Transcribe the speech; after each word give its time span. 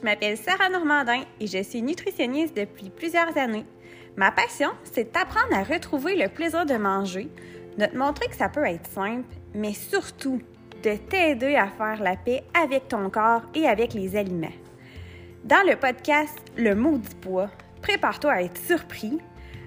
Je 0.00 0.04
m'appelle 0.06 0.38
Sarah 0.38 0.70
Normandin 0.70 1.24
et 1.40 1.46
je 1.46 1.62
suis 1.62 1.82
nutritionniste 1.82 2.56
depuis 2.56 2.88
plusieurs 2.88 3.36
années. 3.36 3.66
Ma 4.16 4.30
passion, 4.30 4.70
c'est 4.82 5.12
d'apprendre 5.12 5.52
à 5.52 5.62
retrouver 5.62 6.16
le 6.16 6.28
plaisir 6.28 6.64
de 6.64 6.74
manger, 6.74 7.28
de 7.76 7.84
te 7.84 7.94
montrer 7.94 8.28
que 8.28 8.34
ça 8.34 8.48
peut 8.48 8.64
être 8.64 8.88
simple, 8.88 9.28
mais 9.54 9.74
surtout 9.74 10.40
de 10.82 10.96
t'aider 10.96 11.54
à 11.54 11.66
faire 11.66 12.02
la 12.02 12.16
paix 12.16 12.44
avec 12.58 12.88
ton 12.88 13.10
corps 13.10 13.42
et 13.54 13.68
avec 13.68 13.92
les 13.92 14.16
aliments. 14.16 14.48
Dans 15.44 15.68
le 15.68 15.76
podcast 15.76 16.38
Le 16.56 16.74
maudit 16.74 17.14
poids, 17.16 17.50
prépare-toi 17.82 18.32
à 18.32 18.42
être 18.42 18.58
surpris, 18.58 19.18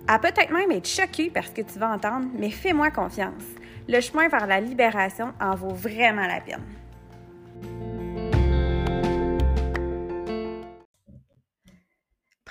à 0.08 0.18
peut-être 0.18 0.52
même 0.52 0.72
être 0.72 0.90
choqué 0.90 1.30
par 1.30 1.44
ce 1.44 1.52
que 1.52 1.62
tu 1.62 1.78
vas 1.78 1.92
entendre, 1.92 2.26
mais 2.34 2.50
fais-moi 2.50 2.90
confiance. 2.90 3.44
Le 3.88 4.02
chemin 4.02 4.30
vers 4.30 4.48
la 4.48 4.60
libération 4.60 5.32
en 5.40 5.54
vaut 5.54 5.76
vraiment 5.76 6.26
la 6.26 6.42
peine. 6.42 7.93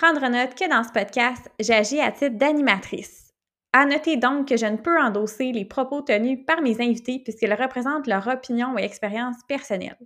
Prendre 0.03 0.29
note 0.29 0.57
que 0.57 0.69
dans 0.69 0.83
ce 0.83 0.91
podcast, 0.91 1.49
j'agis 1.61 2.01
à 2.01 2.11
titre 2.11 2.37
d'animatrice. 2.37 3.33
À 3.73 3.85
noter 3.85 4.17
donc 4.17 4.49
que 4.49 4.57
je 4.57 4.67
ne 4.67 4.77
peux 4.77 5.01
endosser 5.01 5.53
les 5.53 5.65
propos 5.65 6.03
tenus 6.03 6.41
par 6.45 6.61
mes 6.61 6.81
invités 6.81 7.21
puisqu'ils 7.21 7.55
représentent 7.55 8.09
leur 8.09 8.27
opinion 8.27 8.77
et 8.77 8.83
expérience 8.83 9.37
personnelle. 9.47 10.01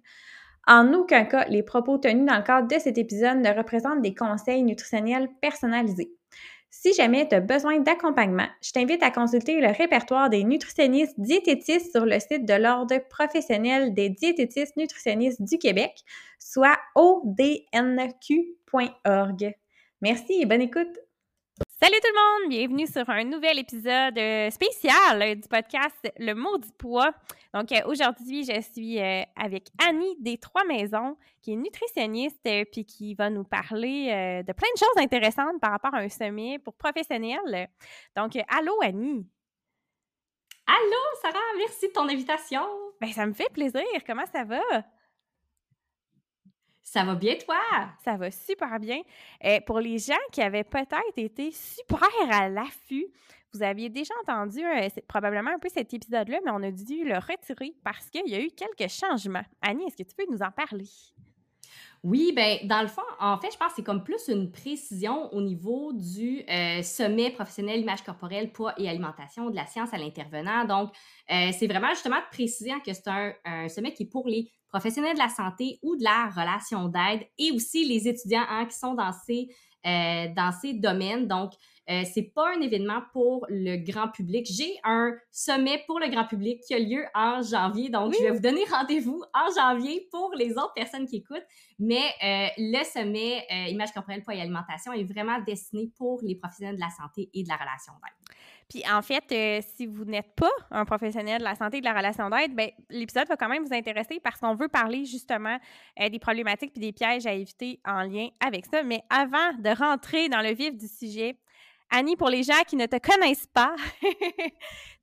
En 0.67 0.93
aucun 0.93 1.25
cas, 1.25 1.47
les 1.49 1.63
propos 1.63 1.97
tenus 1.97 2.27
dans 2.27 2.37
le 2.37 2.43
cadre 2.43 2.69
de 2.69 2.79
cet 2.79 2.99
épisode 2.99 3.39
ne 3.39 3.57
représentent 3.57 4.03
des 4.03 4.15
conseils 4.15 4.63
nutritionnels 4.65 5.31
personnalisés. 5.41 6.13
Si 6.71 6.93
jamais 6.93 7.27
tu 7.27 7.35
as 7.35 7.41
besoin 7.41 7.81
d'accompagnement, 7.81 8.49
je 8.63 8.73
t'invite 8.73 9.03
à 9.03 9.11
consulter 9.11 9.63
le 9.63 9.69
répertoire 9.69 10.29
des 10.29 10.45
nutritionnistes 10.45 11.19
diététistes 11.19 11.93
sur 11.93 12.05
le 12.05 12.21
site 12.21 12.45
de 12.45 12.53
l'Ordre 12.53 12.99
professionnel 13.09 13.95
des 13.95 14.11
diététistes 14.11 14.77
nutritionnistes 14.77 15.41
du 15.41 15.57
Québec, 15.57 15.95
soit 16.39 16.77
odnq.org. 16.97 17.57
Merci 20.03 20.43
et 20.43 20.47
bonne 20.47 20.61
écoute. 20.61 20.99
Salut 21.81 21.97
tout 22.03 22.13
le 22.13 22.43
monde, 22.43 22.51
bienvenue 22.51 22.87
sur 22.87 23.09
un 23.09 23.25
nouvel 23.25 23.59
épisode 23.59 24.19
euh, 24.19 24.51
spécial 24.51 25.23
euh, 25.23 25.35
du 25.35 25.49
podcast 25.49 25.97
Le 26.19 26.35
Maudit 26.35 26.73
Poids. 26.77 27.15
Donc 27.55 27.73
euh, 27.73 27.81
aujourd'hui, 27.87 28.45
je 28.45 28.61
suis 28.61 28.99
avec 29.01 29.69
Annie 29.83 30.17
des 30.21 30.37
Trois 30.37 30.65
Maisons, 30.65 31.17
qui 31.41 31.55
est 31.55 31.57
nutritionniste 31.57 32.47
puis 32.73 32.85
qui 32.85 33.15
va 33.15 33.31
nous 33.31 33.45
parler 33.45 34.43
de 34.47 34.53
plein 34.53 34.69
de 34.75 34.79
choses 34.79 35.03
intéressantes 35.03 35.61
par 35.63 35.71
rapport 35.71 35.95
à 35.95 36.01
un 36.01 36.11
sommet 36.11 36.59
pour 36.59 36.75
professionnels. 36.75 37.71
Donc 38.15 38.37
allô 38.49 38.79
Annie. 38.83 39.27
Allô 40.67 41.03
Sarah, 41.23 41.39
merci 41.57 41.89
de 41.89 41.93
ton 41.93 42.07
invitation. 42.07 42.63
Ben 43.01 43.11
ça 43.13 43.25
me 43.25 43.33
fait 43.33 43.51
plaisir. 43.51 43.83
Comment 44.07 44.27
ça 44.27 44.45
va? 44.45 44.61
Ça 46.87 47.03
va 47.03 47.17
bien, 47.17 47.35
toi? 47.35 47.59
Ça 48.05 48.17
va 48.17 48.31
super 48.31 48.79
bien. 48.79 49.01
Et 49.43 49.61
pour 49.61 49.81
les 49.81 49.99
gens 49.99 50.15
qui 50.31 50.41
avaient 50.41 50.63
peut-être 50.63 51.17
été 51.17 51.51
super 51.51 52.09
à 52.31 52.49
l'affût, 52.49 53.07
vous 53.53 53.61
aviez 53.65 53.89
déjà 53.89 54.15
entendu 54.23 54.65
euh, 54.65 54.89
probablement 55.09 55.51
un 55.51 55.59
peu 55.59 55.69
cet 55.69 55.93
épisode-là, 55.93 56.39
mais 56.45 56.51
on 56.53 56.63
a 56.63 56.71
dû 56.71 57.05
le 57.05 57.17
retirer 57.17 57.75
parce 57.83 58.09
qu'il 58.09 58.29
y 58.29 58.37
a 58.37 58.41
eu 58.41 58.51
quelques 58.51 58.89
changements. 58.89 59.43
Annie, 59.63 59.85
est-ce 59.85 59.97
que 59.97 60.09
tu 60.09 60.15
peux 60.15 60.33
nous 60.33 60.43
en 60.43 60.53
parler? 60.53 60.87
Oui, 62.05 62.33
ben 62.33 62.59
dans 62.69 62.83
le 62.83 62.87
fond, 62.87 63.03
en 63.19 63.37
fait, 63.39 63.51
je 63.53 63.59
pense 63.59 63.71
que 63.71 63.75
c'est 63.77 63.83
comme 63.83 64.05
plus 64.05 64.29
une 64.29 64.53
précision 64.53 65.35
au 65.35 65.41
niveau 65.41 65.93
du 65.93 66.45
euh, 66.49 66.83
sommet 66.83 67.31
professionnel 67.31 67.81
image 67.81 68.05
corporelle, 68.05 68.53
poids 68.53 68.75
et 68.79 68.89
alimentation 68.89 69.51
de 69.51 69.57
la 69.57 69.67
science 69.67 69.93
à 69.93 69.99
l'intervenant. 69.99 70.65
Donc, 70.65 70.91
euh, 71.33 71.51
c'est 71.59 71.67
vraiment 71.67 71.91
justement 71.91 72.21
de 72.21 72.31
préciser 72.31 72.71
que 72.85 72.93
c'est 72.93 73.09
un, 73.09 73.69
sommet 73.69 73.93
qui 73.93 74.05
est 74.05 74.11
pour 74.11 74.29
les 74.29 74.53
professionnels 74.69 75.15
de 75.15 75.19
la 75.19 75.29
santé 75.29 75.79
ou 75.83 75.97
de 75.97 76.05
la 76.05 76.29
relation 76.29 76.89
d'aide 76.89 77.27
et 77.39 77.51
aussi 77.53 77.85
les 77.85 78.09
étudiants 78.09 78.45
hein, 78.49 78.67
qui 78.67 78.77
sont 78.77 78.95
dans 78.95 79.13
ces, 79.13 79.49
euh, 79.87 80.27
dans 80.35 80.53
ces 80.53 80.75
domaines. 80.75 81.27
Donc, 81.27 81.53
euh, 81.89 82.03
c'est 82.13 82.33
pas 82.35 82.53
un 82.57 82.61
événement 82.61 83.01
pour 83.13 83.47
le 83.49 83.77
grand 83.77 84.09
public. 84.09 84.47
J'ai 84.51 84.77
un 84.83 85.15
sommet 85.31 85.85
pour 85.87 86.01
le 86.01 86.09
grand 86.09 86.25
public 86.25 86.61
qui 86.67 86.75
a 86.75 86.81
lieu 86.81 87.05
en 87.15 87.43
janvier. 87.43 87.91
Donc, 87.91 88.13
je 88.13 88.25
vais 88.25 88.33
vous 88.33 88.41
donner 88.41 88.65
rendez-vous 88.69 89.23
en 89.33 89.55
janvier 89.55 90.09
pour 90.11 90.33
les 90.35 90.53
autres 90.53 90.73
personnes 90.75 91.07
qui 91.07 91.17
écoutent. 91.17 91.47
Mais 91.79 92.03
euh, 92.25 92.49
le 92.59 92.83
sommet 92.85 93.47
euh, 93.53 93.69
Image 93.69 93.93
corporelle, 93.93 94.23
poids 94.25 94.35
et 94.35 94.41
alimentation 94.41 94.93
est 94.93 95.05
vraiment 95.05 95.41
destiné 95.47 95.89
pour 95.97 96.21
les 96.23 96.35
professionnels 96.35 96.75
de 96.75 96.81
la 96.81 96.91
santé 96.91 97.31
et 97.33 97.45
de 97.45 97.49
la 97.49 97.57
relation 97.57 97.93
d'aide. 97.93 98.37
Puis 98.69 98.83
en 98.91 99.01
fait, 99.01 99.25
euh, 99.31 99.61
si 99.77 99.87
vous 99.87 100.05
n'êtes 100.05 100.35
pas 100.35 100.51
un 100.71 100.85
professionnel 100.85 101.39
de 101.39 101.45
la 101.45 101.55
santé 101.55 101.79
et 101.79 101.81
de 101.81 101.87
la 101.87 101.95
relation 101.95 102.29
d'aide, 102.31 102.55
ben, 102.55 102.71
l'épisode 102.91 103.29
va 103.29 103.37
quand 103.37 103.49
même 103.49 103.65
vous 103.65 103.75
intéresser 103.75 104.19
parce 104.21 104.41
qu'on 104.41 104.55
veut 104.55 104.69
parler 104.69 105.05
justement 105.05 105.59
euh, 106.01 106.09
des 106.09 106.19
problématiques 106.19 106.73
puis 106.73 106.81
des 106.81 106.93
pièges 106.93 107.27
à 107.27 107.33
éviter 107.33 107.81
en 107.85 108.03
lien 108.03 108.29
avec 108.45 108.67
ça. 108.67 108.83
Mais 108.83 109.03
avant 109.09 109.53
de 109.59 109.71
rentrer 109.71 110.29
dans 110.29 110.41
le 110.41 110.53
vif 110.53 110.77
du 110.77 110.89
sujet, 110.89 111.39
Annie, 111.91 112.17
pour 112.17 112.29
les 112.29 112.43
gens 112.43 112.65
qui 112.67 112.75
ne 112.75 112.87
te 112.87 112.97
connaissent 112.99 113.47
pas, 113.47 113.77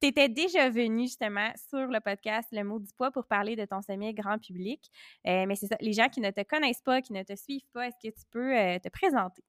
tu 0.01 0.07
étais 0.07 0.27
déjà 0.27 0.69
venue 0.69 1.03
justement 1.03 1.49
sur 1.69 1.87
le 1.87 2.01
podcast 2.01 2.49
Le 2.51 2.65
mot 2.65 2.79
du 2.79 2.91
poids 2.97 3.11
pour 3.11 3.25
parler 3.25 3.55
de 3.55 3.63
ton 3.63 3.81
sommet 3.81 4.13
grand 4.13 4.37
public. 4.37 4.81
Euh, 5.25 5.45
mais 5.47 5.55
c'est 5.55 5.67
ça, 5.67 5.77
les 5.79 5.93
gens 5.93 6.09
qui 6.09 6.19
ne 6.19 6.31
te 6.31 6.41
connaissent 6.43 6.81
pas, 6.81 7.01
qui 7.01 7.13
ne 7.13 7.23
te 7.23 7.37
suivent 7.37 7.69
pas, 7.71 7.87
est-ce 7.87 8.09
que 8.09 8.13
tu 8.13 8.25
peux 8.29 8.51
te 8.81 8.89
présenter? 8.89 9.43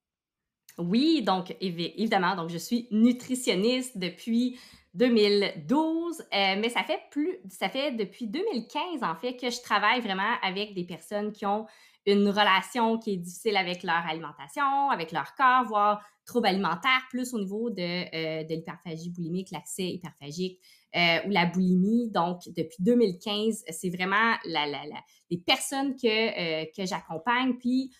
Oui, 0.79 1.23
donc 1.23 1.55
évidemment, 1.61 2.35
donc 2.35 2.51
je 2.51 2.59
suis 2.59 2.89
nutritionniste 2.91 3.97
depuis 3.97 4.59
2012, 4.95 6.21
euh, 6.21 6.25
mais 6.33 6.69
ça 6.69 6.83
fait 6.83 7.01
plus, 7.11 7.39
ça 7.49 7.69
fait 7.69 7.93
depuis 7.93 8.27
2015 8.27 9.03
en 9.03 9.15
fait 9.15 9.37
que 9.37 9.51
je 9.51 9.61
travaille 9.63 10.01
vraiment 10.01 10.33
avec 10.43 10.75
des 10.75 10.85
personnes 10.85 11.33
qui 11.33 11.47
ont 11.47 11.67
une 12.07 12.29
relation 12.29 12.99
qui 12.99 13.15
est 13.15 13.17
difficile 13.17 13.57
avec 13.57 13.85
leur 13.85 14.05
alimentation, 14.09 14.91
avec 14.91 15.13
leur 15.13 15.35
corps, 15.37 15.65
voire 15.65 16.05
troubles 16.27 16.49
alimentaires, 16.49 17.03
plus 17.09 17.35
au 17.35 17.39
niveau 17.39 17.71
de, 17.71 17.81
euh, 17.81 18.43
l'hyperphagie 18.49 19.11
boulimique, 19.11 19.51
l'accès 19.53 19.85
hyperphagique 19.85 20.59
euh, 20.97 21.19
ou 21.27 21.31
la 21.31 21.47
boulimie. 21.47 22.11
Donc, 22.11 22.43
depuis 22.49 22.77
2015, 22.81 23.65
c'est 23.69 23.91
vraiment 23.91 24.35
la, 24.45 24.67
la, 24.67 24.83
les 25.31 25.39
personnes 25.39 25.95
que, 25.95 26.65
que 26.77 26.87
j'accompagne. 26.87 27.55
Puis, 27.59 27.91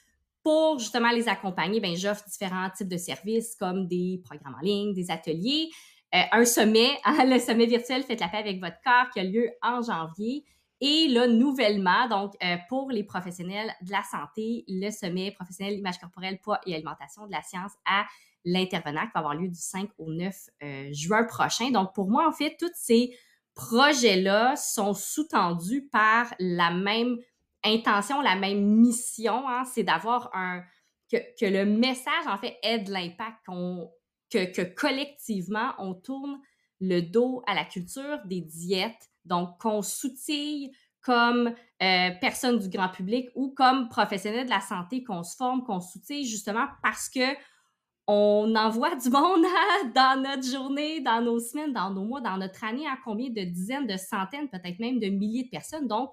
pour 0.45 0.79
justement 0.79 1.11
les 1.11 1.29
accompagner, 1.29 1.81
ben, 1.81 1.97
j'offre 1.97 2.25
différents 2.29 2.71
types 2.71 2.89
de 2.89 2.99
services 2.99 3.57
comme 3.57 3.89
des 3.89 4.21
programmes 4.23 4.55
en 4.55 4.63
ligne, 4.63 4.93
des 4.93 5.11
ateliers, 5.11 5.71
euh, 6.15 6.21
un 6.31 6.45
sommet, 6.45 6.91
hein, 7.05 7.25
le 7.25 7.41
sommet 7.41 7.67
virtuel 7.67 8.03
Faites 8.05 8.21
la 8.21 8.29
paix 8.29 8.37
avec 8.37 8.61
votre 8.61 8.77
corps 8.85 9.11
qui 9.13 9.21
a 9.21 9.25
lieu 9.25 9.51
en 9.63 9.83
janvier. 9.83 10.45
Et 10.81 11.09
là, 11.09 11.27
nouvellement, 11.27 12.09
donc 12.09 12.35
euh, 12.45 12.57
pour 12.69 12.91
les 12.91 13.05
professionnels 13.05 13.73
de 13.81 13.91
la 13.91 14.03
santé, 14.03 14.65
le 14.69 14.91
sommet 14.91 15.33
professionnel 15.33 15.79
image 15.79 15.99
corporelle, 15.99 16.39
poids 16.41 16.61
et 16.67 16.75
alimentation 16.75 17.27
de 17.27 17.33
la 17.33 17.43
science 17.43 17.73
à 17.87 18.05
l'intervenant 18.45 19.07
qui 19.07 19.13
va 19.15 19.21
avoir 19.21 19.35
lieu 19.35 19.49
du 19.49 19.59
5 19.59 19.89
au 19.97 20.13
9 20.13 20.35
euh, 20.63 20.89
juin 20.93 21.25
prochain. 21.25 21.71
Donc 21.71 21.95
pour 21.95 22.11
moi, 22.11 22.29
en 22.29 22.33
fait, 22.33 22.57
tous 22.59 22.71
ces 22.75 23.17
projets-là 23.55 24.57
sont 24.57 24.93
sous-tendus 24.93 25.89
par 25.91 26.35
la 26.39 26.71
même 26.71 27.17
intention, 27.65 28.21
la 28.21 28.37
même 28.37 28.63
mission, 28.63 29.49
hein, 29.49 29.65
c'est 29.65 29.83
d'avoir 29.83 30.31
un 30.35 30.63
que, 31.11 31.47
le 31.47 31.65
message 31.65 32.27
en 32.27 32.39
fait 32.39 32.57
ait 32.63 32.79
de 32.79 32.93
l'impact, 32.93 33.39
que, 34.31 34.63
collectivement 34.75 35.73
on 35.79 35.95
tourne 35.95 36.41
le 36.81 37.01
dos 37.01 37.43
à 37.47 37.55
la 37.55 37.65
culture 37.65 38.19
des 38.25 38.41
diètes, 38.41 39.11
donc 39.25 39.59
qu'on 39.61 39.83
s'outille 39.83 40.73
comme 41.01 41.55
euh, 41.83 42.11
personne 42.21 42.59
du 42.59 42.69
grand 42.69 42.89
public 42.89 43.29
ou 43.35 43.51
comme 43.55 43.89
professionnel 43.89 44.47
de 44.47 44.51
la 44.51 44.61
santé, 44.61 45.05
qu'on 45.05 45.23
se 45.23 45.37
forme, 45.37 45.63
qu'on 45.65 45.81
s'outille 45.81 46.27
justement 46.27 46.67
parce 46.83 47.09
que 47.09 47.37
on 48.07 48.55
envoie 48.57 48.97
du 49.03 49.11
monde 49.11 49.45
hein, 49.45 49.93
dans 49.95 50.23
notre 50.23 50.47
journée, 50.47 51.01
dans 51.01 51.23
nos 51.23 51.39
semaines, 51.39 51.73
dans 51.73 51.91
nos 51.91 52.05
mois, 52.05 52.21
dans 52.21 52.37
notre 52.37 52.65
année 52.65 52.87
à 52.87 52.99
combien 53.05 53.31
de 53.31 53.43
dizaines, 53.43 53.87
de 53.87 53.97
centaines, 53.97 54.49
peut-être 54.49 54.79
même 54.79 54.99
de 54.99 55.09
milliers 55.09 55.45
de 55.45 55.51
personnes. 55.51 55.87
Donc, 55.87 56.13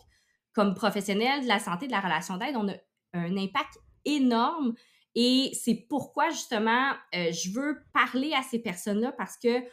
comme 0.53 0.73
professionnel 0.73 1.43
de 1.43 1.47
la 1.47 1.59
santé, 1.59 1.87
de 1.87 1.91
la 1.91 2.01
relation 2.01 2.37
d'aide, 2.37 2.55
on 2.55 2.67
a 2.67 2.73
un 3.13 3.37
impact 3.37 3.79
énorme. 4.05 4.73
Et 5.15 5.51
c'est 5.53 5.85
pourquoi, 5.89 6.29
justement, 6.29 6.91
euh, 7.15 7.31
je 7.31 7.51
veux 7.51 7.77
parler 7.93 8.33
à 8.33 8.41
ces 8.43 8.59
personnes-là 8.59 9.11
parce 9.13 9.37
que 9.37 9.63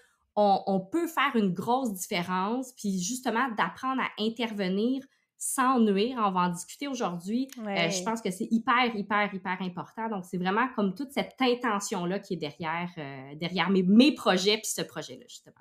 on, 0.40 0.78
peut 0.80 1.08
faire 1.08 1.34
une 1.34 1.52
grosse 1.52 1.92
différence, 1.92 2.72
puis 2.74 3.00
justement, 3.00 3.48
d'apprendre 3.56 4.00
à 4.00 4.22
intervenir 4.22 5.02
sans 5.36 5.80
nuire. 5.80 6.16
On 6.24 6.30
va 6.30 6.42
en 6.42 6.48
discuter 6.50 6.86
aujourd'hui. 6.86 7.48
Euh, 7.58 7.90
je 7.90 8.04
pense 8.04 8.20
que 8.22 8.30
c'est 8.30 8.46
hyper, 8.50 8.94
hyper, 8.94 9.34
hyper 9.34 9.56
important. 9.60 10.08
Donc, 10.08 10.24
c'est 10.24 10.38
vraiment 10.38 10.68
comme 10.76 10.94
toute 10.94 11.10
cette 11.10 11.34
intention-là 11.40 12.20
qui 12.20 12.34
est 12.34 12.36
derrière, 12.36 12.88
euh, 12.98 13.34
derrière 13.34 13.68
mes, 13.70 13.82
mes 13.82 14.14
projets, 14.14 14.58
puis 14.58 14.70
ce 14.72 14.82
projet-là, 14.82 15.24
justement. 15.28 15.56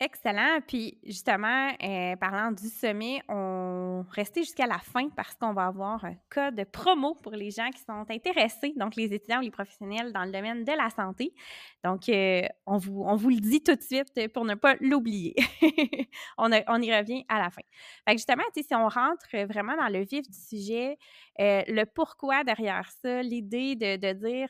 Excellent. 0.00 0.60
Puis 0.64 0.96
justement, 1.02 1.72
euh, 1.82 2.14
parlant 2.14 2.52
du 2.52 2.68
sommet, 2.68 3.20
on 3.28 4.04
restait 4.12 4.44
jusqu'à 4.44 4.68
la 4.68 4.78
fin 4.78 5.08
parce 5.08 5.34
qu'on 5.34 5.52
va 5.52 5.66
avoir 5.66 6.04
un 6.04 6.14
code 6.30 6.64
promo 6.70 7.16
pour 7.16 7.32
les 7.32 7.50
gens 7.50 7.68
qui 7.70 7.82
sont 7.82 8.06
intéressés, 8.08 8.72
donc 8.76 8.94
les 8.94 9.12
étudiants 9.12 9.38
ou 9.38 9.42
les 9.42 9.50
professionnels 9.50 10.12
dans 10.12 10.24
le 10.24 10.30
domaine 10.30 10.62
de 10.62 10.70
la 10.70 10.88
santé. 10.90 11.34
Donc, 11.82 12.08
euh, 12.08 12.42
on, 12.64 12.76
vous, 12.76 13.28
le 13.28 13.40
dit 13.40 13.60
tout 13.60 13.74
de 13.74 13.82
suite 13.82 14.32
pour 14.32 14.44
ne 14.44 14.54
pas 14.54 14.76
l'oublier. 14.80 15.34
on, 16.38 16.52
y 16.52 16.94
revient 16.96 17.24
à 17.28 17.40
la 17.40 17.50
fin. 17.50 17.62
Fait 18.08 18.12
justement, 18.12 18.44
si 18.54 18.66
on 18.70 18.86
rentre 18.86 19.36
vraiment 19.46 19.76
dans 19.76 19.88
le 19.88 20.04
vif 20.04 20.30
du 20.30 20.38
sujet, 20.38 20.96
euh, 21.40 21.62
le 21.66 21.84
pourquoi 21.84 22.44
derrière 22.44 22.88
ça, 23.02 23.20
l'idée 23.22 23.74
de 23.74 24.12
dire 24.12 24.48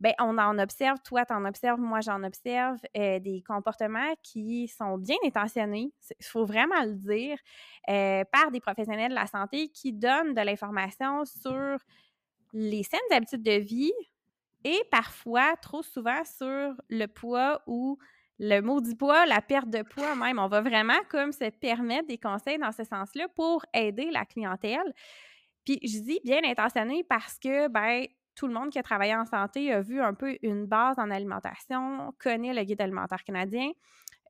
ben 0.00 0.12
on 0.20 0.38
en 0.38 0.58
observe, 0.58 0.98
toi 1.04 1.24
tu 1.24 1.32
en 1.32 1.44
observes, 1.44 1.80
moi 1.80 2.00
j'en 2.00 2.22
observe, 2.22 2.78
euh, 2.96 3.18
des 3.18 3.42
comportements 3.46 4.14
qui 4.22 4.68
sont 4.68 4.98
bien 4.98 5.16
intentionnés, 5.24 5.92
il 6.20 6.26
faut 6.26 6.44
vraiment 6.44 6.82
le 6.84 6.94
dire, 6.94 7.38
euh, 7.88 8.24
par 8.32 8.50
des 8.50 8.60
professionnels 8.60 9.10
de 9.10 9.14
la 9.14 9.26
santé 9.26 9.68
qui 9.68 9.92
donnent 9.92 10.34
de 10.34 10.40
l'information 10.42 11.24
sur 11.24 11.78
les 12.52 12.82
saines 12.82 13.00
habitudes 13.12 13.42
de 13.42 13.52
vie 13.58 13.92
et 14.64 14.82
parfois, 14.90 15.56
trop 15.62 15.82
souvent, 15.82 16.24
sur 16.24 16.74
le 16.88 17.06
poids 17.06 17.62
ou 17.66 17.98
le 18.38 18.60
maudit 18.60 18.96
poids, 18.96 19.24
la 19.26 19.40
perte 19.40 19.70
de 19.70 19.82
poids 19.82 20.14
même. 20.16 20.38
On 20.38 20.48
va 20.48 20.60
vraiment 20.60 20.98
comme 21.08 21.32
se 21.32 21.48
permettre 21.50 22.08
des 22.08 22.18
conseils 22.18 22.58
dans 22.58 22.72
ce 22.72 22.84
sens-là 22.84 23.28
pour 23.34 23.64
aider 23.72 24.10
la 24.10 24.24
clientèle. 24.24 24.92
Puis 25.64 25.78
je 25.82 26.00
dis 26.00 26.20
bien 26.24 26.40
intentionné 26.44 27.04
parce 27.04 27.38
que, 27.38 27.68
ben, 27.68 28.06
tout 28.36 28.46
le 28.46 28.52
monde 28.52 28.70
qui 28.70 28.78
a 28.78 28.82
travaillé 28.82 29.16
en 29.16 29.24
santé 29.24 29.72
a 29.72 29.80
vu 29.80 30.00
un 30.00 30.14
peu 30.14 30.36
une 30.42 30.66
base 30.66 30.98
en 30.98 31.10
alimentation, 31.10 32.14
connaît 32.18 32.54
le 32.54 32.62
guide 32.62 32.80
alimentaire 32.80 33.24
canadien, 33.24 33.70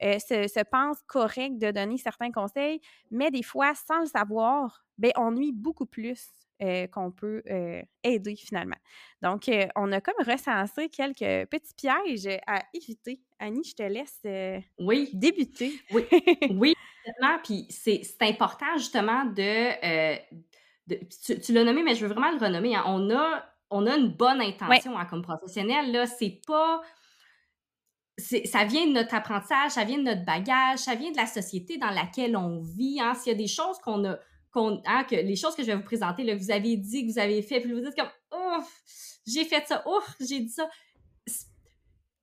euh, 0.02 0.18
se, 0.18 0.62
pense 0.64 0.98
correct 1.06 1.58
de 1.58 1.70
donner 1.70 1.96
certains 1.96 2.30
conseils, 2.30 2.80
mais 3.10 3.30
des 3.30 3.42
fois, 3.42 3.74
sans 3.74 4.00
le 4.00 4.06
savoir, 4.06 4.84
ben, 4.98 5.10
on 5.16 5.32
nuit 5.32 5.52
beaucoup 5.52 5.86
plus 5.86 6.28
euh, 6.62 6.86
qu'on 6.86 7.10
peut 7.10 7.42
euh, 7.50 7.82
aider 8.02 8.36
finalement. 8.36 8.76
Donc, 9.22 9.50
on 9.74 9.92
a 9.92 10.00
comme 10.00 10.14
recensé 10.26 10.90
quelques 10.90 11.48
petits 11.48 11.74
pièges 11.74 12.38
à 12.46 12.62
éviter. 12.74 13.20
Annie, 13.38 13.64
je 13.64 13.74
te 13.74 13.82
laisse 13.82 14.20
oui. 14.78 15.10
débuter. 15.14 15.72
Oui, 15.92 16.04
oui, 16.50 16.74
Puis 17.44 17.66
c'est 17.70 18.02
important 18.20 18.76
justement 18.76 19.24
de... 19.24 20.16
tu, 21.40 21.52
l'as 21.52 21.64
nommé, 21.64 21.82
mais 21.82 21.94
je 21.94 22.06
veux 22.06 22.12
vraiment 22.12 22.32
le 22.32 22.38
renommer. 22.38 22.76
Hein. 22.76 22.84
On 22.86 23.10
a 23.10 23.44
on 23.70 23.86
a 23.86 23.96
une 23.96 24.12
bonne 24.12 24.40
intention 24.40 24.96
hein, 24.98 25.06
comme 25.06 25.22
professionnel. 25.22 25.92
Là, 25.92 26.06
c'est 26.06 26.40
pas. 26.46 26.80
Ça 28.18 28.64
vient 28.64 28.86
de 28.86 28.92
notre 28.92 29.14
apprentissage, 29.14 29.72
ça 29.72 29.84
vient 29.84 29.98
de 29.98 30.04
notre 30.04 30.24
bagage, 30.24 30.78
ça 30.78 30.94
vient 30.94 31.10
de 31.10 31.16
la 31.16 31.26
société 31.26 31.76
dans 31.76 31.90
laquelle 31.90 32.36
on 32.36 32.60
vit. 32.60 32.98
Hein. 33.00 33.14
S'il 33.14 33.32
y 33.32 33.34
a 33.34 33.38
des 33.38 33.48
choses 33.48 33.78
qu'on 33.78 34.04
a. 34.04 34.18
Hein, 34.58 35.04
que 35.04 35.16
les 35.16 35.36
choses 35.36 35.54
que 35.54 35.62
je 35.62 35.66
vais 35.66 35.76
vous 35.76 35.82
présenter, 35.82 36.24
là, 36.24 36.34
vous 36.34 36.50
avez 36.50 36.78
dit, 36.78 37.06
que 37.06 37.12
vous 37.12 37.18
avez 37.18 37.42
fait, 37.42 37.60
puis 37.60 37.72
vous 37.72 37.80
dites 37.80 37.94
comme 37.94 38.08
Oh, 38.30 38.58
j'ai 39.26 39.44
fait 39.44 39.66
ça, 39.66 39.82
oh, 39.84 40.00
j'ai 40.18 40.40
dit 40.40 40.48
ça. 40.48 40.66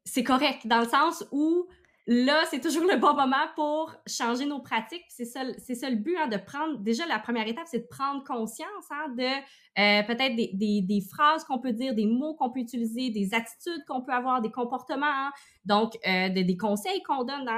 C'est 0.04 0.24
correct, 0.24 0.66
dans 0.66 0.80
le 0.80 0.88
sens 0.88 1.24
où 1.32 1.68
là, 2.06 2.44
c'est 2.50 2.60
toujours 2.60 2.84
le 2.84 2.98
bon 2.98 3.14
moment 3.14 3.48
pour 3.56 3.96
changer 4.08 4.46
nos 4.46 4.60
pratiques. 4.60 5.06
C'est 5.10 5.26
ça, 5.26 5.42
c'est 5.58 5.76
ça 5.76 5.90
le 5.90 5.96
but, 5.96 6.18
hein, 6.18 6.28
de 6.28 6.38
prendre. 6.38 6.78
Déjà, 6.80 7.06
la 7.06 7.20
première 7.20 7.48
étape, 7.48 7.66
c'est 7.68 7.80
de 7.80 7.88
prendre 7.88 8.24
conscience 8.24 8.86
hein, 8.92 9.10
de 9.18 9.24
euh, 9.24 10.04
peut-être 10.04 10.36
des, 10.36 10.82
des, 10.82 11.02
phrases 11.02 11.44
qu'on 11.46 11.60
peut 11.60 11.72
dire, 11.72 11.96
des 11.96 12.06
mots 12.06 12.36
qu'on 12.36 12.52
peut 12.52 12.60
utiliser, 12.60 13.10
des 13.10 13.34
attitudes 13.34 13.84
qu'on 13.88 14.02
peut 14.02 14.12
avoir, 14.12 14.42
des 14.42 14.52
comportements. 14.52 15.06
Hein. 15.06 15.32
donc, 15.66 15.98
euh, 16.08 16.30
des 16.30 16.58
conseils 16.58 17.02
qu'on 17.04 17.24
donne, 17.24 17.50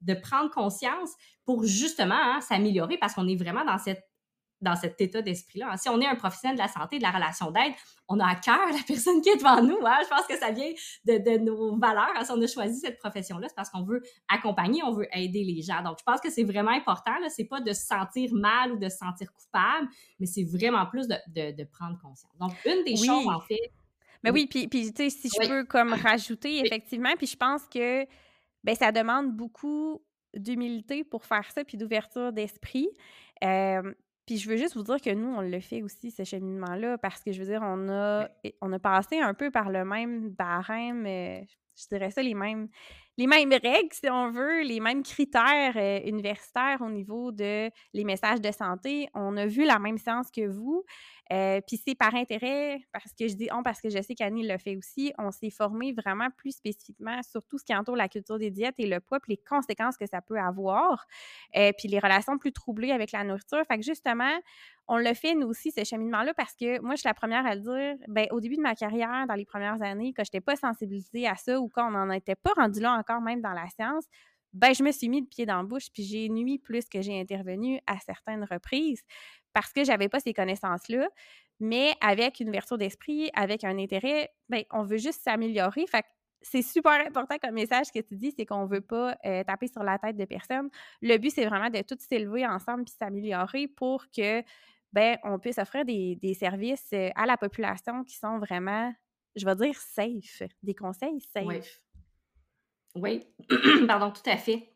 de 0.00 0.14
prendre 0.14 0.50
conscience 0.50 1.10
pour 1.44 1.64
justement 1.64 2.40
s'améliorer 2.40 2.96
parce 2.98 3.14
qu'on 3.14 3.28
est 3.28 3.36
vraiment 3.36 3.64
dans 3.64 3.78
cette 3.78 4.09
dans 4.60 4.76
cet 4.76 5.00
état 5.00 5.22
d'esprit-là. 5.22 5.76
Si 5.76 5.88
on 5.88 6.00
est 6.00 6.06
un 6.06 6.14
professionnel 6.14 6.56
de 6.56 6.62
la 6.62 6.68
santé, 6.68 6.98
de 6.98 7.02
la 7.02 7.10
relation 7.10 7.50
d'aide, 7.50 7.72
on 8.08 8.18
a 8.20 8.26
à 8.26 8.34
cœur 8.34 8.58
la 8.70 8.82
personne 8.86 9.20
qui 9.22 9.30
est 9.30 9.36
devant 9.36 9.62
nous. 9.62 9.78
Hein? 9.86 9.98
Je 10.04 10.08
pense 10.08 10.26
que 10.26 10.36
ça 10.36 10.50
vient 10.50 10.70
de, 11.06 11.38
nos 11.38 11.78
valeurs. 11.78 12.10
Si 12.22 12.30
on 12.30 12.40
a 12.40 12.46
choisi 12.46 12.78
cette 12.80 12.98
profession-là, 12.98 13.48
c'est 13.48 13.54
parce 13.54 13.70
qu'on 13.70 13.84
veut 13.84 14.02
accompagner, 14.28 14.82
on 14.84 14.92
veut 14.92 15.08
aider 15.12 15.44
les 15.44 15.62
gens. 15.62 15.82
Donc, 15.82 15.98
je 15.98 16.04
pense 16.04 16.20
que 16.20 16.30
c'est 16.30 16.44
vraiment 16.44 16.72
important. 16.72 17.12
Ce 17.28 17.40
n'est 17.40 17.48
pas 17.48 17.60
de 17.60 17.72
se 17.72 17.86
sentir 17.86 18.32
mal 18.34 18.72
ou 18.72 18.78
de 18.78 18.88
se 18.88 18.98
sentir 18.98 19.32
coupable, 19.32 19.88
mais 20.18 20.26
c'est 20.26 20.44
vraiment 20.44 20.86
plus 20.86 21.08
de, 21.08 21.64
prendre 21.64 21.98
conscience. 22.00 22.32
Donc, 22.38 22.52
une 22.66 22.84
des 22.84 22.96
choses, 22.96 23.26
en 23.28 23.40
fait... 23.40 23.72
Mais 24.22 24.30
oui, 24.30 24.46
puis, 24.46 24.68
puis 24.68 24.92
tu 24.92 25.04
sais, 25.04 25.08
si 25.08 25.28
je 25.28 25.48
peux 25.48 25.64
comme 25.64 25.94
rajouter, 25.94 26.60
effectivement, 26.60 27.14
puis 27.16 27.26
je 27.26 27.36
pense 27.36 27.66
que 27.66 28.04
ben, 28.62 28.74
ça 28.74 28.92
demande 28.92 29.34
beaucoup 29.34 30.02
d'humilité 30.34 31.04
pour 31.04 31.24
faire 31.24 31.50
ça, 31.50 31.64
puis 31.64 31.78
d'ouverture 31.78 32.32
d'esprit. 32.32 32.88
Euh, 33.42 33.94
puis 34.30 34.38
je 34.38 34.48
veux 34.48 34.56
juste 34.56 34.76
vous 34.76 34.84
dire 34.84 35.00
que 35.00 35.10
nous, 35.10 35.26
on 35.26 35.40
le 35.40 35.58
fait 35.58 35.82
aussi, 35.82 36.12
ce 36.12 36.22
cheminement-là, 36.22 36.98
parce 36.98 37.20
que 37.20 37.32
je 37.32 37.40
veux 37.40 37.46
dire, 37.46 37.62
on 37.64 37.88
a, 37.88 38.28
on 38.60 38.72
a 38.72 38.78
passé 38.78 39.18
un 39.18 39.34
peu 39.34 39.50
par 39.50 39.70
le 39.70 39.84
même 39.84 40.30
barème, 40.30 41.04
euh, 41.04 41.40
je 41.76 41.88
dirais 41.88 42.12
ça, 42.12 42.22
les 42.22 42.34
mêmes, 42.34 42.68
les 43.20 43.26
mêmes 43.26 43.52
règles, 43.52 43.92
si 43.92 44.08
on 44.08 44.30
veut, 44.30 44.62
les 44.62 44.80
mêmes 44.80 45.02
critères 45.02 45.76
euh, 45.76 46.00
universitaires 46.06 46.78
au 46.80 46.88
niveau 46.88 47.32
de 47.32 47.70
les 47.92 48.04
messages 48.04 48.40
de 48.40 48.50
santé. 48.50 49.10
On 49.12 49.36
a 49.36 49.44
vu 49.44 49.66
la 49.66 49.78
même 49.78 49.98
séance 49.98 50.30
que 50.30 50.46
vous. 50.46 50.86
Euh, 51.32 51.60
puis 51.66 51.80
c'est 51.86 51.94
par 51.94 52.14
intérêt, 52.14 52.80
parce 52.92 53.12
que 53.12 53.28
je 53.28 53.34
dis 53.34 53.48
on, 53.52 53.62
parce 53.62 53.80
que 53.80 53.88
je 53.88 54.02
sais 54.02 54.14
qu'Annie 54.14 54.48
le 54.48 54.58
fait 54.58 54.76
aussi, 54.76 55.12
on 55.16 55.30
s'est 55.30 55.50
formé 55.50 55.92
vraiment 55.92 56.28
plus 56.36 56.52
spécifiquement 56.52 57.22
sur 57.22 57.46
tout 57.46 57.58
ce 57.58 57.64
qui 57.64 57.74
entoure 57.74 57.94
la 57.94 58.08
culture 58.08 58.38
des 58.38 58.50
diètes 58.50 58.74
et 58.78 58.86
le 58.86 58.98
poids, 59.00 59.20
puis 59.20 59.34
les 59.34 59.36
conséquences 59.36 59.96
que 59.96 60.06
ça 60.06 60.22
peut 60.22 60.40
avoir, 60.40 61.06
euh, 61.56 61.72
puis 61.78 61.88
les 61.88 62.00
relations 62.00 62.36
plus 62.36 62.52
troublées 62.52 62.90
avec 62.90 63.12
la 63.12 63.22
nourriture. 63.22 63.62
Fait 63.68 63.76
que 63.76 63.84
justement, 63.84 64.32
on 64.88 64.96
le 64.96 65.14
fait 65.14 65.34
nous 65.36 65.46
aussi, 65.46 65.70
ce 65.70 65.84
cheminement-là, 65.84 66.34
parce 66.34 66.54
que 66.56 66.80
moi, 66.80 66.96
je 66.96 67.00
suis 67.00 67.08
la 67.08 67.14
première 67.14 67.46
à 67.46 67.54
le 67.54 67.60
dire, 67.60 68.06
ben, 68.08 68.26
au 68.32 68.40
début 68.40 68.56
de 68.56 68.62
ma 68.62 68.74
carrière, 68.74 69.24
dans 69.28 69.34
les 69.34 69.44
premières 69.44 69.80
années, 69.82 70.12
quand 70.16 70.24
je 70.24 70.30
n'étais 70.34 70.40
pas 70.40 70.56
sensibilisée 70.56 71.28
à 71.28 71.36
ça 71.36 71.60
ou 71.60 71.68
quand 71.68 71.86
on 71.86 71.92
n'en 71.92 72.10
était 72.10 72.34
pas 72.34 72.50
rendu 72.56 72.80
là 72.80 72.94
encore 72.94 73.09
même 73.18 73.40
dans 73.40 73.52
la 73.52 73.68
science, 73.68 74.04
ben, 74.52 74.74
je 74.74 74.82
me 74.82 74.90
suis 74.90 75.08
mis 75.08 75.20
le 75.20 75.26
pied 75.26 75.46
dans 75.46 75.58
la 75.58 75.62
bouche, 75.62 75.86
puis 75.92 76.02
j'ai 76.02 76.28
nuit 76.28 76.58
plus 76.58 76.88
que 76.88 77.00
j'ai 77.00 77.18
intervenu 77.20 77.80
à 77.86 77.98
certaines 78.00 78.44
reprises 78.44 79.02
parce 79.52 79.72
que 79.72 79.84
j'avais 79.84 80.08
pas 80.08 80.20
ces 80.20 80.34
connaissances-là. 80.34 81.08
Mais 81.60 81.94
avec 82.00 82.40
une 82.40 82.48
ouverture 82.48 82.78
d'esprit, 82.78 83.30
avec 83.34 83.64
un 83.64 83.78
intérêt, 83.78 84.30
ben, 84.48 84.62
on 84.70 84.82
veut 84.82 84.96
juste 84.96 85.22
s'améliorer. 85.22 85.86
Fait 85.86 86.04
c'est 86.42 86.62
super 86.62 87.06
important 87.06 87.36
comme 87.38 87.54
message 87.54 87.92
que 87.92 88.00
tu 88.00 88.16
dis, 88.16 88.32
c'est 88.36 88.46
qu'on 88.46 88.64
veut 88.64 88.80
pas 88.80 89.16
euh, 89.26 89.44
taper 89.44 89.66
sur 89.66 89.82
la 89.82 89.98
tête 89.98 90.16
de 90.16 90.24
personne. 90.24 90.70
Le 91.02 91.18
but, 91.18 91.30
c'est 91.30 91.44
vraiment 91.44 91.68
de 91.68 91.82
tous 91.82 91.98
s'élever 92.08 92.46
ensemble 92.46 92.84
puis 92.84 92.94
s'améliorer 92.98 93.68
pour 93.68 94.06
que 94.10 94.42
ben 94.92 95.18
on 95.22 95.38
puisse 95.38 95.58
offrir 95.58 95.84
des, 95.84 96.36
services 96.38 96.88
euh, 96.94 97.10
à 97.14 97.26
la 97.26 97.36
population 97.36 98.04
qui 98.04 98.16
sont 98.16 98.38
vraiment, 98.38 98.92
je 99.36 99.44
vais 99.44 99.54
dire, 99.54 99.76
safe, 99.76 100.42
des 100.62 100.74
conseils 100.74 101.20
safe. 101.20 101.44
Oui, 101.46 101.60
oui. 102.94 103.24
pardon, 103.86 104.10
tout 104.10 104.28
à 104.28 104.36
fait. 104.36 104.72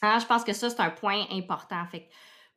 Ah, 0.00 0.18
je 0.18 0.26
pense 0.26 0.44
que 0.44 0.52
ça, 0.52 0.70
c'est 0.70 0.80
un 0.80 0.90
point 0.90 1.26
important. 1.30 1.84
Fait 1.86 2.08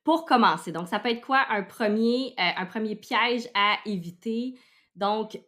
pour 0.03 0.25
commencer. 0.25 0.71
Donc, 0.71 0.88
ça 0.88 1.00
peut 1.00 1.09
être 1.09 1.25
quoi 1.25 1.45
un 1.50 1.63
premier, 1.63 2.36
euh, 2.39 2.51
un 2.58 2.65
premier 2.65 2.96
piège 2.96 3.50
à 3.55 3.77
éviter? 3.86 4.58
Donc, 4.96 5.39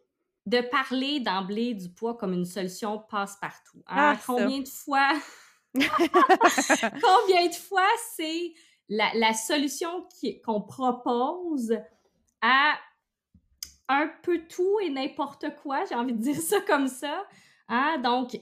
de 0.46 0.60
parler 0.60 1.20
d'emblée 1.20 1.74
du 1.74 1.88
poids 1.90 2.16
comme 2.16 2.32
une 2.32 2.44
solution 2.44 2.98
passe-partout. 2.98 3.82
Hein? 3.86 4.14
Ah, 4.14 4.16
combien 4.26 4.60
de 4.60 4.68
fois... 4.68 5.12
combien 5.74 7.46
de 7.46 7.54
fois 7.54 7.86
c'est 8.16 8.52
la, 8.88 9.10
la, 9.14 9.34
solution 9.34 10.08
qu'on 10.44 10.62
propose 10.62 11.76
à 12.40 12.72
un 13.88 14.10
peu 14.22 14.46
tout 14.48 14.80
et 14.80 14.88
n'importe 14.88 15.44
quoi, 15.62 15.84
j'ai 15.84 15.94
envie 15.94 16.14
de 16.14 16.22
dire 16.22 16.40
ça 16.40 16.60
comme 16.62 16.88
ça. 16.88 17.26
Hein? 17.68 17.98
Donc, 17.98 18.40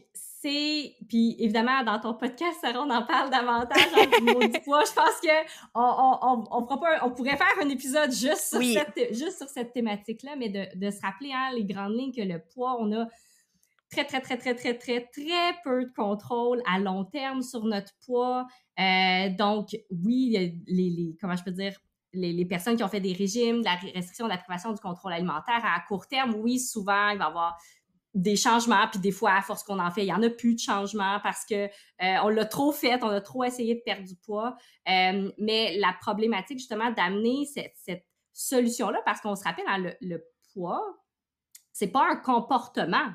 puis 1.09 1.37
évidemment, 1.39 1.83
dans 1.83 1.99
ton 1.99 2.15
podcast, 2.15 2.59
Sarah, 2.61 2.83
on 2.83 2.91
en 2.91 3.05
parle 3.05 3.31
davantage 3.31 3.87
hein, 3.97 4.07
du 4.53 4.61
poids. 4.61 4.85
Je 4.85 4.93
pense 4.93 5.21
que 5.21 5.47
on, 5.75 6.45
on, 6.51 7.11
pourrait 7.11 7.37
faire 7.37 7.55
un 7.61 7.69
épisode 7.69 8.13
juste 8.13 8.49
sur 8.51 8.63
cette, 8.63 9.15
juste 9.15 9.39
sur 9.39 9.49
cette 9.49 9.73
thématique-là, 9.73 10.37
mais 10.37 10.49
de, 10.49 10.91
se 10.91 11.01
rappeler, 11.01 11.33
hein, 11.33 11.51
les 11.55 11.65
grandes 11.65 11.95
lignes, 11.95 12.13
que 12.13 12.23
le 12.23 12.41
poids, 12.55 12.77
on 12.81 12.93
a 12.93 13.07
très, 13.91 14.05
très, 14.05 14.21
très, 14.21 14.37
très, 14.37 14.55
très, 14.55 14.75
très, 14.75 15.01
très 15.01 15.55
peu 15.65 15.85
de 15.85 15.93
contrôle 15.95 16.63
à 16.67 16.79
long 16.79 17.05
terme 17.05 17.43
sur 17.43 17.65
notre 17.65 17.93
poids. 18.05 18.47
Euh, 18.79 19.31
donc, 19.31 19.69
oui, 19.91 20.31
les, 20.31 20.61
les, 20.67 21.17
comment 21.21 21.37
je 21.37 21.45
peux 21.45 21.53
dire, 21.53 21.77
les, 22.13 22.33
les, 22.33 22.47
personnes 22.47 22.77
qui 22.77 22.85
ont 22.85 22.89
fait 22.89 23.01
des 23.01 23.13
régimes, 23.13 23.61
de 23.61 23.65
la 23.65 23.75
restriction, 23.75 24.27
de 24.27 24.31
la 24.31 24.39
privation 24.39 24.73
du 24.73 24.81
contrôle 24.81 25.13
alimentaire, 25.13 25.63
à 25.65 25.81
court 25.87 26.07
terme, 26.07 26.35
oui, 26.37 26.59
souvent, 26.59 27.11
il 27.11 27.19
va 27.19 27.25
y 27.25 27.29
avoir 27.29 27.59
des 28.17 28.35
changements, 28.35 28.89
puis 28.89 28.99
des 28.99 29.13
fois, 29.13 29.35
à 29.35 29.43
force 29.43 29.63
qu'on 29.63 29.79
en 29.79 29.91
fait, 29.91 30.03
il 30.03 30.09
y 30.09 30.13
en 30.13 30.23
a 30.23 30.31
plus 30.31 30.55
de 30.55 30.59
changements 30.59 31.21
parce 31.23 31.45
que 31.45 31.67
euh, 31.67 32.17
on 32.25 32.31
l'a 32.31 32.47
trop 32.47 32.73
fait, 32.73 33.03
on 33.03 33.09
a 33.09 33.21
trop 33.21 33.45
essayé 33.45 33.75
de 33.75 33.81
perdre 33.81 34.07
du 34.07 34.17
poids. 34.17 34.57
Euh, 34.89 35.31
mais 35.39 35.77
la 35.79 35.95
problématique, 36.01 36.59
justement, 36.59 36.91
d'amener 36.91 37.45
cette, 37.45 38.05
solution-là, 38.39 39.01
parce 39.07 39.23
qu'on 39.23 39.35
se 39.35 39.45
rappelle, 39.45 39.65
hein, 39.67 39.79
le, 39.79 39.95
le, 40.03 40.23
poids, 40.53 40.83
c'est 41.73 41.87
pas 41.87 42.07
un 42.11 42.17
comportement. 42.17 43.09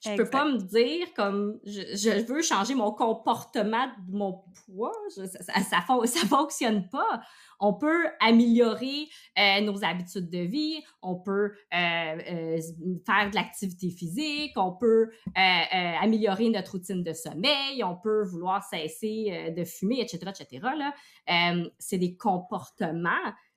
Je 0.00 0.14
peux 0.16 0.30
pas 0.30 0.44
me 0.44 0.58
dire 0.58 1.12
comme 1.14 1.58
je, 1.64 2.24
veux 2.24 2.42
changer 2.42 2.74
mon 2.74 2.92
comportement 2.92 3.86
de 4.06 4.16
mon 4.16 4.44
poids. 4.66 4.92
ça, 5.08 5.26
ça, 5.26 6.20
fonctionne 6.28 6.88
pas. 6.88 7.20
On 7.58 7.74
peut 7.74 8.06
améliorer 8.20 9.08
euh, 9.38 9.60
nos 9.62 9.84
habitudes 9.84 10.30
de 10.30 10.38
vie, 10.38 10.80
on 11.02 11.16
peut 11.16 11.52
euh, 11.74 11.76
euh, 11.76 12.60
faire 13.04 13.30
de 13.30 13.34
l'activité 13.34 13.90
physique, 13.90 14.52
on 14.56 14.72
peut 14.72 15.10
améliorer 15.34 16.48
notre 16.50 16.72
routine 16.72 17.02
de 17.02 17.12
sommeil, 17.12 17.82
on 17.82 17.96
peut 17.96 18.22
vouloir 18.22 18.62
cesser 18.62 19.52
de 19.56 19.64
fumer, 19.64 20.00
etc., 20.00 20.30
etc. 20.38 21.68
c'est 21.78 21.98
des 21.98 22.16
comportements, 22.16 23.10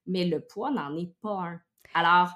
mais 0.07 0.25
le 0.25 0.39
poids 0.39 0.71
n'en 0.71 0.95
est 0.97 1.13
pas 1.21 1.41
un. 1.41 1.61
Alors, 1.93 2.31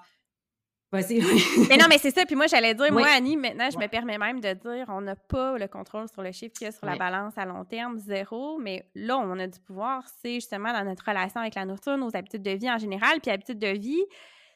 mais 1.69 1.77
non, 1.77 1.85
mais 1.89 1.97
c'est 1.97 2.11
ça. 2.11 2.25
Puis 2.25 2.35
moi, 2.35 2.47
j'allais 2.47 2.73
dire, 2.73 2.91
moi, 2.91 3.07
Annie, 3.07 3.37
maintenant, 3.37 3.69
je 3.71 3.77
me 3.77 3.87
permets 3.87 4.17
même 4.17 4.39
de 4.39 4.53
dire, 4.53 4.85
on 4.89 5.01
n'a 5.01 5.15
pas 5.15 5.57
le 5.57 5.67
contrôle 5.67 6.07
sur 6.09 6.21
le 6.21 6.31
chiffre 6.31 6.53
qu'il 6.53 6.65
y 6.65 6.67
a 6.67 6.71
sur 6.71 6.85
la 6.85 6.95
balance 6.95 7.33
à 7.37 7.45
long 7.45 7.65
terme, 7.65 7.97
zéro. 7.97 8.57
Mais 8.59 8.85
là, 8.95 9.17
on 9.17 9.37
a 9.39 9.47
du 9.47 9.59
pouvoir, 9.59 10.03
c'est 10.21 10.35
justement 10.35 10.71
dans 10.73 10.83
notre 10.83 11.05
relation 11.05 11.41
avec 11.41 11.55
la 11.55 11.65
nourriture, 11.65 11.97
nos 11.97 12.15
habitudes 12.15 12.43
de 12.43 12.51
vie 12.51 12.69
en 12.69 12.77
général. 12.77 13.19
Puis 13.21 13.31
habitudes 13.31 13.59
de 13.59 13.67
vie, 13.67 14.03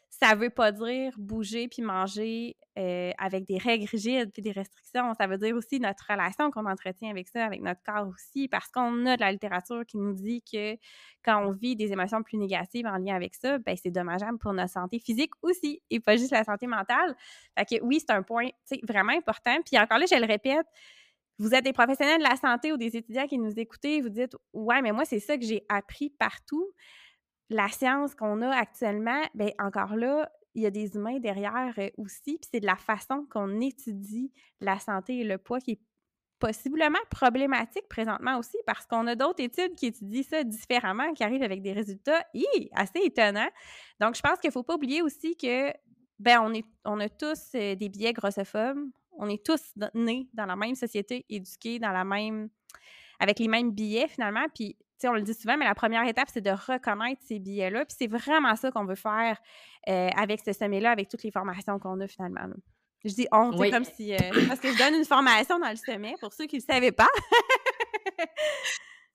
ça 0.09 0.35
veut 0.35 0.49
pas 0.49 0.71
dire 0.71 1.13
bouger 1.17 1.67
puis 1.67 1.81
manger 1.81 2.57
euh, 2.77 3.11
avec 3.17 3.45
des 3.45 3.57
règles 3.57 3.85
rigides 3.85 4.31
puis 4.33 4.41
des 4.41 4.51
restrictions. 4.51 5.13
Ça 5.13 5.27
veut 5.27 5.37
dire 5.37 5.55
aussi 5.55 5.79
notre 5.79 6.05
relation 6.09 6.49
qu'on 6.51 6.65
entretient 6.65 7.09
avec 7.09 7.27
ça, 7.27 7.45
avec 7.45 7.61
notre 7.61 7.81
corps 7.83 8.07
aussi, 8.07 8.47
parce 8.47 8.69
qu'on 8.69 9.05
a 9.05 9.15
de 9.15 9.21
la 9.21 9.31
littérature 9.31 9.85
qui 9.85 9.97
nous 9.97 10.13
dit 10.13 10.41
que 10.41 10.77
quand 11.23 11.45
on 11.45 11.51
vit 11.51 11.75
des 11.75 11.91
émotions 11.91 12.23
plus 12.23 12.37
négatives 12.37 12.87
en 12.87 12.97
lien 12.97 13.15
avec 13.15 13.35
ça, 13.35 13.59
ben 13.59 13.75
c'est 13.81 13.91
dommageable 13.91 14.39
pour 14.39 14.53
notre 14.53 14.71
santé 14.71 14.99
physique 14.99 15.31
aussi 15.41 15.81
et 15.89 15.99
pas 15.99 16.17
juste 16.17 16.31
la 16.31 16.43
santé 16.43 16.67
mentale. 16.67 17.15
Fait 17.57 17.65
que 17.65 17.83
oui, 17.83 17.99
c'est 17.99 18.11
un 18.11 18.23
point 18.23 18.49
vraiment 18.83 19.13
important. 19.13 19.57
Puis 19.65 19.79
encore 19.79 19.99
là, 19.99 20.05
je 20.09 20.19
le 20.19 20.25
répète, 20.25 20.65
vous 21.37 21.53
êtes 21.53 21.63
des 21.63 21.73
professionnels 21.73 22.19
de 22.19 22.27
la 22.27 22.35
santé 22.35 22.73
ou 22.73 22.77
des 22.77 22.97
étudiants 22.97 23.27
qui 23.27 23.37
nous 23.37 23.53
écoutent, 23.57 24.01
vous 24.01 24.09
dites 24.09 24.35
Ouais, 24.53 24.81
mais 24.81 24.91
moi, 24.91 25.05
c'est 25.05 25.19
ça 25.19 25.37
que 25.37 25.45
j'ai 25.45 25.63
appris 25.69 26.09
partout 26.09 26.73
la 27.49 27.67
science 27.69 28.15
qu'on 28.15 28.41
a 28.41 28.49
actuellement, 28.49 29.21
bien, 29.33 29.51
encore 29.59 29.95
là, 29.95 30.29
il 30.55 30.63
y 30.63 30.65
a 30.65 30.71
des 30.71 30.95
humains 30.95 31.19
derrière 31.19 31.73
euh, 31.77 31.89
aussi, 31.97 32.37
puis 32.37 32.49
c'est 32.51 32.59
de 32.59 32.65
la 32.65 32.75
façon 32.75 33.25
qu'on 33.29 33.61
étudie 33.61 34.31
la 34.61 34.79
santé 34.79 35.19
et 35.19 35.23
le 35.23 35.37
poids 35.37 35.59
qui 35.59 35.71
est 35.71 35.81
possiblement 36.39 36.99
problématique 37.09 37.87
présentement 37.89 38.37
aussi, 38.37 38.57
parce 38.65 38.85
qu'on 38.85 39.05
a 39.07 39.15
d'autres 39.15 39.43
études 39.43 39.75
qui 39.75 39.87
étudient 39.87 40.23
ça 40.23 40.43
différemment, 40.43 41.13
qui 41.13 41.23
arrivent 41.23 41.43
avec 41.43 41.61
des 41.61 41.73
résultats 41.73 42.23
assez 42.73 42.99
étonnants. 43.03 43.49
Donc, 43.99 44.15
je 44.15 44.21
pense 44.21 44.39
qu'il 44.39 44.47
ne 44.47 44.53
faut 44.53 44.63
pas 44.63 44.75
oublier 44.75 45.01
aussi 45.01 45.35
que, 45.35 45.71
ben, 46.17 46.39
on, 46.41 46.53
est, 46.53 46.65
on 46.85 46.99
a 46.99 47.09
tous 47.09 47.51
euh, 47.55 47.75
des 47.75 47.89
biais 47.89 48.13
grossophobes, 48.13 48.79
on 49.17 49.27
est 49.27 49.43
tous 49.43 49.73
nés 49.93 50.29
dans 50.33 50.45
la 50.45 50.55
même 50.55 50.75
société, 50.75 51.25
éduqués 51.29 51.77
dans 51.77 51.91
la 51.91 52.05
même 52.05 52.49
avec 53.19 53.39
les 53.39 53.49
mêmes 53.49 53.71
billets 53.71 54.07
finalement. 54.07 54.45
Puis 54.55 54.77
on 55.07 55.13
le 55.13 55.21
dit 55.21 55.33
souvent, 55.33 55.57
mais 55.57 55.65
la 55.65 55.75
première 55.75 56.07
étape, 56.07 56.27
c'est 56.31 56.41
de 56.41 56.51
reconnaître 56.51 57.21
ces 57.25 57.39
billets-là. 57.39 57.85
Puis 57.85 57.95
c'est 57.97 58.07
vraiment 58.07 58.55
ça 58.55 58.71
qu'on 58.71 58.85
veut 58.85 58.95
faire 58.95 59.39
euh, 59.87 60.09
avec 60.15 60.41
ce 60.45 60.53
sommet-là, 60.53 60.91
avec 60.91 61.09
toutes 61.09 61.23
les 61.23 61.31
formations 61.31 61.79
qu'on 61.79 61.99
a 61.99 62.07
finalement. 62.07 62.47
Je 63.05 63.13
dis 63.13 63.27
on, 63.31 63.57
c'est 63.57 63.71
comme 63.71 63.85
si. 63.85 64.13
Euh, 64.13 64.17
parce 64.47 64.59
que 64.59 64.71
je 64.73 64.77
donne 64.77 64.95
une 64.95 65.05
formation 65.05 65.57
dans 65.59 65.69
le 65.69 65.77
sommet, 65.77 66.15
pour 66.19 66.33
ceux 66.33 66.45
qui 66.45 66.57
ne 66.57 66.61
le 66.61 66.73
savaient 66.73 66.91
pas. 66.91 67.07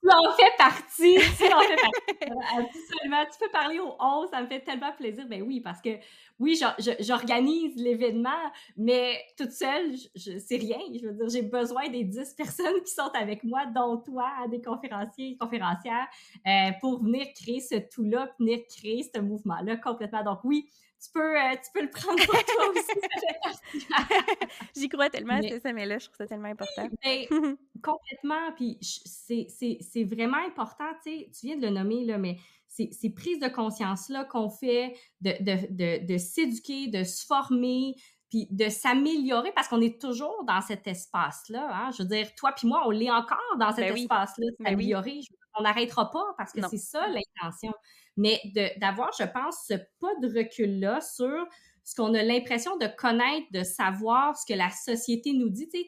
Tu 0.04 0.10
en 0.10 0.32
fais 0.32 0.52
partie. 0.58 1.14
Tu 1.38 1.52
en 1.52 1.60
fais 1.60 1.76
partie. 1.76 2.30
Absolument. 2.58 3.24
Tu 3.32 3.38
peux 3.40 3.50
parler 3.50 3.78
au 3.78 3.94
11, 3.98 4.28
ça 4.30 4.42
me 4.42 4.46
fait 4.46 4.60
tellement 4.60 4.92
plaisir. 4.92 5.26
Ben 5.28 5.42
oui, 5.42 5.60
parce 5.60 5.80
que 5.80 5.90
oui, 6.38 6.60
j'organise 7.00 7.76
l'événement, 7.76 8.30
mais 8.76 9.18
toute 9.38 9.52
seule, 9.52 9.94
c'est 10.14 10.56
rien. 10.56 10.78
Je 10.92 11.06
veux 11.06 11.14
dire, 11.14 11.28
j'ai 11.28 11.42
besoin 11.42 11.88
des 11.88 12.04
10 12.04 12.34
personnes 12.34 12.82
qui 12.84 12.92
sont 12.92 13.10
avec 13.14 13.44
moi, 13.44 13.66
dont 13.66 13.96
toi, 13.98 14.30
des 14.50 14.60
conférenciers 14.60 15.36
conférencières, 15.38 16.06
euh, 16.46 16.70
pour 16.80 17.02
venir 17.02 17.26
créer 17.34 17.60
ce 17.60 17.76
tout-là, 17.76 18.30
venir 18.38 18.60
créer 18.68 19.08
ce 19.14 19.20
mouvement-là 19.20 19.76
complètement. 19.76 20.22
Donc 20.24 20.40
oui, 20.44 20.68
tu 21.04 21.10
peux, 21.12 21.36
euh, 21.36 21.52
tu 21.52 21.70
peux 21.72 21.82
le 21.82 21.90
prendre 21.90 22.24
pour 22.24 22.44
toi 22.44 22.64
aussi. 22.70 23.80
J'y 24.76 24.88
crois 24.88 25.10
tellement, 25.10 25.38
mais, 25.40 25.60
ça, 25.60 25.72
mais 25.72 25.86
là, 25.86 25.98
je 25.98 26.06
trouve 26.06 26.16
ça 26.16 26.26
tellement 26.26 26.48
important. 26.48 26.88
complètement, 27.82 28.52
puis 28.56 28.78
c'est 28.80 30.04
vraiment 30.04 30.44
important, 30.46 30.90
tu 31.04 31.10
sais, 31.10 31.30
tu 31.38 31.46
viens 31.46 31.56
de 31.56 31.62
le 31.62 31.70
nommer, 31.70 32.04
là, 32.04 32.18
mais 32.18 32.38
ces 32.68 33.10
prises 33.10 33.38
de 33.38 33.48
conscience-là 33.48 34.24
qu'on 34.24 34.50
fait, 34.50 34.96
de, 35.20 35.30
de, 35.40 35.66
de, 35.70 36.06
de 36.12 36.18
s'éduquer, 36.18 36.88
de 36.88 37.04
se 37.04 37.24
former, 37.24 37.94
puis 38.34 38.48
de 38.50 38.68
s'améliorer 38.68 39.52
parce 39.54 39.68
qu'on 39.68 39.80
est 39.80 40.00
toujours 40.00 40.42
dans 40.44 40.60
cet 40.60 40.88
espace-là. 40.88 41.68
Hein? 41.70 41.90
Je 41.96 42.02
veux 42.02 42.08
dire, 42.08 42.34
toi 42.34 42.50
puis 42.50 42.66
moi, 42.66 42.82
on 42.84 42.90
l'est 42.90 43.10
encore 43.10 43.38
dans 43.60 43.70
cet 43.70 43.86
ben 43.86 43.96
espace-là, 43.96 44.46
ben 44.58 44.70
s'améliorer. 44.70 45.20
On 45.56 45.62
n'arrêtera 45.62 46.10
pas 46.10 46.24
parce 46.36 46.52
que 46.52 46.60
c'est 46.68 46.78
ça 46.78 47.06
l'intention. 47.06 47.72
Mais 48.16 48.40
d'avoir, 48.80 49.10
je 49.16 49.22
pense, 49.22 49.66
ce 49.68 49.74
pas 50.00 50.12
de 50.20 50.36
recul-là 50.36 51.00
sur 51.00 51.46
ce 51.84 51.94
qu'on 51.94 52.12
a 52.14 52.24
l'impression 52.24 52.76
de 52.76 52.88
connaître, 52.88 53.46
de 53.52 53.62
savoir 53.62 54.36
ce 54.36 54.44
que 54.52 54.58
la 54.58 54.70
société 54.70 55.32
nous 55.32 55.50
dit, 55.50 55.68
tu 55.68 55.78
sais, 55.78 55.86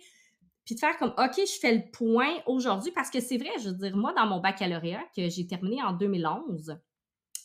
puis 0.65 0.77
de 0.77 0.81
faire 0.81 0.97
comme, 0.99 1.15
OK, 1.19 1.35
je 1.37 1.59
fais 1.61 1.75
le 1.75 1.91
point 1.93 2.33
aujourd'hui, 2.47 2.93
parce 2.93 3.11
que 3.11 3.19
c'est 3.19 3.39
vrai, 3.39 3.51
je 3.59 3.71
veux 3.71 3.75
dire, 3.75 3.97
moi, 3.97 4.13
dans 4.13 4.27
mon 4.27 4.39
baccalauréat, 4.39 5.03
que 5.17 5.29
j'ai 5.29 5.49
terminé 5.49 5.83
en 5.83 5.95
2011, 5.95 6.79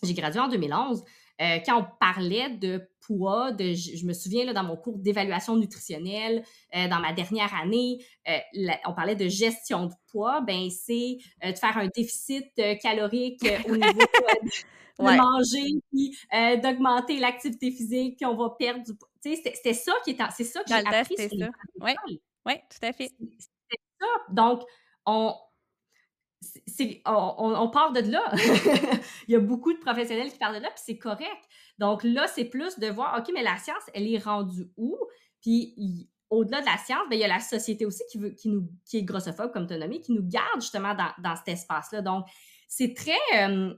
j'ai 0.03 0.13
gradué 0.13 0.41
en 0.41 0.47
2011, 0.47 1.03
euh, 1.41 1.59
quand 1.65 1.81
on 1.81 1.85
parlait 1.99 2.49
de 2.49 2.87
poids, 2.99 3.51
de, 3.51 3.73
je, 3.73 4.05
me 4.05 4.13
souviens 4.13 4.45
là, 4.45 4.53
dans 4.53 4.63
mon 4.63 4.77
cours 4.77 4.97
d'évaluation 4.99 5.57
nutritionnelle, 5.57 6.43
euh, 6.75 6.87
dans 6.87 6.99
ma 6.99 7.13
dernière 7.13 7.53
année, 7.55 8.05
euh, 8.29 8.37
on 8.85 8.93
parlait 8.93 9.15
de 9.15 9.27
gestion 9.27 9.87
de 9.87 9.93
poids, 10.11 10.41
ben 10.41 10.69
c'est 10.69 11.17
de 11.43 11.57
faire 11.57 11.77
un 11.77 11.87
déficit 11.95 12.45
calorique 12.81 13.43
au 13.67 13.75
niveau 13.75 13.99
de 14.99 15.03
manger, 15.03 15.81
puis 15.91 16.15
d'augmenter 16.61 17.17
l'activité 17.17 17.71
physique, 17.71 18.17
puis 18.17 18.25
on 18.25 18.35
va 18.35 18.51
perdre 18.51 18.83
du 18.83 18.93
poids. 18.95 19.09
C'était 19.23 19.73
ça 19.73 19.93
qui 20.03 20.11
est, 20.11 20.17
c'est 20.35 20.43
ça 20.43 20.63
que 20.63 20.69
j'ai 20.69 20.75
appris. 20.75 21.15
Oui, 21.79 22.21
ouais, 22.45 22.63
tout 22.69 22.85
à 22.85 22.93
fait. 22.93 23.09
C'est 23.19 23.79
ça. 23.99 24.07
Donc, 24.29 24.61
on, 25.05 25.33
on, 27.05 27.69
part 27.69 27.91
de 27.91 27.99
là. 28.01 28.23
il 29.27 29.31
y 29.31 29.35
a 29.35 29.39
beaucoup 29.39 29.73
de 29.73 29.79
professionnels 29.79 30.31
qui 30.31 30.37
parlent 30.37 30.55
de 30.55 30.61
là, 30.61 30.69
puis 30.69 30.83
c'est 30.85 30.97
correct. 30.97 31.43
Donc 31.77 32.03
là, 32.03 32.27
c'est 32.27 32.45
plus 32.45 32.79
de 32.79 32.87
voir, 32.87 33.17
OK, 33.19 33.31
mais 33.33 33.43
la 33.43 33.57
science, 33.57 33.83
elle 33.93 34.11
est 34.11 34.17
rendue 34.17 34.69
où? 34.77 34.97
Puis 35.41 36.09
au-delà 36.29 36.61
de 36.61 36.65
la 36.65 36.77
science, 36.77 37.07
bien, 37.09 37.17
il 37.17 37.21
y 37.21 37.25
a 37.25 37.27
la 37.27 37.39
société 37.39 37.85
aussi 37.85 38.03
qui, 38.09 38.17
veut, 38.17 38.29
qui, 38.29 38.49
nous, 38.49 38.67
qui 38.85 38.97
est 38.97 39.03
grossophobe, 39.03 39.51
comme 39.51 39.67
tu 39.67 39.73
as 39.73 39.77
nommé, 39.77 39.99
qui 39.99 40.13
nous 40.13 40.23
garde 40.23 40.61
justement 40.61 40.95
dans, 40.95 41.35
cet 41.35 41.49
espace-là. 41.49 42.01
Donc, 42.01 42.25
c'est 42.67 42.93
très, 42.93 43.19
euh, 43.35 43.73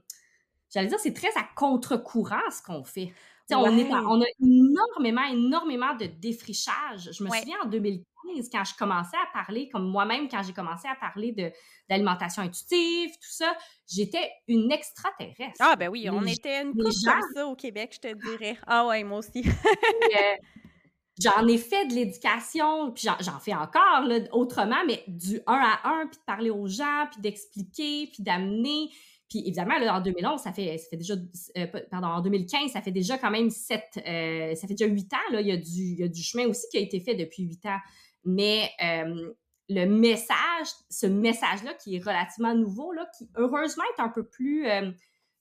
j'allais 0.72 0.86
dire, 0.86 1.00
c'est 1.00 1.12
très 1.12 1.36
à 1.36 1.44
contre-courant 1.56 2.50
ce 2.50 2.62
qu'on 2.62 2.84
fait. 2.84 3.12
On, 3.52 3.76
est 3.76 3.92
on 3.92 4.20
a 4.22 4.26
énormément, 4.40 5.24
énormément 5.30 5.94
de 5.94 6.06
défrichage. 6.06 7.10
Je 7.12 7.22
me 7.22 7.28
souviens 7.28 7.58
en 7.62 7.66
2015, 7.68 8.48
quand 8.50 8.64
je 8.64 8.74
commençais 8.76 9.16
à 9.16 9.26
parler, 9.32 9.68
comme 9.68 9.88
moi-même, 9.88 10.28
quand 10.28 10.42
j'ai 10.42 10.52
commencé 10.52 10.88
à 10.88 10.94
parler 10.94 11.32
de, 11.32 11.50
d'alimentation 11.88 12.42
intuitive, 12.42 13.10
tout 13.10 13.30
ça, 13.30 13.54
j'étais 13.86 14.30
une 14.48 14.72
extraterrestre. 14.72 15.56
Ah, 15.60 15.76
ben 15.76 15.88
oui, 15.88 16.08
on 16.10 16.24
était 16.24 16.62
une 16.62 16.72
comme 16.74 16.92
ça 17.34 17.46
au 17.46 17.54
Québec, 17.54 17.92
je 17.94 18.08
te 18.08 18.14
dirais. 18.14 18.56
Ah 18.66 18.86
ouais, 18.86 19.04
moi 19.04 19.18
aussi. 19.18 19.44
Euh, 20.14 20.36
j'en 21.20 21.46
ai 21.46 21.58
fait 21.58 21.86
de 21.86 21.94
l'éducation, 21.94 22.92
puis 22.92 23.08
j'en, 23.20 23.38
fais 23.40 23.54
encore, 23.54 24.02
là, 24.06 24.20
autrement, 24.32 24.84
mais 24.86 25.02
du 25.08 25.40
un 25.46 25.60
à 25.60 25.88
un, 25.88 26.06
puis 26.06 26.18
de 26.18 26.24
parler 26.24 26.50
aux 26.50 26.66
gens, 26.66 27.06
puis 27.10 27.20
d'expliquer, 27.20 28.08
puis 28.12 28.22
d'amener. 28.22 28.90
Puis 29.34 29.42
évidemment, 29.48 29.76
là, 29.80 29.96
en 29.96 30.00
2011, 30.00 30.40
ça 30.40 30.52
fait, 30.52 30.78
ça 30.78 30.88
fait 30.90 30.96
déjà, 30.96 31.14
euh, 31.14 31.66
pardon, 31.90 32.06
en 32.06 32.20
2015, 32.20 32.70
ça 32.70 32.80
fait 32.80 32.92
déjà 32.92 33.18
quand 33.18 33.32
même 33.32 33.50
sept, 33.50 34.00
euh, 34.06 34.54
ça 34.54 34.68
fait 34.68 34.74
déjà 34.74 34.86
huit 34.86 35.12
ans, 35.12 35.32
là, 35.32 35.40
il 35.40 35.48
y, 35.48 35.50
a 35.50 35.56
du, 35.56 35.82
il 35.82 35.98
y 35.98 36.04
a 36.04 36.08
du 36.08 36.22
chemin 36.22 36.46
aussi 36.46 36.68
qui 36.70 36.76
a 36.76 36.80
été 36.80 37.00
fait 37.00 37.16
depuis 37.16 37.42
huit 37.42 37.66
ans. 37.66 37.78
Mais 38.24 38.70
le 39.68 39.86
message, 39.86 40.68
ce 40.88 41.06
message-là 41.06 41.74
qui 41.74 41.96
est 41.96 41.98
relativement 41.98 42.54
nouveau, 42.54 42.92
là, 42.92 43.08
qui 43.18 43.28
heureusement 43.34 43.82
est 43.98 44.02
un 44.02 44.08
peu 44.08 44.24
plus, 44.24 44.68
euh, 44.68 44.92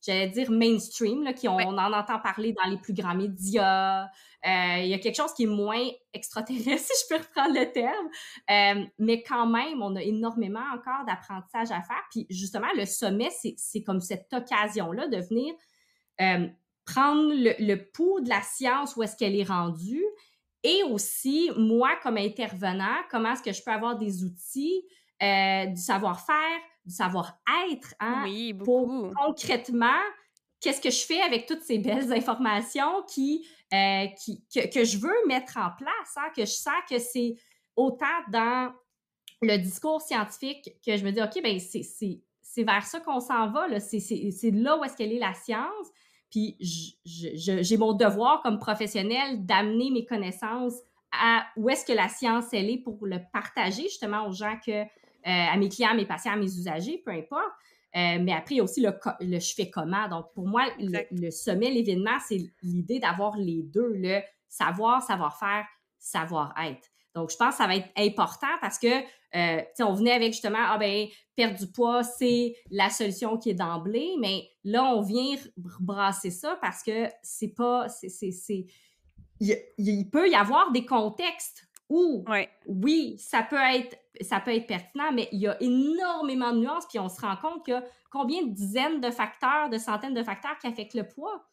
j'allais 0.06 0.28
dire 0.30 0.52
mainstream, 0.52 1.24
là, 1.24 1.34
qui 1.34 1.48
on, 1.48 1.58
en 1.58 1.94
entend 1.94 2.20
parler 2.20 2.54
dans 2.54 2.70
les 2.70 2.78
plus 2.78 2.94
grands 2.94 3.16
médias. 3.16 4.04
Euh, 4.04 4.78
il 4.80 4.88
y 4.88 4.94
a 4.94 5.00
quelque 5.00 5.16
chose 5.16 5.34
qui 5.34 5.44
est 5.44 5.48
moins 5.48 5.88
extraterrestre, 6.14 6.88
si 6.94 7.04
je 7.04 7.16
peux 7.16 7.22
reprendre 7.22 7.54
le 7.54 7.72
terme. 7.72 8.08
Euh, 8.52 8.86
mais 9.00 9.24
quand 9.24 9.48
même, 9.48 9.82
on 9.82 9.96
a 9.96 10.02
énormément 10.02 10.66
encore 10.74 11.06
d'apprentissage 11.06 11.72
à 11.72 11.82
faire. 11.82 12.04
Puis 12.12 12.26
justement, 12.30 12.68
le 12.76 12.86
sommet, 12.86 13.30
c'est 13.56 13.84
comme 13.84 14.02
cette 14.02 14.32
occasion-là 14.34 15.08
de 15.08 15.18
venir 15.18 15.54
prendre 16.86 17.34
le, 17.34 17.54
le 17.66 17.90
pouls 17.92 18.20
de 18.20 18.30
la 18.30 18.42
science 18.42 18.96
où 18.96 19.04
est-ce 19.04 19.16
qu'elle 19.16 19.36
est 19.36 19.48
rendue 19.48 20.04
et 20.64 20.82
aussi, 20.84 21.52
moi, 21.58 21.98
comme 22.02 22.18
intervenant, 22.18 22.96
comment 23.12 23.34
est-ce 23.34 23.44
que 23.44 23.52
je 23.52 23.62
peux 23.62 23.72
avoir 23.72 23.98
des 23.98 24.24
outils, 24.24 24.86
euh, 25.22 25.65
du 25.67 25.82
savoir-faire, 25.82 26.60
du 26.86 26.93
savoir-être, 26.93 27.93
hein, 28.00 28.24
oui, 28.25 28.53
pour 28.53 29.12
concrètement, 29.15 30.01
qu'est-ce 30.60 30.82
que 30.82 30.89
je 30.89 31.05
fais 31.05 31.22
avec 31.22 31.46
toutes 31.46 31.62
ces 31.62 31.77
belles 31.77 32.12
informations 32.12 33.03
qui, 33.08 33.48
euh, 33.74 34.08
qui 34.24 34.43
que, 34.53 34.67
que, 34.67 34.84
je 34.84 34.98
veux 34.98 35.15
mettre 35.27 35.58
en 35.58 35.70
place, 35.77 36.17
hein, 36.17 36.29
que 36.36 36.46
je 36.46 36.51
sens 36.51 36.74
que 36.89 37.00
c'est 37.00 37.36
autant 37.75 38.05
dans 38.29 38.74
le 39.41 39.58
discours 39.58 40.01
scientifique 40.01 40.70
que 40.86 40.98
je 40.98 41.03
me 41.05 41.12
dis, 41.12 41.22
OK, 41.22 41.41
ben 41.43 41.60
c'est 41.60 42.63
vers 42.63 42.86
ça 42.86 43.00
qu'on 43.00 43.20
s'en 43.20 43.50
va, 43.50 43.79
c'est 43.79 44.51
là 44.51 44.77
où 44.77 44.84
est-ce 44.84 44.96
qu'elle 44.96 45.12
est 45.12 45.20
la 45.20 45.34
science. 45.34 45.88
Puis 46.29 46.58
j'ai 47.05 47.77
mon 47.77 47.93
devoir 47.93 48.41
comme 48.41 48.58
professionnel 48.58 49.46
d'amener 49.46 49.91
mes 49.91 50.05
connaissances 50.05 50.75
à 51.12 51.46
où 51.58 51.70
est-ce 51.70 51.86
que 51.86 51.93
la 51.93 52.10
science, 52.10 52.46
elle 52.53 52.70
est 52.70 52.79
pour 52.79 53.05
le 53.05 53.20
partager 53.32 53.84
justement 53.84 54.27
aux 54.27 54.32
gens 54.32 54.58
que, 54.65 54.84
à 55.25 55.58
mes 55.58 55.70
clients, 55.70 55.92
à 55.92 55.96
mes 55.96 56.06
patients, 56.06 56.34
à 56.34 56.36
mes 56.36 56.46
usagers, 56.46 57.01
peu 57.06 57.12
importe. 57.12 57.53
Euh, 57.96 58.18
mais 58.22 58.34
après, 58.34 58.56
il 58.56 58.58
y 58.58 58.62
a 58.62 58.63
aussi 58.63 58.82
le, 58.82 58.92
le 59.20 59.39
je 59.39 59.53
fais 59.53 59.70
comment. 59.70 60.08
Donc, 60.08 60.34
pour 60.34 60.48
moi, 60.48 60.65
le, 60.80 61.30
sommet, 61.30 61.70
l'événement, 61.70 62.18
c'est 62.27 62.42
l'idée 62.63 63.00
d'avoir 63.00 63.38
les 63.38 63.62
deux, 63.63 63.94
le 63.94 64.22
savoir, 64.50 65.03
savoir-faire, 65.03 65.65
savoir-être. 66.00 66.89
Donc, 67.13 67.30
je 67.30 67.38
pense 67.38 67.51
que 67.51 67.58
ça 67.58 67.68
va 67.68 67.75
être 67.75 67.89
important 67.96 68.48
parce 68.62 68.80
que, 68.80 68.88
euh, 68.88 69.60
tu 69.60 69.65
sais, 69.75 69.84
on 69.84 69.94
venait 69.94 70.13
avec 70.13 70.34
justement, 70.34 70.58
ah 70.60 70.80
ben, 70.80 71.08
perdre 71.36 71.60
du 71.60 71.68
poids, 71.72 72.01
c'est 72.01 72.56
la 72.72 72.89
solution 72.89 73.38
qui 73.38 73.51
est 73.51 73.56
d'emblée, 73.56 74.15
mais 74.20 74.50
là, 74.63 74.84
on 74.84 75.01
vient 75.01 75.36
brasser 75.56 76.32
ça 76.32 76.58
parce 76.62 76.82
que 76.82 77.08
c'est 77.22 77.53
pas, 77.53 77.88
c'est, 77.89 78.65
il, 79.39 80.10
peut 80.10 80.27
y 80.27 80.36
avoir 80.36 80.72
des 80.72 80.86
contextes 80.86 81.68
où, 81.90 82.25
oui, 82.68 83.18
ça 83.20 83.44
peut 83.44 83.58
être 83.58 83.98
ça 84.22 84.40
peut 84.40 84.54
être 84.54 84.68
pertinent, 84.68 85.12
mais 85.12 85.28
il 85.32 85.40
y 85.40 85.48
a 85.48 85.62
énormément 85.62 86.52
de 86.52 86.60
nuances, 86.60 86.86
puis 86.88 87.00
on 87.00 87.10
se 87.10 87.20
rend 87.20 87.36
compte 87.36 87.66
qu'il 87.66 87.74
y 87.74 87.78
a 87.78 87.84
combien 88.12 88.44
de 88.44 88.52
dizaines 88.52 89.02
de 89.02 89.10
facteurs, 89.10 89.70
de 89.70 89.78
centaines 89.78 90.13
de 90.13 90.24
facteurs 90.24 90.58
qui 90.60 90.68
affectent 90.68 90.94
le 90.94 91.08
poids. 91.08 91.44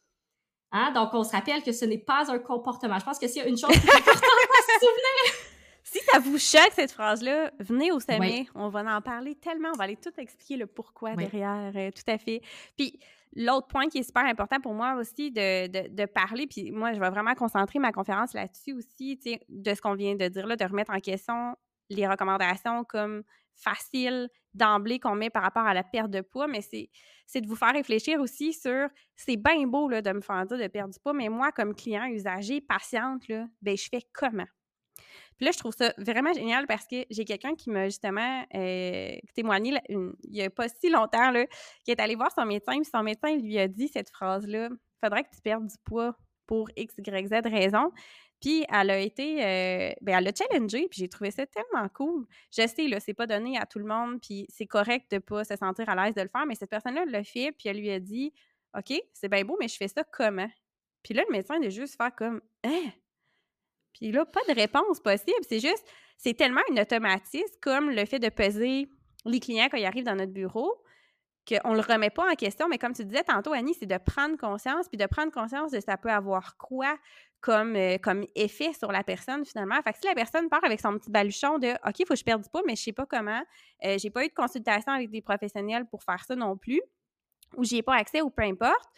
Hein? 0.72 0.92
Donc, 0.92 1.14
on 1.14 1.24
se 1.24 1.32
rappelle 1.32 1.62
que 1.62 1.72
ce 1.72 1.84
n'est 1.84 1.98
pas 1.98 2.30
un 2.30 2.38
comportement. 2.38 2.98
Je 2.98 3.04
pense 3.04 3.18
que 3.18 3.26
s'il 3.26 3.42
y 3.42 3.44
a 3.44 3.48
une 3.48 3.58
chose 3.58 3.70
qui 3.70 3.86
est 3.86 3.90
importante 3.90 4.14
à 4.14 4.62
se 4.62 4.78
souvenir. 4.78 5.34
Si 5.82 5.98
ça 6.04 6.20
vous 6.20 6.38
choque, 6.38 6.72
cette 6.72 6.92
phrase-là, 6.92 7.50
venez 7.58 7.90
au 7.90 7.98
sommet. 7.98 8.46
On 8.54 8.68
va 8.68 8.96
en 8.96 9.00
parler 9.00 9.34
tellement. 9.34 9.70
On 9.74 9.76
va 9.76 9.84
aller 9.84 9.96
tout 9.96 10.12
expliquer 10.18 10.56
le 10.56 10.68
pourquoi 10.68 11.16
derrière. 11.16 11.72
Euh, 11.74 11.90
tout 11.90 12.08
à 12.08 12.16
fait. 12.16 12.42
Puis, 12.76 13.00
L'autre 13.36 13.68
point 13.68 13.88
qui 13.88 13.98
est 13.98 14.02
super 14.02 14.24
important 14.24 14.60
pour 14.60 14.74
moi 14.74 14.94
aussi 14.94 15.30
de, 15.30 15.88
de, 15.88 16.06
parler, 16.06 16.46
puis 16.48 16.72
moi, 16.72 16.92
je 16.92 17.00
vais 17.00 17.10
vraiment 17.10 17.34
concentrer 17.34 17.78
ma 17.78 17.92
conférence 17.92 18.34
là-dessus 18.34 18.72
aussi, 18.72 19.20
de 19.48 19.74
ce 19.74 19.80
qu'on 19.80 19.94
vient 19.94 20.16
de 20.16 20.26
dire 20.26 20.46
là, 20.46 20.56
de 20.56 20.64
remettre 20.64 20.92
en 20.92 20.98
question 20.98 21.56
les 21.90 22.06
recommandations 22.08 22.84
comme 22.84 23.22
faciles 23.54 24.28
d'emblée 24.54 24.98
qu'on 24.98 25.14
met 25.14 25.30
par 25.30 25.42
rapport 25.42 25.66
à 25.66 25.74
la 25.74 25.84
perte 25.84 26.10
de 26.10 26.22
poids, 26.22 26.48
mais 26.48 26.60
c'est 26.60 27.40
de 27.40 27.46
vous 27.46 27.56
faire 27.56 27.72
réfléchir 27.72 28.20
aussi 28.20 28.52
sur 28.52 28.88
c'est 29.14 29.36
bien 29.36 29.66
beau 29.66 29.88
là, 29.88 30.02
de 30.02 30.12
me 30.12 30.20
faire 30.20 30.44
dire 30.46 30.58
de 30.58 30.66
perdre 30.66 30.92
du 30.92 30.98
poids, 31.00 31.12
mais 31.12 31.28
moi, 31.28 31.52
comme 31.52 31.74
client, 31.74 32.06
usager, 32.06 32.60
patiente, 32.60 33.28
là, 33.28 33.46
ben, 33.62 33.76
je 33.76 33.88
fais 33.88 34.02
comment? 34.12 34.46
Puis 35.36 35.46
là, 35.46 35.52
je 35.52 35.58
trouve 35.58 35.74
ça 35.76 35.92
vraiment 35.98 36.32
génial 36.32 36.66
parce 36.66 36.86
que 36.86 37.04
j'ai 37.10 37.24
quelqu'un 37.24 37.54
qui 37.54 37.70
m'a 37.70 37.86
justement 37.86 38.44
euh, 38.54 39.16
témoigné 39.34 39.74
il 39.88 40.14
n'y 40.30 40.42
a 40.42 40.50
pas 40.50 40.68
si 40.68 40.90
longtemps, 40.90 41.30
là, 41.30 41.46
qui 41.84 41.90
est 41.90 42.00
allé 42.00 42.14
voir 42.14 42.30
son 42.32 42.44
médecin, 42.44 42.74
puis 42.80 42.90
son 42.92 43.02
médecin 43.02 43.36
lui 43.36 43.58
a 43.58 43.68
dit 43.68 43.88
cette 43.88 44.10
phrase-là 44.10 44.68
faudrait 45.02 45.24
que 45.24 45.30
tu 45.34 45.40
perdes 45.42 45.66
du 45.66 45.76
poids 45.84 46.14
pour 46.46 46.68
X, 46.76 46.94
Y, 46.98 47.28
Z 47.28 47.48
raison. 47.48 47.90
Puis 48.40 48.64
elle 48.72 48.90
a 48.90 48.98
été, 48.98 49.44
euh, 49.44 49.92
ben 50.00 50.18
elle 50.18 50.28
a 50.28 50.32
challengé, 50.32 50.88
puis 50.88 51.00
j'ai 51.00 51.08
trouvé 51.08 51.30
ça 51.30 51.44
tellement 51.46 51.88
cool. 51.90 52.26
Je 52.56 52.66
sais, 52.66 52.88
là, 52.88 52.98
c'est 52.98 53.14
pas 53.14 53.26
donné 53.26 53.58
à 53.58 53.66
tout 53.66 53.78
le 53.78 53.84
monde, 53.84 54.18
puis 54.20 54.46
c'est 54.48 54.66
correct 54.66 55.10
de 55.10 55.18
pas 55.18 55.44
se 55.44 55.56
sentir 55.56 55.88
à 55.88 55.94
l'aise 55.94 56.14
de 56.14 56.22
le 56.22 56.28
faire, 56.28 56.46
mais 56.46 56.54
cette 56.54 56.70
personne-là 56.70 57.04
l'a 57.04 57.22
fait, 57.22 57.52
puis 57.52 57.68
elle 57.68 57.78
lui 57.78 57.90
a 57.90 58.00
dit 58.00 58.32
OK, 58.76 58.98
c'est 59.12 59.28
bien 59.28 59.44
beau, 59.44 59.56
mais 59.60 59.68
je 59.68 59.76
fais 59.76 59.88
ça 59.88 60.04
comment? 60.04 60.48
Puis 61.02 61.14
là, 61.14 61.22
le 61.28 61.32
médecin 61.32 61.58
de 61.58 61.68
juste 61.68 61.96
faire 61.96 62.14
comme 62.14 62.40
Hein? 62.64 62.92
Puis 64.00 64.12
là, 64.12 64.24
pas 64.24 64.40
de 64.48 64.54
réponse 64.54 65.00
possible. 65.00 65.38
C'est 65.48 65.60
juste, 65.60 65.86
c'est 66.16 66.34
tellement 66.34 66.62
une 66.70 66.80
automatisme 66.80 67.54
comme 67.60 67.90
le 67.90 68.04
fait 68.06 68.18
de 68.18 68.28
peser 68.28 68.88
les 69.26 69.40
clients 69.40 69.68
quand 69.70 69.76
ils 69.76 69.84
arrivent 69.84 70.04
dans 70.04 70.16
notre 70.16 70.32
bureau 70.32 70.82
qu'on 71.48 71.70
ne 71.70 71.76
le 71.76 71.80
remet 71.80 72.10
pas 72.10 72.30
en 72.30 72.34
question. 72.34 72.68
Mais 72.68 72.78
comme 72.78 72.92
tu 72.92 73.04
disais 73.04 73.24
tantôt, 73.24 73.52
Annie, 73.52 73.74
c'est 73.74 73.86
de 73.86 73.98
prendre 73.98 74.36
conscience, 74.36 74.88
puis 74.88 74.98
de 74.98 75.06
prendre 75.06 75.32
conscience 75.32 75.72
de 75.72 75.80
ça 75.80 75.96
peut 75.96 76.10
avoir 76.10 76.56
quoi 76.56 76.96
comme, 77.40 77.74
euh, 77.76 77.96
comme 77.98 78.26
effet 78.34 78.72
sur 78.72 78.92
la 78.92 79.02
personne 79.02 79.44
finalement. 79.44 79.80
Fait 79.82 79.92
que 79.92 79.98
si 79.98 80.06
la 80.06 80.14
personne 80.14 80.48
part 80.48 80.62
avec 80.64 80.80
son 80.80 80.98
petit 80.98 81.10
baluchon 81.10 81.58
de 81.58 81.72
OK, 81.86 81.98
il 81.98 82.06
faut 82.06 82.14
que 82.14 82.18
je 82.18 82.24
perde 82.24 82.42
du 82.42 82.48
poids, 82.48 82.62
mais 82.66 82.76
je 82.76 82.82
sais 82.82 82.92
pas 82.92 83.06
comment, 83.06 83.42
euh, 83.84 83.96
j'ai 83.98 84.10
pas 84.10 84.24
eu 84.24 84.28
de 84.28 84.34
consultation 84.34 84.92
avec 84.92 85.10
des 85.10 85.22
professionnels 85.22 85.86
pour 85.86 86.02
faire 86.02 86.22
ça 86.24 86.36
non 86.36 86.56
plus, 86.56 86.82
ou 87.56 87.64
j'ai 87.64 87.82
pas 87.82 87.94
accès 87.94 88.20
ou 88.20 88.30
peu 88.30 88.42
importe, 88.42 88.90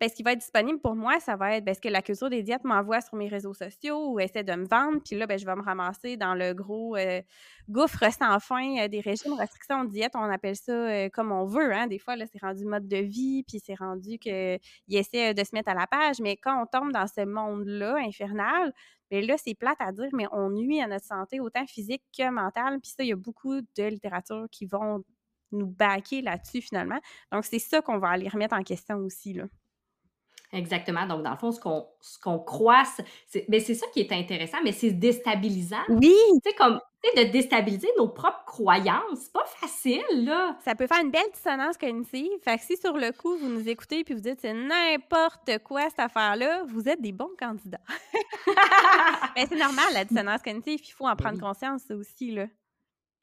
ben, 0.00 0.08
ce 0.08 0.14
qui 0.14 0.22
va 0.22 0.32
être 0.32 0.38
disponible 0.38 0.80
pour 0.80 0.94
moi, 0.94 1.18
ça 1.18 1.36
va 1.36 1.56
être 1.56 1.64
ben, 1.64 1.74
ce 1.74 1.80
que 1.80 1.88
la 1.88 2.02
culture 2.02 2.30
des 2.30 2.42
diètes 2.42 2.62
m'envoie 2.64 3.00
sur 3.00 3.16
mes 3.16 3.28
réseaux 3.28 3.54
sociaux 3.54 4.12
ou 4.12 4.20
essaie 4.20 4.44
de 4.44 4.52
me 4.52 4.64
vendre? 4.64 5.00
Puis 5.04 5.16
là, 5.16 5.26
ben, 5.26 5.38
je 5.38 5.44
vais 5.44 5.56
me 5.56 5.62
ramasser 5.62 6.16
dans 6.16 6.34
le 6.34 6.54
gros 6.54 6.96
euh, 6.96 7.20
gouffre 7.68 8.04
sans 8.12 8.38
fin 8.38 8.78
euh, 8.78 8.88
des 8.88 9.00
régimes, 9.00 9.32
restrictions, 9.32 9.84
diètes. 9.84 10.12
On 10.14 10.30
appelle 10.30 10.54
ça 10.54 10.72
euh, 10.72 11.08
comme 11.08 11.32
on 11.32 11.46
veut. 11.46 11.72
Hein. 11.74 11.88
Des 11.88 11.98
fois, 11.98 12.14
là, 12.14 12.26
c'est 12.30 12.40
rendu 12.40 12.64
mode 12.64 12.86
de 12.86 12.98
vie, 12.98 13.42
puis 13.42 13.60
c'est 13.64 13.74
rendu 13.74 14.18
qu'ils 14.18 14.60
essaient 14.88 15.34
de 15.34 15.42
se 15.42 15.50
mettre 15.52 15.70
à 15.70 15.74
la 15.74 15.88
page. 15.88 16.20
Mais 16.20 16.36
quand 16.36 16.62
on 16.62 16.66
tombe 16.66 16.92
dans 16.92 17.06
ce 17.08 17.24
monde-là 17.24 17.96
infernal, 17.96 18.72
bien 19.10 19.22
là, 19.22 19.34
c'est 19.36 19.54
plate 19.54 19.80
à 19.80 19.90
dire, 19.90 20.10
mais 20.12 20.26
on 20.30 20.50
nuit 20.50 20.80
à 20.80 20.86
notre 20.86 21.06
santé 21.06 21.40
autant 21.40 21.66
physique 21.66 22.04
que 22.16 22.30
mentale. 22.30 22.78
Puis 22.80 22.92
ça, 22.96 23.02
il 23.02 23.08
y 23.08 23.12
a 23.12 23.16
beaucoup 23.16 23.60
de 23.60 23.84
littérature 23.84 24.46
qui 24.52 24.66
vont 24.66 25.02
nous 25.50 25.66
baquer 25.66 26.22
là-dessus 26.22 26.60
finalement. 26.60 27.00
Donc, 27.32 27.44
c'est 27.44 27.58
ça 27.58 27.80
qu'on 27.80 27.98
va 27.98 28.10
aller 28.10 28.28
remettre 28.28 28.54
en 28.54 28.62
question 28.62 28.98
aussi. 28.98 29.32
Là. 29.32 29.44
Exactement. 30.52 31.06
Donc, 31.06 31.22
dans 31.22 31.32
le 31.32 31.36
fond, 31.36 31.52
ce 31.52 31.60
qu'on 31.60 31.86
ce 32.00 32.18
qu'on 32.18 32.38
croit, 32.38 32.84
c'est 33.26 33.44
mais 33.48 33.60
c'est 33.60 33.74
ça 33.74 33.86
qui 33.92 34.00
est 34.00 34.12
intéressant, 34.12 34.58
mais 34.64 34.72
c'est 34.72 34.92
déstabilisant. 34.92 35.82
Oui! 35.88 36.14
Tu 36.42 36.50
sais, 36.50 36.56
comme, 36.56 36.80
de 37.16 37.30
déstabiliser 37.30 37.88
nos 37.98 38.08
propres 38.08 38.44
croyances, 38.46 39.18
c'est 39.20 39.32
pas 39.32 39.44
facile, 39.44 40.24
là. 40.24 40.56
Ça 40.64 40.74
peut 40.74 40.86
faire 40.86 41.02
une 41.02 41.10
belle 41.10 41.30
dissonance 41.34 41.76
cognitive. 41.76 42.30
Fait 42.42 42.56
que 42.56 42.64
si 42.64 42.76
sur 42.76 42.96
le 42.96 43.12
coup, 43.12 43.36
vous 43.36 43.48
nous 43.48 43.68
écoutez 43.68 44.04
puis 44.04 44.14
vous 44.14 44.20
dites 44.20 44.40
c'est 44.40 44.54
n'importe 44.54 45.58
quoi 45.64 45.88
cette 45.90 46.00
affaire-là, 46.00 46.64
vous 46.66 46.88
êtes 46.88 47.00
des 47.00 47.12
bons 47.12 47.30
candidats. 47.38 47.80
mais 49.36 49.46
c'est 49.46 49.58
normal, 49.58 49.86
la 49.92 50.04
dissonance 50.04 50.42
cognitive, 50.42 50.80
il 50.82 50.92
faut 50.92 51.06
en 51.06 51.16
prendre 51.16 51.38
conscience 51.38 51.82
aussi, 51.90 52.30
là. 52.30 52.46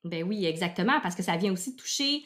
Ben 0.03 0.23
oui, 0.23 0.45
exactement, 0.45 0.99
parce 1.01 1.15
que 1.15 1.23
ça 1.23 1.35
vient 1.35 1.51
aussi 1.51 1.75
toucher 1.75 2.23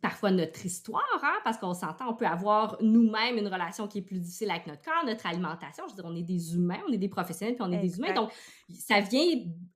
parfois 0.00 0.30
notre 0.30 0.64
histoire, 0.64 1.02
hein, 1.22 1.34
parce 1.44 1.58
qu'on 1.58 1.74
s'entend, 1.74 2.10
on 2.10 2.14
peut 2.14 2.26
avoir 2.26 2.76
nous-mêmes 2.80 3.38
une 3.38 3.48
relation 3.48 3.86
qui 3.88 3.98
est 3.98 4.02
plus 4.02 4.18
difficile 4.18 4.50
avec 4.50 4.66
notre 4.66 4.82
corps, 4.82 5.04
notre 5.04 5.26
alimentation. 5.26 5.84
Je 5.86 5.92
veux 5.92 6.02
dire, 6.02 6.10
on 6.10 6.16
est 6.16 6.22
des 6.22 6.54
humains, 6.54 6.80
on 6.88 6.92
est 6.92 6.98
des 6.98 7.08
professionnels, 7.08 7.54
puis 7.54 7.64
on 7.66 7.72
est 7.72 7.78
des 7.78 7.96
humains. 7.98 8.12
Donc, 8.14 8.30
ça 8.70 9.00
vient, 9.00 9.24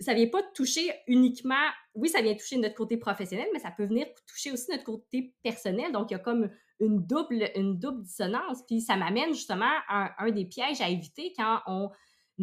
ça 0.01 0.15
vient 0.15 0.29
pas 0.29 0.43
toucher 0.55 0.93
uniquement, 1.07 1.67
oui, 1.95 2.09
ça 2.09 2.21
vient 2.23 2.35
toucher 2.35 2.57
notre 2.57 2.75
côté 2.75 2.97
professionnel, 2.97 3.47
mais 3.53 3.59
ça 3.59 3.71
peut 3.71 3.85
venir 3.85 4.07
toucher 4.27 4.53
aussi 4.53 4.71
notre 4.71 4.85
côté 4.85 5.35
personnel. 5.43 5.93
Donc, 5.93 6.11
il 6.11 6.15
y 6.15 6.17
a 6.17 6.21
comme 6.21 6.51
une 6.81 7.05
double, 7.05 7.51
une 7.57 7.79
double 7.79 8.03
dissonance. 8.03 8.63
Puis, 8.67 8.81
ça 8.81 8.97
m'amène 8.97 9.35
justement 9.35 9.71
à 9.89 10.05
un, 10.05 10.27
un 10.27 10.31
des 10.31 10.47
pièges 10.47 10.81
à 10.81 10.89
éviter 10.89 11.33
quand 11.37 11.61
on 11.67 11.91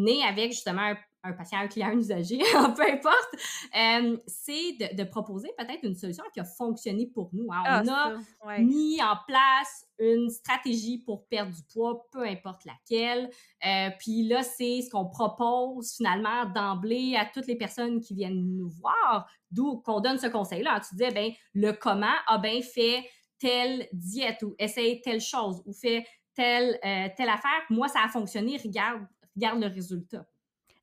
est 0.06 0.22
avec 0.24 0.52
justement 0.52 0.82
un 0.82 0.98
un 1.28 1.34
patient, 1.34 1.60
un 1.60 1.68
client, 1.68 1.88
un 1.88 1.98
usager, 1.98 2.40
peu 2.76 2.84
importe, 2.84 3.30
euh, 3.76 4.18
c'est 4.28 4.78
de, 4.96 5.04
proposer 5.04 5.50
peut-être 5.58 5.84
une 5.84 5.96
solution 5.96 6.24
qui 6.34 6.40
a 6.40 6.44
fonctionné 6.44 7.08
pour 7.08 7.30
nous. 7.34 7.48
Hein. 7.52 7.84
On 7.86 7.90
ah, 7.90 8.14
a 8.50 8.60
mis 8.60 9.02
en 9.02 9.16
place 9.28 9.86
une 10.00 10.30
stratégie 10.30 11.00
pour 11.00 11.28
perdre 11.28 11.54
du 11.54 11.62
poids, 11.74 12.08
peu 12.12 12.24
importe 12.24 12.66
laquelle. 12.66 13.30
Euh, 13.66 13.90
puis 14.00 14.28
là, 14.28 14.44
c'est 14.44 14.82
ce 14.82 14.90
qu'on 14.90 15.08
propose 15.08 15.96
finalement 15.96 16.46
d'emblée 16.46 17.16
à 17.16 17.26
toutes 17.26 17.48
les 17.48 17.58
personnes 17.58 18.02
qui 18.02 18.14
viennent 18.14 18.56
nous 18.58 18.70
voir, 18.70 19.30
d'où 19.52 19.78
qu'on 19.82 20.00
donne 20.00 20.18
ce 20.18 20.28
conseil-là. 20.28 20.82
Tu 20.88 20.96
disais, 20.96 21.12
ben 21.12 21.32
le 21.54 21.72
comment 21.72 22.06
a 22.28 22.38
bien 22.38 22.62
fait 22.62 23.04
telle 23.40 23.88
diète 23.94 24.42
ou 24.44 24.56
essaye 24.60 25.02
telle 25.02 25.22
chose 25.22 25.62
ou 25.66 25.74
fait 25.74 26.06
telle, 26.34 26.80
euh, 26.86 27.10
telle 27.16 27.30
affaire. 27.30 27.62
Moi, 27.70 27.88
ça 27.88 28.00
a 28.06 28.10
fonctionné, 28.10 28.58
regarde, 28.58 29.06
regarde 29.36 29.60
le 29.60 29.68
résultat. 29.68 30.26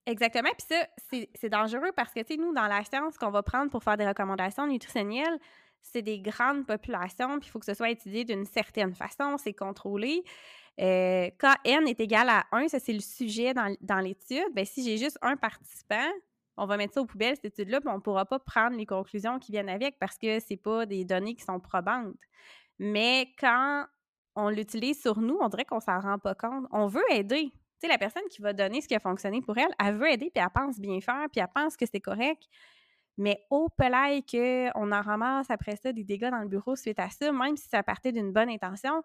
Exactement. 0.06 0.50
Puis 0.58 0.66
ça, 0.68 0.86
c'est 1.34 1.48
dangereux 1.48 1.92
parce 1.96 2.12
que, 2.12 2.20
tu 2.20 2.34
sais, 2.34 2.36
nous, 2.36 2.52
dans 2.52 2.66
la 2.66 2.84
science 2.84 3.16
qu'on 3.16 3.30
va 3.30 3.42
prendre 3.42 3.70
pour 3.70 3.82
faire 3.82 3.96
des 3.96 4.06
recommandations 4.06 4.66
nutritionnelles, 4.66 5.38
c'est 5.80 6.02
des 6.02 6.18
grandes 6.20 6.66
populations, 6.66 7.38
puis 7.38 7.48
il 7.48 7.50
faut 7.50 7.58
que 7.58 7.66
ce 7.66 7.74
soit 7.74 7.90
étudié 7.90 8.24
d'une 8.24 8.44
certaine 8.46 8.94
façon, 8.94 9.36
c'est 9.38 9.52
contrôlé. 9.52 10.24
Euh, 10.80 11.30
quand 11.38 11.54
n 11.64 11.86
est 11.86 12.00
égal 12.00 12.28
à 12.28 12.46
1, 12.52 12.68
ça 12.68 12.80
c'est 12.80 12.92
le 12.92 13.00
sujet 13.00 13.54
dans, 13.54 13.74
dans 13.80 14.00
l'étude, 14.00 14.52
bien, 14.54 14.64
si 14.64 14.82
j'ai 14.82 14.96
juste 14.96 15.18
un 15.22 15.36
participant, 15.36 16.10
on 16.56 16.66
va 16.66 16.76
mettre 16.76 16.94
ça 16.94 17.02
aux 17.02 17.06
poubelles, 17.06 17.36
cette 17.36 17.46
étude-là, 17.46 17.80
puis 17.80 17.90
on 17.90 17.96
ne 17.96 18.00
pourra 18.00 18.24
pas 18.24 18.38
prendre 18.38 18.76
les 18.76 18.86
conclusions 18.86 19.38
qui 19.38 19.52
viennent 19.52 19.68
avec 19.68 19.98
parce 19.98 20.18
que 20.18 20.40
ce 20.40 20.54
pas 20.54 20.86
des 20.86 21.04
données 21.04 21.34
qui 21.34 21.44
sont 21.44 21.60
probantes. 21.60 22.14
Mais 22.78 23.28
quand 23.38 23.86
on 24.36 24.48
l'utilise 24.48 25.00
sur 25.00 25.20
nous, 25.20 25.38
on 25.40 25.48
dirait 25.48 25.64
qu'on 25.64 25.80
s'en 25.80 26.00
rend 26.00 26.18
pas 26.18 26.34
compte. 26.34 26.66
On 26.72 26.86
veut 26.86 27.04
aider, 27.10 27.52
la 27.88 27.98
personne 27.98 28.22
qui 28.30 28.42
va 28.42 28.52
donner 28.52 28.80
ce 28.80 28.88
qui 28.88 28.94
a 28.94 29.00
fonctionné 29.00 29.40
pour 29.40 29.56
elle, 29.58 29.74
elle 29.84 29.96
veut 29.96 30.10
aider, 30.10 30.30
puis 30.34 30.42
elle 30.42 30.50
pense 30.54 30.78
bien 30.78 31.00
faire, 31.00 31.26
puis 31.32 31.40
elle 31.40 31.48
pense 31.54 31.76
que 31.76 31.86
c'est 31.86 32.00
correct. 32.00 32.42
Mais 33.16 33.44
au 33.50 33.68
pelay 33.68 34.22
qu'on 34.28 34.92
en 34.92 35.02
ramasse 35.02 35.50
après 35.50 35.76
ça 35.76 35.92
des 35.92 36.04
dégâts 36.04 36.30
dans 36.30 36.40
le 36.40 36.48
bureau 36.48 36.74
suite 36.76 36.98
à 36.98 37.10
ça, 37.10 37.30
même 37.32 37.56
si 37.56 37.68
ça 37.68 37.82
partait 37.82 38.12
d'une 38.12 38.32
bonne 38.32 38.50
intention, 38.50 39.02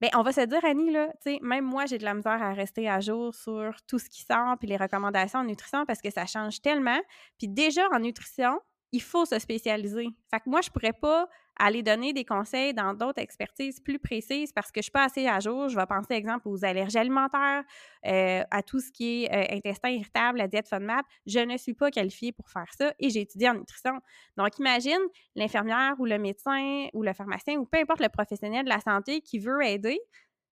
Ben, 0.00 0.08
on 0.14 0.22
va 0.22 0.32
se 0.32 0.40
dire, 0.40 0.64
Annie, 0.64 0.90
là, 0.90 1.08
tu 1.22 1.32
sais, 1.32 1.38
même 1.42 1.64
moi, 1.64 1.84
j'ai 1.84 1.98
de 1.98 2.04
la 2.04 2.14
misère 2.14 2.42
à 2.42 2.54
rester 2.54 2.88
à 2.88 3.00
jour 3.00 3.34
sur 3.34 3.74
tout 3.86 3.98
ce 3.98 4.08
qui 4.08 4.22
sort 4.22 4.56
puis 4.58 4.66
les 4.66 4.78
recommandations 4.78 5.40
en 5.40 5.44
nutrition 5.44 5.84
parce 5.84 6.00
que 6.00 6.10
ça 6.10 6.24
change 6.24 6.62
tellement. 6.62 6.98
Puis 7.38 7.48
déjà, 7.48 7.86
en 7.92 7.98
nutrition, 7.98 8.60
il 8.92 9.02
faut 9.02 9.26
se 9.26 9.38
spécialiser. 9.38 10.08
Fait 10.30 10.40
que 10.40 10.48
moi, 10.48 10.62
je 10.62 10.70
pourrais 10.70 10.94
pas 10.94 11.28
aller 11.60 11.82
donner 11.82 12.12
des 12.12 12.24
conseils 12.24 12.72
dans 12.72 12.94
d'autres 12.94 13.20
expertises 13.20 13.80
plus 13.80 13.98
précises 13.98 14.52
parce 14.52 14.72
que 14.72 14.80
je 14.80 14.84
suis 14.84 14.90
pas 14.90 15.04
assez 15.04 15.26
à 15.26 15.38
jour. 15.40 15.68
Je 15.68 15.76
vais 15.76 15.86
penser, 15.86 16.14
exemple, 16.14 16.48
aux 16.48 16.64
allergies 16.64 16.98
alimentaires, 16.98 17.62
euh, 18.06 18.42
à 18.50 18.62
tout 18.62 18.80
ce 18.80 18.90
qui 18.90 19.24
est 19.24 19.32
euh, 19.32 19.56
intestin 19.56 19.90
irritable, 19.90 20.38
la 20.38 20.48
diète 20.48 20.68
FODMAP. 20.68 21.04
Je 21.26 21.40
ne 21.40 21.56
suis 21.56 21.74
pas 21.74 21.90
qualifiée 21.90 22.32
pour 22.32 22.48
faire 22.48 22.72
ça 22.76 22.92
et 22.98 23.10
j'ai 23.10 23.20
étudié 23.20 23.50
en 23.50 23.54
nutrition. 23.54 24.00
Donc, 24.36 24.58
imagine 24.58 25.00
l'infirmière 25.36 25.94
ou 25.98 26.06
le 26.06 26.18
médecin 26.18 26.88
ou 26.94 27.02
le 27.02 27.12
pharmacien 27.12 27.58
ou 27.58 27.66
peu 27.66 27.78
importe 27.78 28.00
le 28.00 28.08
professionnel 28.08 28.64
de 28.64 28.70
la 28.70 28.80
santé 28.80 29.20
qui 29.20 29.38
veut 29.38 29.62
aider, 29.62 30.00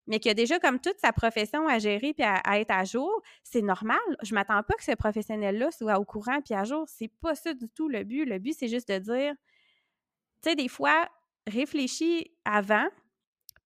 mais 0.09 0.19
qui 0.19 0.29
a 0.29 0.33
déjà 0.33 0.59
comme 0.59 0.79
toute 0.79 0.99
sa 0.99 1.11
profession 1.11 1.67
à 1.67 1.79
gérer 1.79 2.13
puis 2.13 2.23
à, 2.23 2.59
être 2.59 2.71
à 2.71 2.83
jour, 2.83 3.21
c'est 3.43 3.61
normal. 3.61 3.99
Je 4.23 4.33
m'attends 4.33 4.61
pas 4.63 4.73
que 4.73 4.83
ce 4.83 4.95
professionnel-là 4.95 5.71
soit 5.71 5.99
au 5.99 6.05
courant 6.05 6.41
puis 6.41 6.55
à 6.55 6.63
jour. 6.63 6.85
C'est 6.87 7.11
pas 7.21 7.35
ça 7.35 7.53
du 7.53 7.69
tout 7.69 7.89
le 7.89 8.03
but. 8.03 8.25
Le 8.25 8.39
but, 8.39 8.55
c'est 8.57 8.67
juste 8.67 8.89
de 8.89 8.97
dire, 8.97 9.33
tu 10.41 10.49
sais, 10.49 10.55
des 10.55 10.67
fois, 10.67 11.07
réfléchis 11.47 12.31
avant 12.45 12.87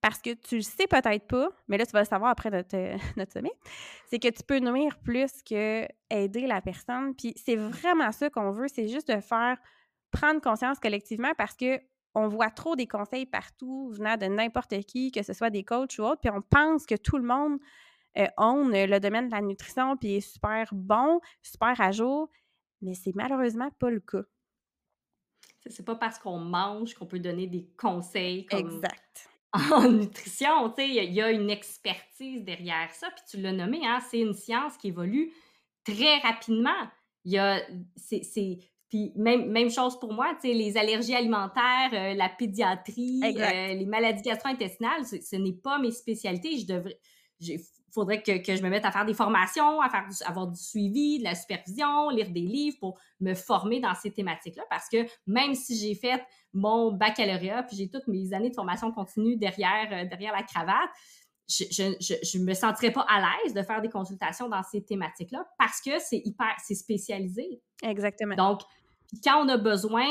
parce 0.02 0.22
que 0.22 0.34
tu 0.34 0.58
le 0.58 0.62
sais 0.62 0.86
peut-être 0.86 1.28
pas, 1.28 1.50
mais 1.70 1.78
là, 1.78 1.86
tu 1.86 1.94
vas 1.94 2.02
le 2.02 2.06
savoir 2.06 2.30
après 2.30 2.50
notre, 2.50 2.76
notre 3.18 3.32
sommet, 3.32 3.54
c'est 4.08 4.20
que 4.20 4.28
tu 4.28 4.44
peux 4.44 4.60
nuire 4.60 5.00
plus 5.00 5.42
que 5.44 5.88
aider 6.10 6.46
la 6.46 6.62
personne. 6.62 7.16
Puis 7.16 7.34
c'est 7.38 7.56
vraiment 7.56 8.12
ça 8.12 8.30
qu'on 8.30 8.52
veut, 8.52 8.68
c'est 8.68 8.90
juste 8.90 9.08
de 9.08 9.22
faire 9.22 9.58
prendre 10.12 10.42
conscience 10.42 10.80
collectivement 10.80 11.32
parce 11.38 11.56
que 11.56 11.80
on 12.16 12.28
voit 12.28 12.52
trop 12.52 12.76
des 12.76 12.86
conseils 12.86 13.26
partout 13.26 13.90
venant 13.92 14.18
de 14.18 14.26
n'importe 14.26 14.78
qui, 14.82 15.12
que 15.12 15.24
ce 15.24 15.34
soit 15.34 15.50
des 15.50 15.64
coachs 15.64 15.98
ou 15.98 16.04
autres, 16.04 16.22
puis 16.22 16.30
on 16.30 16.42
pense 16.42 16.86
que 16.86 16.96
tout 16.96 17.18
le 17.18 17.24
monde 17.24 17.58
euh, 18.18 18.28
own 18.38 18.72
le 18.72 19.00
domaine 19.00 19.28
de 19.28 19.32
la 19.34 19.42
nutrition 19.42 19.98
puis 19.98 20.16
est 20.16 20.22
super 20.22 20.68
bon, 20.74 21.20
super 21.42 21.80
à 21.80 21.92
jour, 21.92 22.30
mais 22.82 22.94
c'est 22.94 23.16
malheureusement 23.16 23.72
pas 23.80 23.90
le 23.90 24.02
cas. 24.02 24.24
C'est 25.67 25.86
pas 25.86 25.95
parce 25.95 26.19
qu'on 26.19 26.39
mange 26.39 26.93
qu'on 26.93 27.06
peut 27.06 27.19
donner 27.19 27.47
des 27.47 27.67
conseils 27.78 28.45
comme 28.45 28.60
exact. 28.60 29.30
en 29.71 29.89
nutrition. 29.89 30.69
Tu 30.69 30.84
sais, 30.84 30.89
il 30.89 31.13
y, 31.13 31.21
a 31.21 31.32
une 31.32 31.49
expertise 31.49 32.43
derrière 32.43 32.91
ça. 32.93 33.10
Puis 33.12 33.23
tu 33.30 33.38
l'as 33.38 33.52
nommé, 33.52 33.82
hein, 33.86 33.99
c'est 34.10 34.19
une 34.19 34.34
science 34.34 34.78
qui 34.78 34.88
évolue 34.89 35.32
très 35.84 36.17
rapidement. 36.19 36.71
Il 37.26 37.34
y 37.34 37.38
a, 37.38 37.62
c'est, 37.95 38.60
puis 38.89 39.12
même, 39.15 39.49
même 39.49 39.69
chose 39.69 39.99
pour 39.99 40.13
moi, 40.13 40.36
tu 40.41 40.47
sais, 40.47 40.54
les 40.54 40.78
allergies 40.78 41.15
alimentaires, 41.15 41.89
euh, 41.93 42.13
la 42.13 42.30
pédiatrie, 42.30 43.21
euh, 43.23 43.73
les 43.73 43.86
maladies 43.86 44.23
gastro-intestinales, 44.23 45.06
ce, 45.06 45.36
n'est 45.36 45.54
pas 45.54 45.80
mes 45.80 45.91
spécialités. 45.91 46.58
Je 46.58 46.67
devrais, 46.67 46.99
il 47.48 47.60
faudrait 47.92 48.22
que, 48.22 48.38
que, 48.44 48.56
je 48.56 48.64
me 48.64 48.70
mette 48.70 48.86
à 48.86 48.92
faire 48.92 49.06
des 49.06 49.14
formations, 49.14 49.82
à 49.82 49.90
faire 49.90 50.06
avoir 50.26 50.48
du 50.48 50.60
suivi, 50.60 51.20
de 51.20 51.24
la 51.24 51.36
supervision, 51.36 52.10
lire 52.10 52.30
des 52.30 52.42
livres 52.42 52.78
pour 52.80 53.00
me 53.20 53.34
former 53.34 53.80
dans 53.80 53.94
ces 53.96 54.12
thématiques-là. 54.12 54.64
Parce 54.70 54.90
que 54.90 55.06
même 55.28 55.54
si 55.54 55.78
j'ai 55.78 55.96
fait 55.96 56.24
mon 56.54 56.92
baccalauréat, 56.92 57.64
puis 57.64 57.78
j'ai 57.78 57.90
toutes 57.90 58.08
mes 58.08 58.34
années 58.34 58.50
de 58.50 58.56
formation 58.56 58.92
continue 58.92 59.38
derrière, 59.38 59.90
euh, 59.92 60.06
derrière 60.06 60.34
la 60.34 60.44
cravate, 60.44 60.90
je, 61.48 61.66
je, 61.70 62.16
je, 62.24 62.40
me 62.40 62.54
sentirais 62.54 62.92
pas 62.92 63.06
à 63.10 63.20
l'aise 63.20 63.54
de 63.54 63.62
faire 63.64 63.82
des 63.82 63.90
consultations 63.90 64.48
dans 64.48 64.64
ces 64.64 64.84
thématiques-là 64.84 65.46
parce 65.58 65.82
que 65.82 66.00
c'est 66.00 66.22
hyper, 66.24 66.56
c'est 66.64 66.76
spécialisé. 66.76 67.62
Exactement. 67.84 68.36
Donc, 68.36 68.62
quand 69.24 69.46
on 69.46 69.50
a 69.50 69.58
besoin 69.58 70.08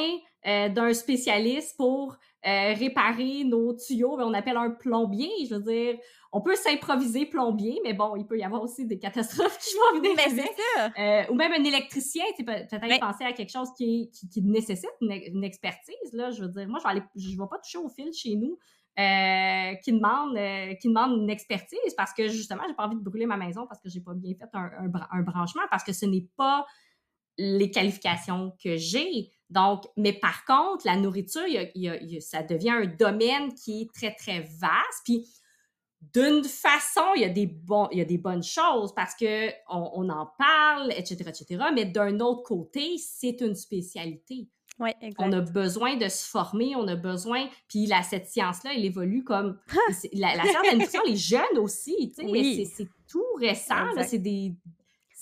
euh, 0.46 0.68
d'un 0.68 0.92
spécialiste 0.92 1.76
pour 1.76 2.16
euh, 2.44 2.74
réparer 2.74 3.44
nos 3.44 3.72
tuyaux, 3.72 4.18
on 4.18 4.34
appelle 4.34 4.56
un 4.56 4.70
plombier. 4.70 5.30
Je 5.48 5.54
veux 5.54 5.62
dire, 5.62 5.96
on 6.32 6.40
peut 6.40 6.56
s'improviser 6.56 7.26
plombier, 7.26 7.80
mais 7.84 7.92
bon, 7.92 8.16
il 8.16 8.26
peut 8.26 8.36
y 8.36 8.42
avoir 8.42 8.62
aussi 8.62 8.84
des 8.84 8.98
catastrophes 8.98 9.58
qui 9.58 9.74
vont 9.76 10.00
venir 10.00 10.18
avec. 10.26 10.50
Euh, 10.98 11.32
ou 11.32 11.36
même 11.36 11.52
un 11.52 11.62
électricien, 11.62 12.24
tu 12.36 12.44
peut-être 12.44 13.00
penser 13.00 13.24
à 13.24 13.32
quelque 13.32 13.52
chose 13.52 13.68
qui, 13.76 14.10
qui, 14.10 14.42
nécessite 14.42 14.90
une, 15.00 15.44
expertise. 15.44 16.12
Là, 16.12 16.30
je 16.32 16.42
veux 16.42 16.48
dire, 16.48 16.66
moi, 16.66 16.80
je 16.82 16.94
vais 16.94 17.04
je 17.14 17.30
vais 17.30 17.48
pas 17.48 17.58
toucher 17.58 17.78
au 17.78 17.88
fil 17.88 18.12
chez 18.12 18.34
nous. 18.34 18.58
qui 18.96 19.92
demande 19.92 20.36
qui 20.80 20.88
demande 20.88 21.22
une 21.22 21.30
expertise 21.30 21.94
parce 21.96 22.12
que 22.12 22.28
justement 22.28 22.62
j'ai 22.68 22.74
pas 22.74 22.86
envie 22.86 22.96
de 22.96 23.00
brûler 23.00 23.24
ma 23.24 23.38
maison 23.38 23.66
parce 23.66 23.80
que 23.80 23.88
j'ai 23.88 24.00
pas 24.00 24.12
bien 24.14 24.34
fait 24.34 24.50
un, 24.52 24.70
un 25.12 25.22
branchement 25.22 25.62
parce 25.70 25.84
que 25.84 25.92
ce 25.92 26.04
n'est 26.04 26.26
pas 26.36 26.66
les 27.38 27.70
qualifications 27.70 28.52
que 28.62 28.76
j'ai. 28.76 29.30
Donc, 29.52 29.84
mais 29.96 30.14
par 30.14 30.44
contre, 30.44 30.86
la 30.86 30.96
nourriture, 30.96 31.42
ça 32.20 32.42
devient 32.42 32.70
un 32.70 32.86
domaine 32.86 33.52
qui 33.54 33.82
est 33.82 33.92
très, 33.92 34.14
très 34.14 34.40
vaste. 34.40 35.02
Puis, 35.04 35.28
d'une 36.14 36.42
façon, 36.42 37.02
il 37.16 37.22
y 37.22 37.24
a 37.24 37.28
des, 37.28 37.46
bons, 37.46 37.88
il 37.92 37.98
y 37.98 38.00
a 38.00 38.04
des 38.04 38.18
bonnes 38.18 38.42
choses 38.42 38.94
parce 38.94 39.14
qu'on 39.14 39.52
on 39.68 40.08
en 40.08 40.26
parle, 40.38 40.92
etc., 40.92 41.16
etc. 41.28 41.64
Mais 41.74 41.84
d'un 41.84 42.18
autre 42.20 42.42
côté, 42.42 42.96
c'est 42.98 43.40
une 43.40 43.54
spécialité. 43.54 44.48
Ouais, 44.80 44.96
on 45.18 45.30
a 45.32 45.42
besoin 45.42 45.96
de 45.96 46.08
se 46.08 46.26
former, 46.26 46.74
on 46.74 46.88
a 46.88 46.96
besoin. 46.96 47.46
Puis 47.68 47.86
là, 47.86 48.02
cette 48.02 48.26
science-là, 48.26 48.72
elle 48.74 48.86
évolue 48.86 49.22
comme. 49.22 49.58
la, 50.14 50.34
la 50.34 50.44
science 50.44 50.62
de 50.62 50.66
la 50.66 50.74
nutrition, 50.74 51.02
les 51.06 51.16
jeunes 51.16 51.58
aussi, 51.58 52.12
tu 52.16 52.26
sais, 52.26 52.64
c'est 52.64 52.88
tout 53.06 53.22
récent. 53.38 53.86
C'est 54.08 54.18
des, 54.18 54.54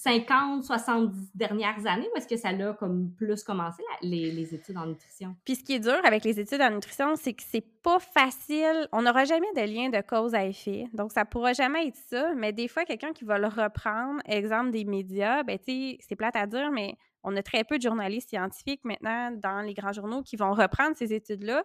50, 0.03 0.65
70 0.65 1.31
dernières 1.35 1.87
années 1.87 2.09
ou 2.11 2.17
est-ce 2.17 2.27
que 2.27 2.39
ça 2.39 2.49
a 2.49 2.73
comme 2.73 3.11
plus 3.19 3.43
commencé 3.45 3.83
les, 4.01 4.55
études 4.55 4.79
en 4.79 4.87
nutrition? 4.87 5.37
Puis 5.45 5.57
ce 5.57 5.63
qui 5.63 5.75
est 5.75 5.81
dur 5.81 6.01
avec 6.05 6.25
les 6.25 6.41
études 6.41 6.63
en 6.63 6.71
nutrition, 6.71 7.17
c'est 7.17 7.35
que 7.35 7.43
c'est 7.47 7.67
pas 7.83 7.99
facile. 7.99 8.89
On 8.93 9.03
n'aura 9.03 9.25
jamais 9.25 9.53
de 9.55 9.61
lien 9.61 9.91
de 9.91 10.01
cause 10.01 10.35
à 10.35 10.47
effet. 10.47 10.87
Donc, 10.95 11.13
ça 11.13 11.27
pourra 11.27 11.53
jamais 11.53 11.89
être 11.89 11.99
ça. 12.09 12.33
Mais 12.35 12.55
des 12.55 12.67
fois, 12.67 12.87
quelqu'un 12.87 13.13
qui 13.13 13.25
va 13.25 13.39
le 13.39 13.49
reprendre, 13.49 14.23
exemple 14.25 14.71
des 14.71 14.85
médias, 14.85 15.43
ben, 15.43 15.59
tu 15.59 15.99
c'est 16.01 16.17
plate 16.17 16.37
à 16.37 16.47
dire, 16.47 16.71
mais 16.71 16.97
on 17.23 17.37
a 17.37 17.43
très 17.43 17.65
peu 17.65 17.77
de 17.77 17.83
journalistes 17.83 18.31
scientifiques 18.31 18.85
maintenant 18.85 19.33
dans 19.33 19.61
les 19.61 19.75
grands 19.75 19.93
journaux 19.93 20.23
qui 20.23 20.37
vont 20.37 20.55
reprendre 20.55 20.97
ces 20.97 21.13
études-là. 21.13 21.63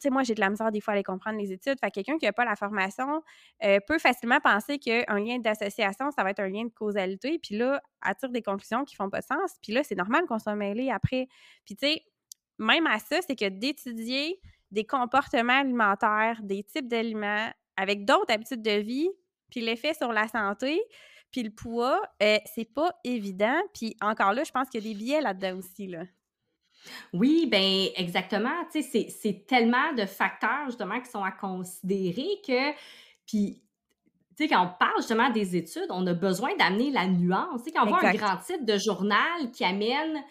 Sais, 0.00 0.10
moi, 0.10 0.22
j'ai 0.22 0.34
de 0.34 0.40
la 0.40 0.50
misère 0.50 0.70
des 0.70 0.80
fois 0.80 0.94
à 0.94 0.96
les 0.96 1.02
comprendre, 1.02 1.38
les 1.38 1.52
études. 1.52 1.78
Fait 1.78 1.90
quelqu'un 1.90 2.18
qui 2.18 2.26
n'a 2.26 2.32
pas 2.32 2.44
la 2.44 2.56
formation 2.56 3.22
euh, 3.64 3.78
peut 3.86 3.98
facilement 3.98 4.40
penser 4.40 4.78
qu'un 4.78 5.18
lien 5.18 5.38
d'association, 5.38 6.10
ça 6.10 6.22
va 6.22 6.30
être 6.30 6.40
un 6.40 6.48
lien 6.48 6.64
de 6.64 6.72
causalité. 6.72 7.38
Puis 7.38 7.56
là, 7.56 7.80
attire 8.02 8.30
des 8.30 8.42
conclusions 8.42 8.84
qui 8.84 8.94
font 8.94 9.10
pas 9.10 9.22
sens. 9.22 9.56
Puis 9.62 9.72
là, 9.72 9.82
c'est 9.82 9.94
normal 9.94 10.26
qu'on 10.26 10.38
soit 10.38 10.56
mêlé 10.56 10.90
après. 10.90 11.28
Puis 11.64 11.76
tu 11.76 11.86
sais, 11.86 12.02
même 12.58 12.86
à 12.86 12.98
ça, 12.98 13.20
c'est 13.26 13.36
que 13.36 13.48
d'étudier 13.48 14.40
des 14.70 14.84
comportements 14.84 15.60
alimentaires, 15.60 16.40
des 16.42 16.62
types 16.64 16.88
d'aliments 16.88 17.50
avec 17.76 18.04
d'autres 18.04 18.32
habitudes 18.32 18.62
de 18.62 18.78
vie, 18.78 19.08
puis 19.50 19.60
l'effet 19.60 19.94
sur 19.94 20.12
la 20.12 20.28
santé, 20.28 20.80
puis 21.30 21.42
le 21.42 21.50
poids, 21.50 22.00
euh, 22.22 22.38
c'est 22.44 22.72
pas 22.72 22.90
évident. 23.04 23.60
Puis 23.72 23.96
encore 24.00 24.32
là, 24.32 24.44
je 24.44 24.52
pense 24.52 24.68
qu'il 24.68 24.84
y 24.84 24.88
a 24.88 24.92
des 24.92 24.98
biais 24.98 25.20
là-dedans 25.20 25.58
aussi, 25.58 25.86
là. 25.86 26.04
Oui, 27.12 27.46
ben 27.46 27.88
exactement. 27.96 28.54
Tu 28.72 28.82
sais, 28.82 29.08
c'est 29.08 29.46
tellement 29.46 29.92
de 29.94 30.06
facteurs 30.06 30.66
justement 30.66 31.00
qui 31.00 31.10
sont 31.10 31.22
à 31.22 31.30
considérer 31.30 32.40
que, 32.46 32.72
puis, 33.26 33.62
tu 34.36 34.44
sais, 34.44 34.48
quand 34.48 34.62
on 34.62 34.78
parle 34.78 34.96
justement 34.98 35.30
des 35.30 35.56
études, 35.56 35.86
on 35.90 36.06
a 36.06 36.14
besoin 36.14 36.56
d'amener 36.56 36.90
la 36.90 37.06
nuance. 37.06 37.62
Tu 37.62 37.70
sais, 37.70 37.72
quand 37.72 37.86
on 37.86 37.90
voit 37.90 38.04
un 38.04 38.14
grand 38.14 38.36
titre 38.38 38.64
de 38.64 38.78
journal 38.78 39.50
qui 39.52 39.64
amène, 39.64 40.22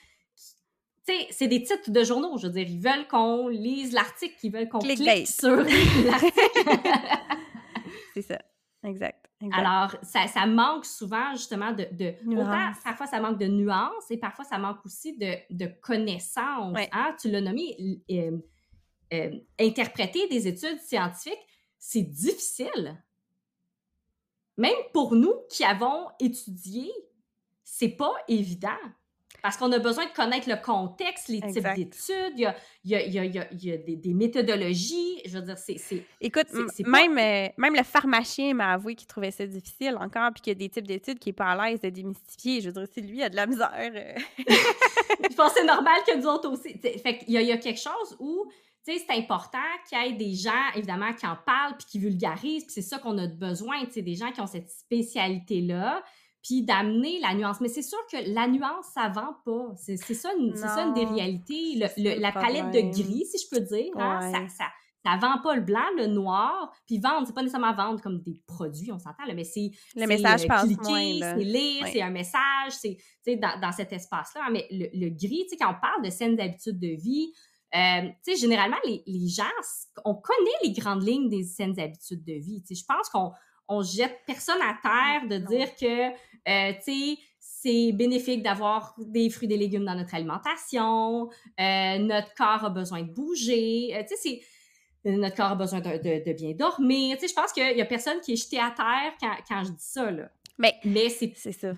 tu 1.08 1.14
sais, 1.14 1.28
c'est 1.32 1.48
des 1.48 1.64
titres 1.64 1.92
de 1.92 2.04
journaux. 2.04 2.38
Je 2.38 2.48
veux 2.48 2.54
dire, 2.54 2.68
ils 2.68 2.82
veulent 2.82 3.08
qu'on 3.08 3.48
lise 3.48 3.94
l'article, 3.94 4.36
ils 4.44 4.52
veulent 4.52 4.70
qu'on 4.70 4.80
clique 4.80 5.28
sur 5.28 5.56
l'article. 6.06 6.34
c'est 8.14 8.22
ça, 8.22 8.40
exact. 8.84 9.23
Alors, 9.52 9.96
ça, 10.04 10.28
ça, 10.28 10.46
manque 10.46 10.86
souvent 10.86 11.34
justement 11.34 11.72
de, 11.72 11.88
de 11.92 12.14
autant 12.32 12.72
parfois 12.84 13.08
ça 13.08 13.20
manque 13.20 13.40
de 13.40 13.48
nuances 13.48 14.10
et 14.10 14.18
parfois 14.18 14.46
ça 14.46 14.58
manque 14.58 14.86
aussi 14.86 15.18
de, 15.18 15.36
de 15.50 15.66
connaissances. 15.82 16.78
Hein? 16.92 17.16
Tu 17.20 17.30
l'as 17.30 17.42
nommé, 17.42 18.02
euh, 18.12 18.38
euh, 19.14 19.32
interpréter 19.60 20.28
des 20.30 20.48
études 20.48 20.80
scientifiques, 20.80 21.46
c'est 21.78 22.04
difficile. 22.04 23.04
Même 24.58 24.78
pour 24.94 25.16
nous 25.16 25.34
qui 25.50 25.64
avons 25.64 26.08
étudié, 26.20 26.92
c'est 27.64 27.90
pas 27.90 28.14
évident. 28.28 28.70
Parce 29.44 29.58
qu'on 29.58 29.70
a 29.74 29.80
besoin 29.80 30.06
de 30.06 30.12
connaître 30.12 30.48
le 30.48 30.56
contexte, 30.56 31.28
les 31.28 31.42
types 31.42 31.68
d'études, 31.76 32.34
il 32.38 32.54
y 32.86 32.96
a, 32.96 33.78
des, 33.78 34.14
méthodologies. 34.14 35.22
Je 35.26 35.38
veux 35.38 35.42
dire, 35.42 35.58
c'est. 35.58 35.76
Écoute, 36.22 36.48
même, 36.80 37.18
euh, 37.18 37.50
même 37.58 37.76
le 37.76 37.84
pharmacien 37.84 38.54
m'a 38.54 38.72
avoué 38.72 38.96
qu'il 38.96 39.06
trouvait 39.06 39.32
ça 39.32 39.46
difficile 39.46 39.98
encore, 40.00 40.32
puis 40.32 40.42
qu'il 40.42 40.52
y 40.52 40.56
a 40.56 40.60
des 40.60 40.70
types 40.70 40.88
d'études 40.88 41.20
qu'il 41.20 41.32
n'est 41.32 41.36
pas 41.36 41.48
à 41.48 41.70
l'aise 41.70 41.82
de 41.82 41.90
démystifier. 41.90 42.62
Je 42.62 42.70
veux 42.70 42.72
dire, 42.72 42.88
si 42.94 43.02
lui 43.02 43.22
a 43.22 43.28
de 43.28 43.36
la 43.36 43.46
misère. 43.46 43.70
Euh. 43.74 44.16
je 45.30 45.36
pense 45.36 45.52
que 45.52 45.60
c'est 45.60 45.66
normal 45.66 46.00
que 46.08 46.16
nous 46.16 46.26
autres 46.26 46.50
aussi. 46.50 46.78
fait 46.80 47.18
qu'il 47.18 47.34
y, 47.34 47.52
a 47.52 47.58
quelque 47.58 47.82
chose 47.82 48.16
où. 48.22 48.50
Tu 48.86 48.94
sais, 48.94 49.06
c'est 49.06 49.18
important 49.18 49.58
qu'il 49.90 49.98
y 49.98 50.08
ait 50.08 50.14
des 50.14 50.36
gens, 50.36 50.52
évidemment, 50.76 51.12
qui 51.14 51.26
en 51.28 51.36
parlent 51.46 51.76
puis 51.78 51.88
qui 51.90 52.00
vulgarisent, 52.00 52.64
puis 52.64 52.74
c'est 52.74 52.82
ça 52.82 52.98
qu'on 52.98 53.18
a 53.18 53.28
besoin, 53.28 53.84
tu 53.86 53.92
sais, 53.92 54.02
des 54.02 54.16
gens 54.16 54.32
qui 54.32 54.40
ont 54.40 54.48
cette 54.48 54.70
spécialité-là, 54.70 56.02
puis 56.44 56.64
d'amener 56.64 57.20
la 57.20 57.34
nuance. 57.34 57.62
Mais 57.62 57.70
c'est 57.70 57.82
sûr 57.82 58.00
que 58.12 58.18
la 58.34 58.48
nuance, 58.48 58.86
ça 58.94 59.10
vend 59.10 59.36
pas. 59.46 59.74
C'est 59.78 59.98
ça, 59.98 60.30
une, 60.38 60.56
ça 60.56 60.84
une 60.84 60.94
des 60.94 61.06
réalités. 61.06 61.76
Le, 61.76 62.20
la 62.20 62.32
palette 62.32 62.72
de 62.72 62.82
gris, 62.92 63.26
si 63.26 63.38
je 63.38 63.50
peux 63.50 63.62
dire, 63.62 63.92
hein, 63.96 64.20
ça, 64.32 64.48
ça, 64.50 64.66
ça 65.06 65.18
vend 65.18 65.42
pas 65.42 65.56
le 65.56 65.62
blanc, 65.62 65.86
le 65.98 66.08
noir, 66.08 66.74
puis 66.86 67.00
vendre, 67.00 67.28
c'est 67.28 67.34
pas 67.34 67.42
nécessairement 67.42 67.74
vendre 67.74 68.02
comme 68.02 68.22
des 68.22 68.42
produits, 68.48 68.92
on 68.92 69.00
s'entend, 69.00 69.24
mais 69.36 69.44
c'est 69.44 69.72
le 69.96 70.08
message 70.08 70.44
euh, 70.44 70.66
cliquer, 70.66 71.20
c'est 71.20 71.36
lire, 71.44 71.88
c'est 71.92 72.02
un 72.02 72.10
message, 72.10 72.72
c'est 72.72 73.36
dans, 73.36 73.60
dans 73.60 73.72
cet 73.72 73.92
espace-là. 73.92 74.48
Mais 74.52 74.66
le, 74.72 74.88
le 74.94 75.10
gris, 75.10 75.44
tu 75.44 75.50
sais, 75.50 75.58
quand 75.58 75.72
on 75.72 75.82
parle 75.82 76.04
de 76.04 76.10
saines 76.10 76.40
habitudes 76.40 76.80
de 76.80 76.96
vie, 77.02 77.34
euh, 77.76 78.02
tu 78.24 78.34
sais, 78.34 78.36
généralement, 78.36 78.78
les, 78.86 79.04
les, 79.08 79.28
gens, 79.28 79.44
on 80.06 80.14
connaît 80.14 80.52
les 80.64 80.72
grandes 80.72 81.04
lignes 81.04 81.28
des 81.28 81.44
saines 81.44 81.78
habitudes 81.80 82.24
de 82.24 82.34
vie. 82.34 82.62
Tu 82.62 82.76
sais, 82.76 82.82
je 82.82 82.86
pense 82.86 83.10
qu'on 83.10 83.32
on 83.68 83.82
jette 83.82 84.20
personne 84.26 84.62
à 84.62 84.78
terre 84.82 85.28
de 85.28 85.38
dire 85.46 85.76
que, 85.76 86.10
euh, 86.10 86.74
tu 86.84 87.16
sais, 87.16 87.18
c'est 87.40 87.92
bénéfique 87.94 88.44
d'avoir 88.44 88.96
des 88.98 89.30
fruits 89.30 89.46
et 89.46 89.50
des 89.50 89.58
légumes 89.58 89.86
dans 89.86 89.96
notre 89.96 90.14
alimentation, 90.16 91.30
euh, 91.60 91.98
notre 92.00 92.34
corps 92.36 92.66
a 92.66 92.70
besoin 92.70 93.04
de 93.04 93.12
bouger, 93.12 93.96
euh, 93.96 94.02
tu 94.02 94.16
sais, 94.16 94.42
c'est 95.04 95.12
notre 95.12 95.36
corps 95.36 95.52
a 95.52 95.56
besoin 95.56 95.82
de, 95.82 96.24
de, 96.26 96.34
bien 96.34 96.54
dormir. 96.54 97.18
Tu 97.18 97.22
sais, 97.24 97.28
je 97.28 97.34
pense 97.34 97.52
qu'il 97.52 97.78
y 97.78 97.82
a 97.82 97.86
personne 97.86 98.22
qui 98.22 98.34
est 98.34 98.36
jeté 98.38 98.58
à 98.58 98.72
terre 98.72 99.14
quand, 99.20 99.36
quand 99.50 99.64
je 99.66 99.72
dis 99.72 99.84
ça, 99.84 100.10
là. 100.10 100.30
Mais, 100.58 100.76
mais 100.86 101.10
c'est 101.10 101.34
ça. 101.36 101.74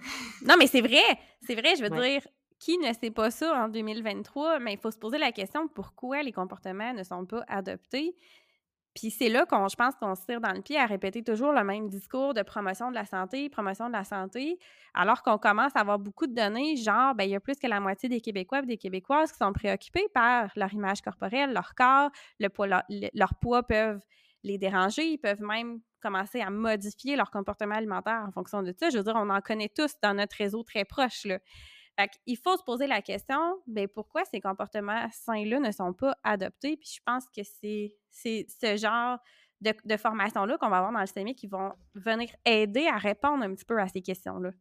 Non, 0.45 0.55
mais 0.59 0.67
c'est 0.67 0.81
vrai. 0.81 1.01
C'est 1.41 1.55
vrai, 1.55 1.75
je 1.75 1.81
veux 1.81 1.89
dire, 1.89 2.21
qui 2.59 2.77
ne 2.77 2.91
sait 2.93 3.11
pas 3.11 3.31
ça 3.31 3.65
en 3.65 3.69
2023? 3.69 4.59
Mais 4.59 4.73
il 4.73 4.79
faut 4.79 4.91
se 4.91 4.97
poser 4.97 5.17
la 5.17 5.31
question 5.31 5.67
pourquoi 5.67 6.23
les 6.23 6.31
comportements 6.31 6.93
ne 6.93 7.03
sont 7.03 7.25
pas 7.25 7.43
adoptés? 7.47 8.15
Puis 8.95 9.11
c'est 9.11 9.27
là 9.27 9.45
qu'on, 9.45 9.67
je 9.67 9.75
pense, 9.75 9.93
qu'on 9.95 10.15
se 10.15 10.25
tire 10.25 10.39
dans 10.39 10.53
le 10.53 10.61
pied 10.61 10.77
à 10.79 10.85
répéter 10.85 11.21
toujours 11.21 11.51
le 11.51 11.63
même 11.65 11.89
discours 11.89 12.33
de 12.33 12.41
promotion 12.41 12.89
de 12.89 12.95
la 12.95 13.05
santé, 13.05 13.49
promotion 13.49 13.87
de 13.87 13.91
la 13.91 14.05
santé, 14.05 14.57
alors 14.93 15.21
qu'on 15.21 15.37
commence 15.37 15.75
à 15.75 15.81
avoir 15.81 15.99
beaucoup 15.99 16.27
de 16.27 16.33
données, 16.33 16.77
genre, 16.77 17.13
ben, 17.13 17.25
il 17.25 17.31
y 17.31 17.35
a 17.35 17.41
plus 17.41 17.57
que 17.57 17.67
la 17.67 17.81
moitié 17.81 18.07
des 18.07 18.21
Québécois 18.21 18.59
et 18.59 18.65
des 18.65 18.77
Québécoises 18.77 19.33
qui 19.33 19.37
sont 19.37 19.51
préoccupés 19.51 20.07
par 20.13 20.49
leur 20.55 20.73
image 20.73 21.01
corporelle, 21.01 21.53
leur 21.53 21.75
corps, 21.75 22.09
le 22.39 22.47
poids, 22.47 22.67
leur, 22.67 22.83
leur 23.13 23.35
poids 23.35 23.63
peuvent 23.63 24.01
les 24.43 24.57
déranger, 24.57 25.03
ils 25.03 25.17
peuvent 25.17 25.41
même 25.41 25.81
commencer 26.01 26.39
à 26.39 26.49
modifier 26.49 27.17
leur 27.17 27.31
comportement 27.31 27.75
alimentaire 27.75 28.23
en 28.25 28.31
fonction 28.31 28.63
de 28.63 28.73
ça. 28.79 28.89
Je 28.89 28.97
veux 28.97 29.03
dire, 29.03 29.15
on 29.17 29.29
en 29.29 29.41
connaît 29.41 29.71
tous 29.75 29.95
dans 30.01 30.13
notre 30.13 30.37
réseau 30.37 30.63
très 30.63 30.85
proche. 30.85 31.25
Là. 31.25 31.39
Fait 31.97 32.11
il 32.25 32.37
faut 32.37 32.57
se 32.57 32.63
poser 32.63 32.87
la 32.87 33.01
question, 33.01 33.61
bien, 33.67 33.87
pourquoi 33.87 34.25
ces 34.25 34.41
comportements 34.41 35.07
sains-là 35.11 35.59
ne 35.59 35.71
sont 35.71 35.93
pas 35.93 36.15
adoptés? 36.23 36.75
Puis 36.77 36.95
je 36.95 37.01
pense 37.05 37.25
que 37.35 37.41
c'est 37.43 37.95
ce 38.11 38.77
genre 38.77 39.17
de, 39.61 39.97
formation-là 39.97 40.57
qu'on 40.57 40.69
va 40.69 40.77
avoir 40.77 40.91
dans 40.91 40.99
le 40.99 41.05
système 41.05 41.33
qui 41.33 41.47
vont 41.47 41.71
venir 41.93 42.29
aider 42.45 42.87
à 42.87 42.97
répondre 42.97 43.43
un 43.43 43.53
petit 43.55 43.65
peu 43.65 43.79
à 43.79 43.87
ces 43.87 44.01
questions-là. 44.01 44.51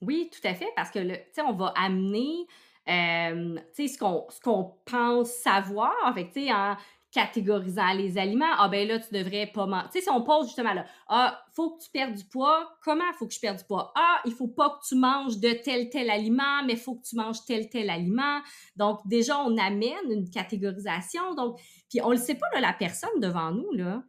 Oui, 0.00 0.30
tout 0.32 0.46
à 0.48 0.54
fait, 0.54 0.68
parce 0.76 0.90
que, 0.90 0.98
tu 0.98 1.20
sais, 1.32 1.42
on 1.42 1.52
va 1.52 1.74
amener, 1.76 2.46
euh, 2.88 3.58
ce 3.76 4.40
qu'on 4.40 4.78
pense 4.86 5.30
savoir, 5.30 5.92
fait 6.14 6.30
sais, 6.32 6.52
en 6.52 6.74
catégorisant 7.12 7.92
les 7.92 8.18
aliments. 8.18 8.52
Ah 8.58 8.68
ben 8.68 8.86
là, 8.86 8.98
tu 8.98 9.12
devrais 9.12 9.46
pas 9.46 9.66
manger. 9.66 9.88
Tu 9.92 9.98
sais, 9.98 10.04
si 10.04 10.10
on 10.10 10.22
pose 10.22 10.46
justement 10.46 10.72
là, 10.72 10.84
ah, 11.08 11.42
faut 11.54 11.76
que 11.76 11.82
tu 11.82 11.90
perdes 11.90 12.14
du 12.14 12.24
poids. 12.24 12.70
Comment 12.84 13.12
faut 13.18 13.26
que 13.26 13.34
je 13.34 13.40
perde 13.40 13.58
du 13.58 13.64
poids? 13.64 13.92
Ah, 13.96 14.20
il 14.24 14.32
faut 14.32 14.48
pas 14.48 14.70
que 14.70 14.86
tu 14.86 14.94
manges 14.94 15.38
de 15.38 15.50
tel 15.64 15.90
tel 15.90 16.10
aliment, 16.10 16.62
mais 16.64 16.76
faut 16.76 16.96
que 16.96 17.02
tu 17.02 17.16
manges 17.16 17.44
tel 17.46 17.68
tel 17.68 17.90
aliment. 17.90 18.40
Donc 18.76 19.00
déjà, 19.06 19.38
on 19.38 19.56
amène 19.58 20.10
une 20.10 20.30
catégorisation. 20.30 21.34
Donc, 21.34 21.58
puis 21.88 22.00
on 22.02 22.10
le 22.10 22.16
sait 22.16 22.36
pas 22.36 22.46
là, 22.54 22.60
la 22.60 22.72
personne 22.72 23.18
devant 23.18 23.50
nous 23.50 23.72
là. 23.72 24.02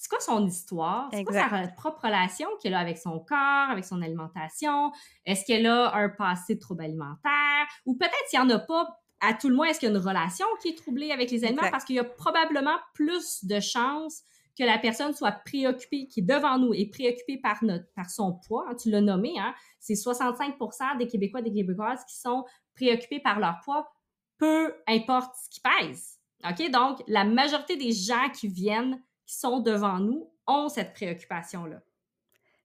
C'est 0.00 0.08
quoi 0.08 0.20
son 0.20 0.46
histoire? 0.46 1.08
C'est 1.12 1.24
quoi 1.24 1.34
sa 1.34 1.68
propre 1.76 2.04
relation 2.04 2.46
qu'elle 2.62 2.74
a 2.74 2.78
avec 2.78 2.98
son 2.98 3.18
corps, 3.18 3.68
avec 3.68 3.84
son 3.84 4.00
alimentation? 4.00 4.92
Est-ce 5.26 5.44
qu'elle 5.44 5.66
a 5.66 5.92
un 5.92 6.08
passé 6.08 6.54
de 6.54 6.60
trouble 6.60 6.84
alimentaire? 6.84 7.66
Ou 7.84 7.96
peut-être 7.96 8.14
s'il 8.28 8.38
n'y 8.40 8.46
en 8.46 8.50
a 8.50 8.60
pas, 8.60 9.00
à 9.20 9.34
tout 9.34 9.48
le 9.48 9.54
moins, 9.54 9.68
est-ce 9.68 9.80
qu'il 9.80 9.88
y 9.88 9.92
a 9.92 9.94
une 9.94 10.02
relation 10.02 10.46
qui 10.62 10.68
est 10.68 10.76
troublée 10.76 11.10
avec 11.10 11.30
les 11.30 11.44
aliments? 11.44 11.70
Parce 11.70 11.84
qu'il 11.84 11.96
y 11.96 12.00
a 12.00 12.04
probablement 12.04 12.76
plus 12.94 13.44
de 13.44 13.60
chances 13.60 14.22
que 14.58 14.64
la 14.64 14.78
personne 14.78 15.14
soit 15.14 15.32
préoccupée, 15.32 16.08
qui 16.08 16.20
est 16.20 16.24
devant 16.24 16.58
nous, 16.58 16.74
est 16.74 16.90
préoccupée 16.90 17.38
par, 17.38 17.62
notre, 17.62 17.86
par 17.94 18.10
son 18.10 18.32
poids. 18.32 18.66
Hein, 18.68 18.74
tu 18.74 18.90
l'as 18.90 19.00
nommé, 19.00 19.38
hein? 19.38 19.54
c'est 19.78 19.94
65% 19.94 20.98
des 20.98 21.06
Québécois 21.06 21.40
et 21.40 21.44
des 21.44 21.52
Québécoises 21.52 22.04
qui 22.04 22.18
sont 22.18 22.44
préoccupés 22.74 23.20
par 23.20 23.38
leur 23.38 23.60
poids, 23.64 23.88
peu 24.36 24.74
importe 24.88 25.34
ce 25.36 25.50
qu'ils 25.50 25.62
pèsent. 25.62 26.18
OK? 26.44 26.70
Donc, 26.70 27.02
la 27.06 27.24
majorité 27.24 27.76
des 27.76 27.92
gens 27.92 28.28
qui 28.34 28.48
viennent, 28.48 29.00
qui 29.26 29.36
sont 29.36 29.60
devant 29.60 30.00
nous, 30.00 30.28
ont 30.46 30.68
cette 30.68 30.92
préoccupation-là. 30.92 31.80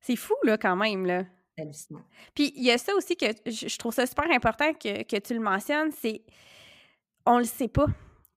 C'est 0.02 0.16
fou, 0.16 0.36
là, 0.44 0.58
quand 0.58 0.76
même, 0.76 1.06
là. 1.06 1.26
Puis 2.34 2.54
il 2.56 2.64
y 2.64 2.72
a 2.72 2.78
ça 2.78 2.94
aussi 2.96 3.16
que 3.16 3.28
je, 3.46 3.78
trouve 3.78 3.94
ça 3.94 4.06
super 4.06 4.30
important 4.32 4.74
que, 4.74 5.04
que 5.04 5.20
tu 5.20 5.34
le 5.34 5.40
mentionnes, 5.40 5.92
c'est 5.92 6.24
on 7.26 7.38
le 7.38 7.46
sait 7.46 7.68
pas. 7.68 7.86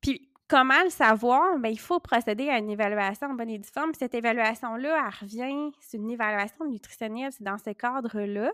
Puis 0.01 0.29
comment 0.49 0.83
le 0.85 0.91
savoir? 0.91 1.59
Bien, 1.59 1.71
il 1.71 1.79
faut 1.79 1.99
procéder 1.99 2.49
à 2.49 2.59
une 2.59 2.71
évaluation 2.71 3.29
en 3.29 3.35
bonne 3.35 3.51
et 3.51 3.59
due 3.59 3.69
forme. 3.73 3.93
Cette 3.99 4.15
évaluation-là, 4.15 5.05
elle 5.05 5.27
revient, 5.27 5.73
c'est 5.81 5.97
une 5.97 6.11
évaluation 6.11 6.67
nutritionnelle, 6.67 7.33
c'est 7.33 7.43
dans 7.43 7.59
ce 7.59 7.71
cadre-là. 7.71 8.53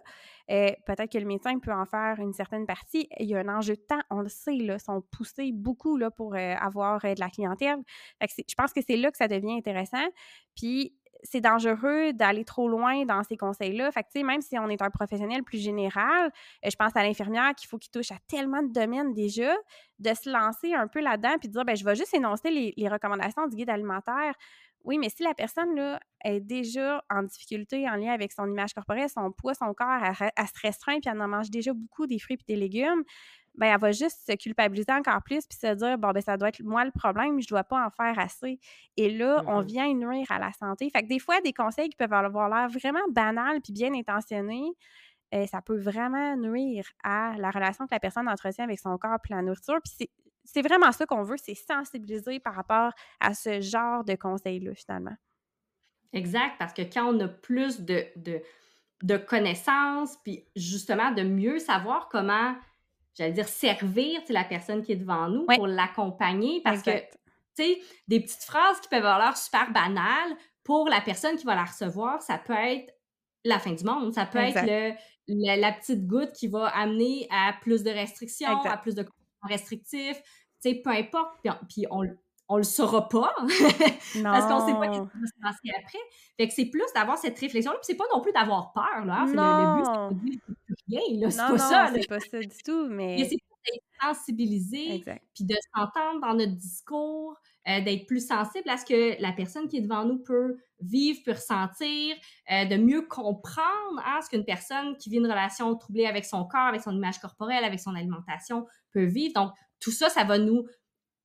Euh, 0.50 0.70
peut-être 0.86 1.12
que 1.12 1.18
le 1.18 1.26
médecin 1.26 1.58
peut 1.58 1.72
en 1.72 1.84
faire 1.84 2.18
une 2.18 2.32
certaine 2.32 2.66
partie. 2.66 3.08
Il 3.18 3.26
y 3.26 3.34
a 3.34 3.40
un 3.40 3.48
enjeu 3.48 3.74
de 3.74 3.80
temps, 3.80 4.00
on 4.10 4.20
le 4.20 4.28
sait, 4.28 4.56
là, 4.56 4.78
sont 4.78 5.02
poussés 5.10 5.52
beaucoup 5.52 5.96
là, 5.96 6.10
pour 6.10 6.34
euh, 6.34 6.54
avoir 6.54 7.04
euh, 7.04 7.14
de 7.14 7.20
la 7.20 7.28
clientèle. 7.28 7.78
je 8.20 8.54
pense 8.56 8.72
que 8.72 8.80
c'est 8.86 8.96
là 8.96 9.10
que 9.10 9.18
ça 9.18 9.28
devient 9.28 9.52
intéressant. 9.52 10.06
Puis 10.56 10.94
c'est 11.22 11.40
dangereux 11.40 12.12
d'aller 12.12 12.44
trop 12.44 12.68
loin 12.68 13.04
dans 13.04 13.22
ces 13.22 13.36
conseils-là. 13.36 13.90
Fait 13.92 14.02
que, 14.02 14.24
même 14.24 14.40
si 14.40 14.58
on 14.58 14.68
est 14.68 14.82
un 14.82 14.90
professionnel 14.90 15.42
plus 15.42 15.58
général, 15.58 16.32
euh, 16.64 16.70
je 16.70 16.76
pense 16.76 16.94
à 16.96 17.02
l'infirmière 17.02 17.54
qu'il 17.54 17.68
faut 17.68 17.78
qu'il 17.78 17.90
touche 17.90 18.10
à 18.10 18.16
tellement 18.28 18.62
de 18.62 18.72
domaines 18.72 19.14
déjà, 19.14 19.54
de 19.98 20.14
se 20.14 20.28
lancer 20.30 20.74
un 20.74 20.88
peu 20.88 21.00
là-dedans 21.00 21.36
puis 21.38 21.48
de 21.48 21.52
dire, 21.52 21.64
ben 21.64 21.76
je 21.76 21.84
vais 21.84 21.94
juste 21.94 22.14
énoncer 22.14 22.50
les, 22.50 22.88
recommandations 22.88 23.46
du 23.46 23.56
guide 23.56 23.70
alimentaire. 23.70 24.34
Oui, 24.84 24.98
mais 24.98 25.08
si 25.08 25.22
la 25.22 25.32
personne 25.32 25.76
là, 25.76 26.00
est 26.24 26.40
déjà 26.40 27.04
en 27.08 27.22
difficulté 27.22 27.88
en 27.88 27.94
lien 27.94 28.12
avec 28.12 28.32
son 28.32 28.50
image 28.50 28.74
corporelle, 28.74 29.08
son 29.08 29.30
poids, 29.30 29.54
son 29.54 29.72
corps, 29.74 30.02
elle, 30.02 30.46
se 30.46 30.60
restreint 30.60 30.98
puis 30.98 31.08
elle 31.08 31.22
en 31.22 31.28
mange 31.28 31.50
déjà 31.50 31.72
beaucoup 31.72 32.08
des 32.08 32.18
fruits 32.18 32.36
et 32.48 32.52
des 32.54 32.58
légumes, 32.58 33.04
ben 33.54 33.66
elle 33.66 33.80
va 33.80 33.92
juste 33.92 34.26
se 34.26 34.32
culpabiliser 34.36 34.92
encore 34.92 35.22
plus 35.22 35.46
puis 35.46 35.58
se 35.58 35.74
dire 35.74 35.98
bon 35.98 36.10
ben 36.12 36.22
ça 36.22 36.36
doit 36.36 36.48
être 36.48 36.62
moi 36.62 36.84
le 36.84 36.90
problème, 36.90 37.40
je 37.40 37.48
dois 37.48 37.64
pas 37.64 37.84
en 37.84 37.90
faire 37.90 38.18
assez. 38.18 38.58
Et 38.96 39.10
là, 39.10 39.42
on 39.46 39.60
vient 39.60 39.92
nuire 39.92 40.26
à 40.30 40.38
la 40.38 40.52
santé. 40.52 40.88
Fait 40.90 41.02
que 41.02 41.08
des 41.08 41.18
fois 41.18 41.40
des 41.40 41.52
conseils 41.52 41.88
qui 41.88 41.96
peuvent 41.96 42.12
avoir 42.12 42.48
l'air 42.48 42.68
vraiment 42.68 43.06
banals 43.10 43.60
puis 43.60 43.72
bien 43.72 43.92
intentionnés, 43.94 44.72
euh, 45.34 45.46
ça 45.46 45.62
peut 45.62 45.78
vraiment 45.78 46.36
nuire 46.36 46.84
à 47.02 47.34
la 47.38 47.50
relation 47.50 47.86
que 47.86 47.94
la 47.94 48.00
personne 48.00 48.28
entretient 48.28 48.64
avec 48.64 48.78
son 48.78 48.96
corps 48.98 49.18
puis 49.22 49.34
la 49.34 49.42
nourriture. 49.42 49.78
Puis 49.82 50.10
c'est 50.44 50.62
vraiment 50.62 50.92
ça 50.92 51.06
qu'on 51.06 51.22
veut, 51.22 51.36
c'est 51.36 51.54
sensibiliser 51.54 52.40
par 52.40 52.54
rapport 52.54 52.92
à 53.20 53.34
ce 53.34 53.60
genre 53.60 54.04
de 54.04 54.14
conseils-là, 54.14 54.74
finalement. 54.74 55.16
Exact, 56.12 56.56
parce 56.58 56.74
que 56.74 56.82
quand 56.82 57.14
on 57.14 57.20
a 57.20 57.28
plus 57.28 57.80
de, 57.80 58.04
de, 58.16 58.42
de 59.02 59.16
connaissances, 59.16 60.18
puis 60.22 60.44
justement 60.54 61.10
de 61.12 61.22
mieux 61.22 61.58
savoir 61.58 62.08
comment 62.08 62.54
j'allais 63.14 63.32
dire, 63.32 63.48
servir 63.48 64.20
la 64.28 64.44
personne 64.44 64.82
qui 64.82 64.92
est 64.92 64.96
devant 64.96 65.28
nous 65.28 65.46
pour 65.46 65.66
l'accompagner 65.66 66.60
parce 66.62 66.82
que, 66.82 66.90
tu 66.90 67.04
sais, 67.54 67.80
des 68.08 68.20
petites 68.20 68.44
phrases 68.44 68.80
qui 68.80 68.88
peuvent 68.88 69.04
avoir 69.04 69.18
l'air 69.18 69.36
super 69.36 69.70
banales, 69.72 70.36
pour 70.64 70.88
la 70.88 71.00
personne 71.00 71.36
qui 71.36 71.44
va 71.44 71.54
la 71.54 71.64
recevoir, 71.64 72.22
ça 72.22 72.38
peut 72.38 72.52
être 72.52 72.94
la 73.44 73.58
fin 73.58 73.72
du 73.72 73.84
monde. 73.84 74.14
Ça 74.14 74.26
peut 74.26 74.38
être 74.38 74.62
le, 74.62 75.60
la 75.60 75.72
petite 75.72 76.06
goutte 76.06 76.32
qui 76.32 76.48
va 76.48 76.66
amener 76.68 77.26
à 77.30 77.52
plus 77.60 77.82
de 77.82 77.90
restrictions, 77.90 78.60
à 78.64 78.76
plus 78.76 78.94
de 78.94 79.06
restrictifs, 79.42 80.22
tu 80.62 80.70
sais, 80.70 80.74
peu 80.76 80.90
importe. 80.90 81.32
Puis, 81.68 81.86
on, 81.90 82.04
on 82.48 82.56
le 82.56 82.62
saura 82.62 83.08
pas 83.08 83.34
parce 84.22 84.46
qu'on 84.46 84.66
sait 84.66 84.74
pas 84.74 84.92
ce 84.92 85.00
qui 85.00 85.18
va 85.20 85.26
se 85.26 85.40
passer 85.42 85.70
après. 85.78 85.98
Fait 86.36 86.48
que 86.48 86.54
c'est 86.54 86.66
plus 86.66 86.84
d'avoir 86.94 87.18
cette 87.18 87.38
réflexion-là, 87.38 87.78
puis 87.78 87.86
c'est 87.86 87.96
pas 87.96 88.04
non 88.14 88.20
plus 88.20 88.32
d'avoir 88.32 88.72
peur, 88.72 89.04
là. 89.04 89.24
Hein. 89.26 90.10
Le, 90.10 90.14
but, 90.14 90.40
rien, 90.88 91.20
là. 91.20 91.30
C'est 91.30 91.38
pas 91.38 91.58
ça, 91.58 91.90
c'est 91.94 92.08
pas 92.08 92.20
ça 92.20 92.38
du 92.40 92.62
tout, 92.64 92.88
mais... 92.88 93.24
c'est 93.28 93.36
d'être 93.64 93.84
sensibilisé, 94.02 95.04
puis 95.34 95.44
de 95.44 95.54
s'entendre 95.74 96.20
dans 96.20 96.34
notre 96.34 96.56
discours, 96.56 97.36
euh, 97.68 97.80
d'être 97.80 98.06
plus 98.06 98.26
sensible 98.26 98.68
à 98.68 98.76
ce 98.76 98.84
que 98.84 99.20
la 99.22 99.32
personne 99.32 99.68
qui 99.68 99.78
est 99.78 99.82
devant 99.82 100.04
nous 100.04 100.18
peut 100.18 100.58
vivre, 100.80 101.20
peut 101.24 101.32
ressentir, 101.32 102.16
euh, 102.50 102.64
de 102.64 102.76
mieux 102.76 103.02
comprendre 103.02 104.02
hein, 104.04 104.18
ce 104.22 104.30
qu'une 104.30 104.44
personne 104.44 104.96
qui 104.96 105.10
vit 105.10 105.18
une 105.18 105.26
relation 105.26 105.74
troublée 105.76 106.06
avec 106.06 106.24
son 106.24 106.44
corps, 106.44 106.66
avec 106.66 106.82
son 106.82 106.90
image 106.90 107.20
corporelle, 107.20 107.64
avec 107.64 107.78
son 107.78 107.94
alimentation 107.94 108.66
peut 108.90 109.04
vivre. 109.04 109.34
Donc, 109.34 109.52
tout 109.78 109.92
ça, 109.92 110.08
ça 110.08 110.24
va 110.24 110.38
nous 110.38 110.66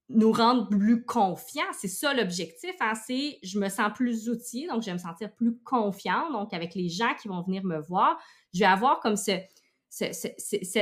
nous 0.09 0.31
rendre 0.31 0.69
plus 0.69 1.03
confiants. 1.03 1.71
C'est 1.73 1.87
ça 1.87 2.13
l'objectif. 2.13 2.73
Hein? 2.79 2.93
C'est 2.95 3.39
je 3.43 3.59
me 3.59 3.69
sens 3.69 3.91
plus 3.93 4.29
outillée, 4.29 4.67
donc 4.67 4.81
je 4.81 4.87
vais 4.87 4.93
me 4.93 4.99
sentir 4.99 5.33
plus 5.33 5.57
confiante. 5.59 6.31
Donc, 6.31 6.53
avec 6.53 6.75
les 6.75 6.89
gens 6.89 7.13
qui 7.21 7.27
vont 7.27 7.41
venir 7.41 7.63
me 7.63 7.79
voir, 7.79 8.17
je 8.53 8.59
vais 8.59 8.65
avoir 8.65 8.99
comme 9.01 9.17
ce, 9.17 9.31
ce, 9.89 10.11
ce, 10.13 10.27
ce, 10.37 10.79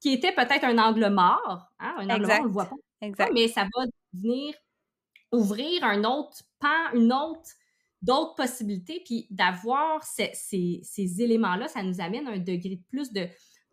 qui 0.00 0.12
était 0.12 0.32
peut-être 0.32 0.64
un 0.64 0.78
angle 0.78 1.08
mort. 1.10 1.68
Hein? 1.80 1.94
Un 1.98 2.10
angle 2.10 2.26
mort, 2.26 2.38
on 2.40 2.44
le 2.44 2.50
voit 2.50 2.66
pas. 2.66 2.76
Exact. 3.00 3.30
Mais 3.32 3.48
ça 3.48 3.62
va 3.62 3.84
venir 4.12 4.54
ouvrir 5.32 5.84
un 5.84 6.04
autre 6.04 6.38
pan, 6.58 6.94
une 6.94 7.12
autre, 7.12 7.50
d'autres 8.00 8.34
possibilités. 8.34 9.02
Puis 9.04 9.26
d'avoir 9.30 10.02
ces, 10.04 10.30
ces, 10.34 10.80
ces 10.84 11.20
éléments-là, 11.20 11.68
ça 11.68 11.82
nous 11.82 12.00
amène 12.00 12.28
à 12.28 12.30
un 12.30 12.38
degré 12.38 12.76
de 12.76 12.84
plus 12.88 13.12
de, 13.12 13.28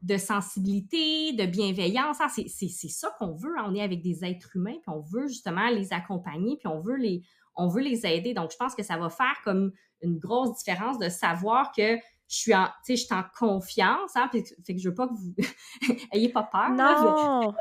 de 0.06 0.18
sensibilité, 0.18 1.34
de 1.34 1.46
bienveillance. 1.46 2.22
Hein, 2.22 2.28
c'est 2.30 2.70
ça 2.70 3.10
qu'on 3.20 3.34
veut. 3.34 3.58
Hein. 3.58 3.66
On 3.68 3.76
est 3.76 3.82
avec 3.82 4.02
des 4.02 4.24
êtres 4.24 4.56
humains, 4.56 4.78
puis 4.82 4.96
on 4.96 5.02
veut 5.02 5.28
justement 5.28 5.68
les 5.70 5.94
accompagner, 5.94 6.58
puis 6.58 6.68
on 6.68 6.80
veut 6.80 6.96
les, 6.96 7.24
on 7.56 7.68
veut 7.68 7.82
les 7.82 8.06
aider. 8.06 8.34
Donc, 8.34 8.52
je 8.52 8.58
pense 8.58 8.76
que 8.76 8.84
ça 8.84 8.98
va 8.98 9.10
faire 9.10 9.36
comme 9.44 9.72
une 10.02 10.20
grosse 10.20 10.58
différence 10.58 11.00
de 11.00 11.10
savoir 11.10 11.72
que 11.72 11.98
je 12.28 12.36
suis 12.36 12.56
en, 12.56 12.68
je 12.88 12.96
suis 12.96 13.14
en 13.14 13.24
confiance, 13.38 14.16
hein, 14.16 14.30
fait 14.32 14.74
que 14.74 14.80
je 14.80 14.90
veux 14.90 14.96
pas 14.96 15.08
que 15.08 15.14
vous 15.14 15.36
ayez 16.12 16.30
pas 16.30 16.44
peur. 16.44 16.70
Non! 16.72 17.54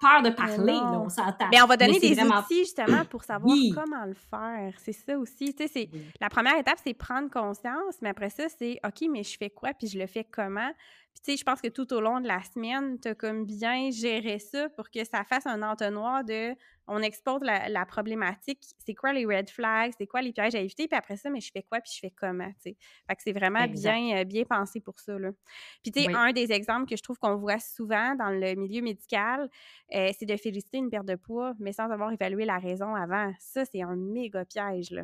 peur 0.00 0.22
de 0.22 0.30
parler, 0.30 0.72
là, 0.72 1.00
on 1.00 1.08
s'entend. 1.08 1.48
Mais 1.50 1.60
on 1.60 1.66
va 1.66 1.76
donner 1.76 1.98
des 1.98 2.20
outils, 2.20 2.60
justement, 2.60 3.04
pour 3.10 3.24
savoir 3.24 3.54
comment 3.74 4.04
le 4.04 4.14
faire. 4.14 4.74
C'est 4.78 4.92
ça 4.92 5.18
aussi. 5.18 5.54
Tu 5.54 5.66
sais, 5.66 5.88
la 6.20 6.28
première 6.28 6.56
étape, 6.56 6.78
c'est 6.82 6.94
prendre 6.94 7.30
conscience, 7.30 7.96
mais 8.00 8.10
après 8.10 8.30
ça, 8.30 8.44
c'est 8.48 8.78
OK, 8.84 9.08
mais 9.10 9.24
je 9.24 9.36
fais 9.36 9.50
quoi, 9.50 9.70
puis 9.74 9.88
je 9.88 9.98
le 9.98 10.06
fais 10.06 10.24
comment? 10.24 10.70
Puis, 11.14 11.22
tu 11.24 11.32
sais, 11.32 11.36
je 11.36 11.44
pense 11.44 11.60
que 11.60 11.68
tout 11.68 11.92
au 11.92 12.00
long 12.00 12.20
de 12.20 12.26
la 12.26 12.42
semaine, 12.42 12.98
tu 13.00 13.08
as 13.08 13.14
comme 13.14 13.44
bien 13.44 13.90
géré 13.90 14.38
ça 14.38 14.68
pour 14.70 14.90
que 14.90 15.04
ça 15.04 15.24
fasse 15.24 15.46
un 15.46 15.62
entonnoir 15.62 16.24
de 16.24 16.54
on 16.88 17.00
expose 17.00 17.42
la, 17.42 17.86
problématique, 17.86 18.58
c'est 18.84 18.94
quoi 18.94 19.12
les 19.12 19.24
red 19.24 19.48
flags, 19.48 19.92
c'est 19.96 20.06
quoi 20.06 20.20
les 20.20 20.32
pièges 20.32 20.54
à 20.54 20.60
éviter, 20.60 20.88
puis 20.88 20.96
après 20.96 21.16
ça, 21.16 21.30
mais 21.30 21.40
je 21.40 21.50
fais 21.52 21.62
quoi, 21.62 21.80
puis 21.80 21.92
je 21.94 22.00
fais 22.00 22.10
comment, 22.10 22.50
tu 22.54 22.70
sais. 22.70 22.76
Fait 23.08 23.16
que 23.16 23.22
c'est 23.22 23.32
vraiment 23.32 23.66
bien, 23.66 24.18
euh, 24.18 24.24
bien 24.24 24.44
pensé 24.44 24.80
pour 24.80 24.98
ça, 24.98 25.18
là. 25.18 25.30
Puis, 25.82 25.92
tu 25.92 26.02
sais, 26.02 26.12
un 26.12 26.32
des 26.32 26.52
exemples 26.52 26.86
que 26.86 26.96
je 26.96 27.02
trouve 27.02 27.18
qu'on 27.18 27.36
voit 27.36 27.58
souvent 27.58 28.14
dans 28.16 28.30
le 28.30 28.54
milieu 28.54 28.82
médical, 28.82 29.48
euh, 29.94 30.10
c'est 30.18 30.26
de 30.26 30.36
féliciter 30.36 30.78
une 30.78 30.90
perte 30.90 31.06
de 31.06 31.16
poids, 31.16 31.54
mais 31.58 31.72
sans 31.72 31.90
avoir 31.90 32.10
évalué 32.12 32.44
la 32.44 32.58
raison 32.58 32.94
avant. 32.94 33.32
Ça, 33.38 33.64
c'est 33.64 33.82
un 33.82 33.96
méga 33.96 34.44
piège, 34.44 34.90
là. 34.90 35.02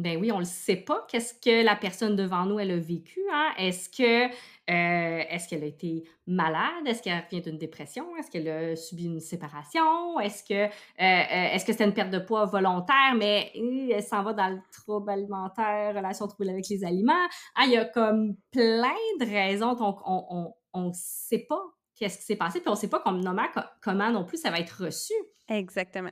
Ben 0.00 0.16
oui, 0.18 0.32
on 0.32 0.38
ne 0.38 0.44
sait 0.44 0.76
pas 0.76 1.06
qu'est-ce 1.08 1.34
que 1.34 1.62
la 1.62 1.76
personne 1.76 2.16
devant 2.16 2.46
nous, 2.46 2.58
elle 2.58 2.70
a 2.70 2.78
vécu. 2.78 3.20
Hein? 3.30 3.50
Est-ce 3.58 3.90
que 3.90 4.26
euh, 4.70 5.24
est-ce 5.28 5.46
qu'elle 5.46 5.62
a 5.62 5.66
été 5.66 6.04
malade? 6.26 6.86
Est-ce 6.86 7.02
qu'elle 7.02 7.22
vient 7.30 7.40
d'une 7.40 7.58
dépression? 7.58 8.16
Est-ce 8.16 8.30
qu'elle 8.30 8.48
a 8.48 8.76
subi 8.76 9.04
une 9.04 9.20
séparation? 9.20 10.18
Est-ce 10.20 10.42
que 10.42 10.54
euh, 10.54 10.68
euh, 11.00 11.54
est-ce 11.54 11.66
que 11.66 11.72
c'était 11.72 11.84
une 11.84 11.92
perte 11.92 12.10
de 12.10 12.18
poids 12.18 12.46
volontaire, 12.46 13.14
mais 13.14 13.52
elle 13.54 14.02
s'en 14.02 14.22
va 14.22 14.32
dans 14.32 14.48
le 14.48 14.60
trouble 14.72 15.10
alimentaire, 15.10 15.94
relation 15.94 16.26
trouble 16.28 16.48
avec 16.48 16.66
les 16.70 16.82
aliments? 16.82 17.26
Ah, 17.54 17.64
il 17.66 17.72
y 17.72 17.76
a 17.76 17.84
comme 17.84 18.36
plein 18.50 18.94
de 19.20 19.26
raisons, 19.26 19.74
donc 19.74 19.98
on 20.06 20.54
ne 20.74 20.92
sait 20.94 21.44
pas 21.46 21.62
qu'est-ce 21.94 22.16
qui 22.18 22.24
s'est 22.24 22.36
passé, 22.36 22.60
puis 22.60 22.68
on 22.68 22.72
ne 22.72 22.78
sait 22.78 22.88
pas 22.88 23.02
comment 23.02 24.10
non 24.10 24.24
plus 24.24 24.38
ça 24.38 24.50
va 24.50 24.60
être 24.60 24.84
reçu. 24.84 25.12
Exactement. 25.46 26.10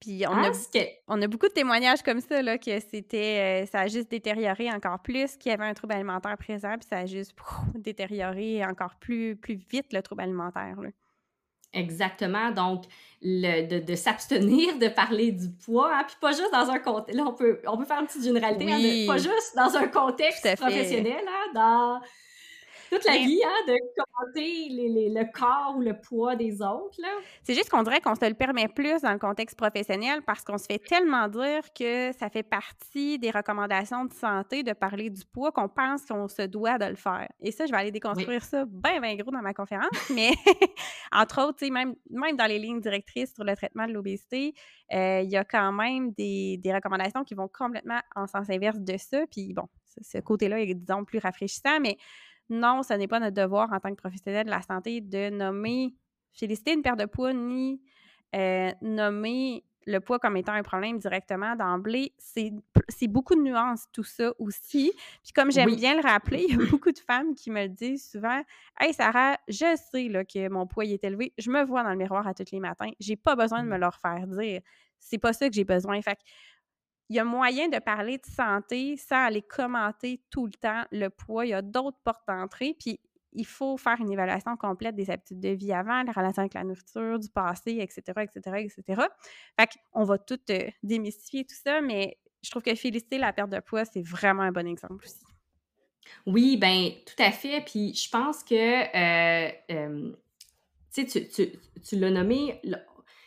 Puis 0.00 0.24
on, 0.28 0.32
a, 0.32 0.50
on 1.08 1.22
a 1.22 1.26
beaucoup 1.26 1.48
de 1.48 1.52
témoignages 1.52 2.02
comme 2.02 2.20
ça, 2.20 2.42
là, 2.42 2.58
que 2.58 2.78
c'était, 2.80 3.62
euh, 3.64 3.66
ça 3.66 3.80
a 3.80 3.86
juste 3.86 4.10
détérioré 4.10 4.70
encore 4.70 4.98
plus, 5.00 5.36
qu'il 5.36 5.50
y 5.50 5.54
avait 5.54 5.64
un 5.64 5.74
trouble 5.74 5.94
alimentaire 5.94 6.36
présent, 6.36 6.74
puis 6.78 6.86
ça 6.88 6.98
a 6.98 7.06
juste 7.06 7.34
détérioré 7.74 8.64
encore 8.64 8.96
plus, 9.00 9.36
plus 9.36 9.54
vite 9.54 9.92
le 9.92 10.02
trouble 10.02 10.22
alimentaire. 10.22 10.76
Exactement. 11.72 12.50
Donc, 12.50 12.84
le, 13.20 13.80
de, 13.80 13.94
s'abstenir 13.94 14.78
de 14.78 14.88
parler 14.88 15.32
du 15.32 15.50
poids, 15.50 15.90
hein, 15.92 16.04
puis 16.06 16.16
pas 16.20 16.30
juste 16.30 16.52
dans 16.52 16.70
un 16.70 16.78
contexte. 16.78 17.16
Là, 17.16 17.24
on 17.26 17.32
peut, 17.32 17.60
on 17.66 17.76
peut 17.76 17.84
faire 17.84 18.00
une 18.00 18.06
petite 18.06 18.24
généralité, 18.24 18.72
hein, 18.72 19.06
pas 19.06 19.18
juste 19.18 19.56
dans 19.56 19.74
un 19.76 19.88
contexte 19.88 20.56
professionnel, 20.56 21.24
hein, 21.26 21.52
dans 21.54 22.00
toute 22.94 23.04
la 23.04 23.16
vie, 23.16 23.40
hein, 23.44 23.66
de 23.66 23.76
commenter 23.96 25.10
le 25.10 25.32
corps 25.32 25.74
ou 25.76 25.80
le 25.80 25.98
poids 25.98 26.36
des 26.36 26.62
autres. 26.62 26.98
C'est 27.42 27.54
juste 27.54 27.70
qu'on 27.70 27.82
dirait 27.82 28.00
qu'on 28.00 28.14
se 28.14 28.26
le 28.26 28.34
permet 28.34 28.68
plus 28.68 29.02
dans 29.02 29.12
le 29.12 29.18
contexte 29.18 29.56
professionnel 29.56 30.22
parce 30.22 30.42
qu'on 30.42 30.58
se 30.58 30.66
fait 30.66 30.78
tellement 30.78 31.28
dire 31.28 31.62
que 31.78 32.12
ça 32.12 32.30
fait 32.30 32.42
partie 32.42 33.18
des 33.18 33.30
recommandations 33.30 34.04
de 34.04 34.12
santé 34.12 34.62
de 34.62 34.72
parler 34.72 35.10
du 35.10 35.24
poids 35.24 35.52
qu'on 35.52 35.68
pense 35.68 36.04
qu'on 36.04 36.28
se 36.28 36.42
doit 36.42 36.78
de 36.78 36.86
le 36.86 36.96
faire. 36.96 37.28
Et 37.40 37.50
ça, 37.50 37.66
je 37.66 37.72
vais 37.72 37.78
aller 37.78 37.90
déconstruire 37.90 38.42
ça 38.42 38.64
bien, 38.66 39.00
bien 39.00 39.14
gros 39.16 39.30
dans 39.30 39.42
ma 39.42 39.54
conférence. 39.54 39.88
Mais 40.14 40.30
entre 41.12 41.46
autres, 41.46 41.66
même, 41.68 41.94
même 42.10 42.36
dans 42.36 42.46
les 42.46 42.58
lignes 42.58 42.80
directrices 42.80 43.34
sur 43.34 43.44
le 43.44 43.56
traitement 43.56 43.86
de 43.86 43.92
l'obésité, 43.92 44.54
euh, 44.92 45.20
il 45.22 45.30
y 45.30 45.36
a 45.36 45.44
quand 45.44 45.72
même 45.72 46.12
des, 46.12 46.58
des 46.58 46.72
recommandations 46.72 47.24
qui 47.24 47.34
vont 47.34 47.48
complètement 47.48 48.00
en 48.14 48.26
sens 48.26 48.50
inverse 48.50 48.78
de 48.78 48.96
ça. 48.96 49.24
Puis 49.30 49.52
bon, 49.52 49.68
ce 50.00 50.18
côté-là 50.18 50.60
est, 50.60 50.74
disons, 50.74 51.04
plus 51.04 51.18
rafraîchissant, 51.18 51.80
mais 51.80 51.96
non, 52.50 52.82
ce 52.82 52.94
n'est 52.94 53.08
pas 53.08 53.20
notre 53.20 53.34
devoir 53.34 53.72
en 53.72 53.80
tant 53.80 53.90
que 53.90 54.00
professionnel 54.00 54.46
de 54.46 54.50
la 54.50 54.62
santé 54.62 55.00
de 55.00 55.30
nommer, 55.30 55.94
féliciter 56.32 56.72
une 56.72 56.82
perte 56.82 56.98
de 56.98 57.06
poids, 57.06 57.32
ni 57.32 57.80
euh, 58.34 58.70
nommer 58.82 59.64
le 59.86 60.00
poids 60.00 60.18
comme 60.18 60.36
étant 60.36 60.52
un 60.52 60.62
problème 60.62 60.98
directement 60.98 61.56
d'emblée. 61.56 62.12
C'est 62.18 63.08
beaucoup 63.08 63.34
de 63.34 63.42
nuances, 63.42 63.84
tout 63.92 64.04
ça 64.04 64.32
aussi. 64.38 64.92
Puis 65.22 65.32
comme 65.32 65.50
j'aime 65.52 65.74
bien 65.74 65.94
le 65.94 66.02
rappeler, 66.02 66.46
il 66.48 66.56
y 66.56 66.62
a 66.62 66.70
beaucoup 66.70 66.90
de 66.90 66.98
femmes 66.98 67.34
qui 67.34 67.50
me 67.50 67.62
le 67.62 67.68
disent 67.68 68.10
souvent 68.10 68.42
Hey 68.80 68.92
Sarah, 68.92 69.36
je 69.48 69.78
sais 69.90 70.08
là, 70.08 70.24
que 70.24 70.48
mon 70.48 70.66
poids 70.66 70.84
est 70.84 71.04
élevé, 71.04 71.32
je 71.38 71.50
me 71.50 71.62
vois 71.64 71.82
dans 71.82 71.90
le 71.90 71.96
miroir 71.96 72.26
à 72.26 72.34
tous 72.34 72.50
les 72.52 72.60
matins, 72.60 72.90
j'ai 72.98 73.16
pas 73.16 73.36
besoin 73.36 73.62
de 73.62 73.68
me 73.68 73.76
mmh. 73.76 73.80
le 73.80 73.86
refaire 73.86 74.26
dire. 74.26 74.60
C'est 74.98 75.18
pas 75.18 75.34
ça 75.34 75.48
que 75.48 75.54
j'ai 75.54 75.64
besoin. 75.64 76.00
Fait 76.00 76.18
il 77.08 77.16
y 77.16 77.18
a 77.18 77.24
moyen 77.24 77.68
de 77.68 77.78
parler 77.78 78.18
de 78.18 78.26
santé 78.26 78.96
sans 78.96 79.26
aller 79.26 79.42
commenter 79.42 80.22
tout 80.30 80.46
le 80.46 80.52
temps 80.52 80.84
le 80.90 81.08
poids. 81.08 81.44
Il 81.44 81.50
y 81.50 81.54
a 81.54 81.62
d'autres 81.62 81.98
portes 82.02 82.26
d'entrée. 82.26 82.74
Puis 82.78 82.98
il 83.34 83.46
faut 83.46 83.76
faire 83.76 84.00
une 84.00 84.10
évaluation 84.10 84.56
complète 84.56 84.94
des 84.94 85.10
habitudes 85.10 85.40
de 85.40 85.50
vie 85.50 85.72
avant, 85.72 86.02
la 86.02 86.12
relation 86.12 86.42
avec 86.42 86.54
la 86.54 86.64
nourriture, 86.64 87.18
du 87.18 87.28
passé, 87.28 87.78
etc., 87.80 88.02
etc., 88.22 88.56
etc. 88.58 89.02
Fait 89.58 89.68
qu'on 89.92 90.04
va 90.04 90.18
tout 90.18 90.38
euh, 90.50 90.70
démystifier 90.82 91.44
tout 91.44 91.56
ça, 91.62 91.80
mais 91.80 92.16
je 92.42 92.50
trouve 92.50 92.62
que 92.62 92.74
féliciter 92.74 93.18
la 93.18 93.32
perte 93.32 93.50
de 93.50 93.60
poids, 93.60 93.84
c'est 93.84 94.02
vraiment 94.02 94.42
un 94.42 94.52
bon 94.52 94.66
exemple 94.66 95.04
aussi. 95.04 95.24
Oui, 96.26 96.56
ben 96.56 96.90
tout 97.06 97.22
à 97.22 97.32
fait. 97.32 97.62
Puis 97.62 97.94
je 97.94 98.08
pense 98.08 98.44
que, 98.44 98.54
euh, 98.54 99.50
euh, 99.70 100.12
tu 100.92 101.08
sais, 101.08 101.28
tu 101.28 101.96
l'as 101.96 102.10
nommé, 102.10 102.60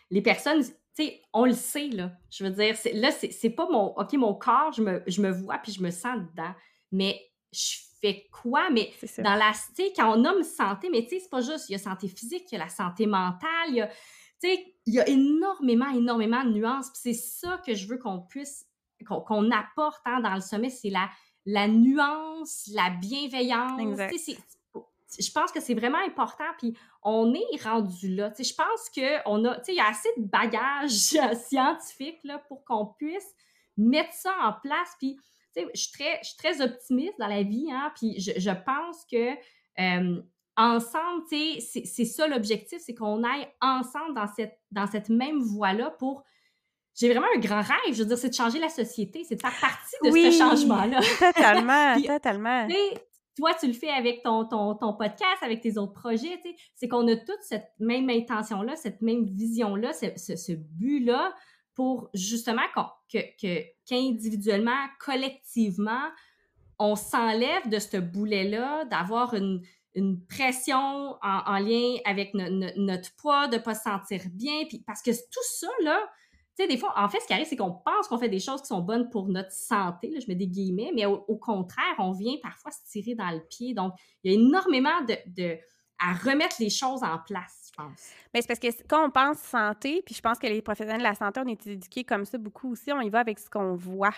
les 0.10 0.22
personnes 0.22 0.64
sais, 1.04 1.22
on 1.34 1.46
le 1.46 1.54
sait, 1.54 1.90
là. 1.90 2.12
Je 2.30 2.44
veux 2.44 2.52
dire, 2.52 2.76
là, 2.94 3.12
c'est 3.12 3.50
pas 3.50 3.68
mon, 3.70 3.98
OK, 3.98 4.14
mon 4.14 4.34
corps, 4.34 4.72
je 4.74 4.82
me, 4.82 5.04
je 5.08 5.22
me 5.22 5.32
vois 5.32 5.58
puis 5.60 5.72
je 5.72 5.82
me 5.82 5.92
sens 5.92 6.18
dedans. 6.18 6.54
Mais 6.92 7.20
je 7.52 7.78
fais 8.02 8.28
quoi? 8.32 8.70
Mais 8.70 8.92
dans 9.20 9.36
la, 9.36 9.52
tu 9.52 9.84
sais, 9.84 9.94
quand 9.96 10.14
on 10.14 10.18
nomme 10.18 10.44
santé, 10.44 10.90
mais 10.90 11.04
tu 11.04 11.10
sais, 11.10 11.20
c'est 11.20 11.30
pas 11.30 11.42
juste, 11.42 11.70
il 11.70 11.74
y 11.74 11.76
a 11.76 11.80
santé 11.80 12.08
physique, 12.08 12.46
il 12.52 12.56
y 12.56 12.62
a 12.62 12.64
la 12.64 12.70
santé 12.70 13.06
mentale, 13.06 13.70
il 13.70 13.76
y 13.76 13.82
a, 13.82 13.88
tu 13.88 13.94
sais, 14.42 14.76
il 14.86 14.94
y 14.94 15.00
a 15.00 15.08
énormément, 15.08 15.90
énormément 15.90 16.44
de 16.44 16.52
nuances. 16.52 16.90
Puis 16.92 17.14
c'est 17.14 17.14
ça 17.14 17.62
que 17.66 17.76
je 17.76 17.88
veux 17.88 17.98
qu'on 17.98 18.20
puisse, 18.20 18.66
qu'on 19.06 19.52
apporte 19.52 20.02
hein, 20.06 20.22
dans 20.22 20.36
le 20.36 20.42
sommet, 20.42 20.70
c'est 20.70 20.90
la, 20.90 21.10
la 21.46 21.68
nuance, 21.68 22.70
la 22.74 22.90
bienveillance. 22.90 23.80
Exact 23.80 24.14
je 25.20 25.32
pense 25.32 25.52
que 25.52 25.60
c'est 25.60 25.74
vraiment 25.74 26.04
important, 26.06 26.46
puis 26.58 26.78
on 27.02 27.34
est 27.34 27.64
rendu 27.64 28.14
là. 28.14 28.32
je 28.38 28.54
pense 28.54 28.90
qu'on 28.94 29.46
a, 29.46 29.62
il 29.68 29.76
y 29.76 29.80
a 29.80 29.88
assez 29.88 30.10
de 30.18 30.24
bagages 30.24 30.90
scientifiques 31.48 32.20
là, 32.24 32.40
pour 32.48 32.64
qu'on 32.66 32.88
puisse 32.98 33.34
mettre 33.78 34.14
ça 34.14 34.34
en 34.44 34.54
place. 34.54 34.90
Puis, 35.00 35.18
je 35.56 35.80
suis 35.80 35.92
très, 35.92 36.22
très 36.38 36.62
optimiste 36.62 37.18
dans 37.20 37.28
la 37.28 37.44
vie, 37.44 37.72
hein, 37.72 37.92
puis 37.96 38.20
je, 38.20 38.52
pense 38.52 39.06
que 39.12 39.32
euh, 39.80 40.22
ensemble, 40.56 41.24
c'est 41.30 42.06
ça 42.06 42.28
l'objectif, 42.28 42.80
c'est 42.86 42.94
qu'on 42.94 43.24
aille 43.24 43.48
ensemble 43.62 44.14
dans 44.14 44.28
cette, 44.28 44.60
dans 44.72 44.88
cette 44.88 45.10
même 45.10 45.40
voie-là 45.40 45.92
pour 45.92 46.24
j'ai 46.94 47.10
vraiment 47.10 47.28
un 47.36 47.40
grand 47.40 47.62
rêve, 47.62 47.94
je 47.94 48.00
veux 48.00 48.08
dire, 48.08 48.18
c'est 48.18 48.30
de 48.30 48.34
changer 48.34 48.58
la 48.58 48.70
société, 48.70 49.24
c'est 49.24 49.36
de 49.36 49.42
faire 49.42 49.54
partie 49.62 49.96
de 50.04 50.10
ce 50.10 50.38
changement-là. 50.38 51.00
Totalement, 51.20 52.02
totalement 52.08 52.68
toi, 53.38 53.54
tu 53.54 53.68
le 53.68 53.74
fais 53.74 53.92
avec 53.92 54.24
ton, 54.24 54.46
ton, 54.46 54.74
ton 54.74 54.94
podcast, 54.94 55.38
avec 55.44 55.62
tes 55.62 55.78
autres 55.78 55.94
projets, 55.94 56.42
c'est 56.74 56.88
qu'on 56.88 57.08
a 57.08 57.16
toute 57.16 57.42
cette 57.42 57.72
même 57.80 58.10
intention-là, 58.10 58.76
cette 58.76 59.02
même 59.04 59.26
vision-là, 59.26 59.94
ce, 59.94 60.36
ce, 60.36 60.54
but-là 60.54 61.36
pour 61.76 62.10
justement 62.16 62.64
que, 63.14 63.20
que, 63.40 63.64
qu'individuellement, 63.88 64.88
collectivement, 65.00 66.10
on 66.80 66.96
s'enlève 66.96 67.70
de 67.70 67.78
ce 67.78 67.98
boulet-là, 67.98 68.86
d'avoir 68.86 69.36
une, 69.36 69.62
une 69.94 70.26
pression 70.26 71.16
en, 71.22 71.42
en 71.46 71.60
lien 71.60 71.98
avec 72.06 72.34
notre 72.34 73.16
poids, 73.18 73.48
de 73.48 73.58
ne 73.58 73.62
pas 73.62 73.76
se 73.76 73.84
sentir 73.84 74.22
bien, 74.34 74.66
puis 74.68 74.84
parce 74.86 75.04
que 75.04 75.12
tout 75.12 75.44
ça, 75.44 75.70
là, 75.84 76.00
tu 76.58 76.64
sais, 76.64 76.68
des 76.68 76.78
fois, 76.78 76.92
en 76.96 77.08
fait, 77.08 77.20
ce 77.20 77.28
qui 77.28 77.34
arrive, 77.34 77.46
c'est 77.46 77.56
qu'on 77.56 77.72
pense 77.72 78.08
qu'on 78.08 78.18
fait 78.18 78.30
des 78.30 78.40
choses 78.40 78.62
qui 78.62 78.68
sont 78.68 78.82
bonnes 78.82 79.12
pour 79.12 79.28
notre 79.28 79.52
santé, 79.52 80.10
là, 80.10 80.20
je 80.20 80.28
mets 80.28 80.36
des 80.36 80.48
guillemets, 80.48 80.92
mais 80.92 81.06
au, 81.06 81.36
contraire, 81.36 81.94
on 82.00 82.12
vient 82.12 82.36
parfois 82.42 82.72
se 82.72 82.80
tirer 82.90 83.14
dans 83.14 83.30
le 83.30 83.42
pied. 83.48 83.76
Donc, 83.76 83.94
il 84.24 84.32
y 84.32 84.36
a 84.36 84.40
énormément 84.40 85.04
de, 85.06 85.58
à 86.00 86.14
remettre 86.14 86.56
les 86.60 86.72
choses 86.72 87.04
en 87.04 87.20
place, 87.20 87.70
je 87.70 87.84
pense. 87.84 88.12
Mais 88.34 88.42
c'est 88.42 88.48
parce 88.48 88.60
que 88.60 88.88
quand 88.88 89.06
on 89.06 89.12
pense 89.12 89.38
santé, 89.38 90.02
puis 90.04 90.16
je 90.16 90.22
pense 90.22 90.40
que 90.40 90.48
les 90.48 90.64
professionnels 90.64 90.98
de 90.98 91.04
la 91.04 91.14
santé, 91.14 91.42
on 91.46 91.48
est 91.48 91.68
éduqués 91.68 92.04
comme 92.04 92.26
ça 92.26 92.40
beaucoup 92.40 92.72
aussi, 92.72 92.92
on 92.92 93.02
y 93.02 93.10
va 93.10 93.20
avec 93.20 93.38
ce 93.38 93.52
qu'on 93.52 93.76
voit, 93.76 94.16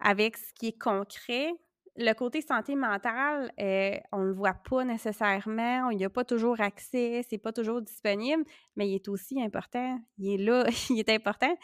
avec 0.00 0.36
ce 0.36 0.52
qui 0.52 0.68
est 0.68 0.78
concret, 0.78 1.52
le 2.00 2.14
côté 2.14 2.40
santé 2.40 2.74
mentale, 2.74 3.52
euh, 3.60 3.96
on 4.12 4.18
ne 4.20 4.26
le 4.26 4.32
voit 4.32 4.54
pas 4.54 4.84
nécessairement, 4.84 5.90
il 5.90 5.98
n'y 5.98 6.04
a 6.04 6.10
pas 6.10 6.24
toujours 6.24 6.60
accès, 6.60 7.24
c'est 7.28 7.38
pas 7.38 7.52
toujours 7.52 7.80
disponible, 7.82 8.44
mais 8.76 8.88
il 8.88 8.94
est 8.94 9.08
aussi 9.08 9.40
important. 9.42 9.98
Il 10.18 10.34
est 10.34 10.44
là, 10.44 10.64
il 10.90 10.98
est 10.98 11.08
important. 11.10 11.54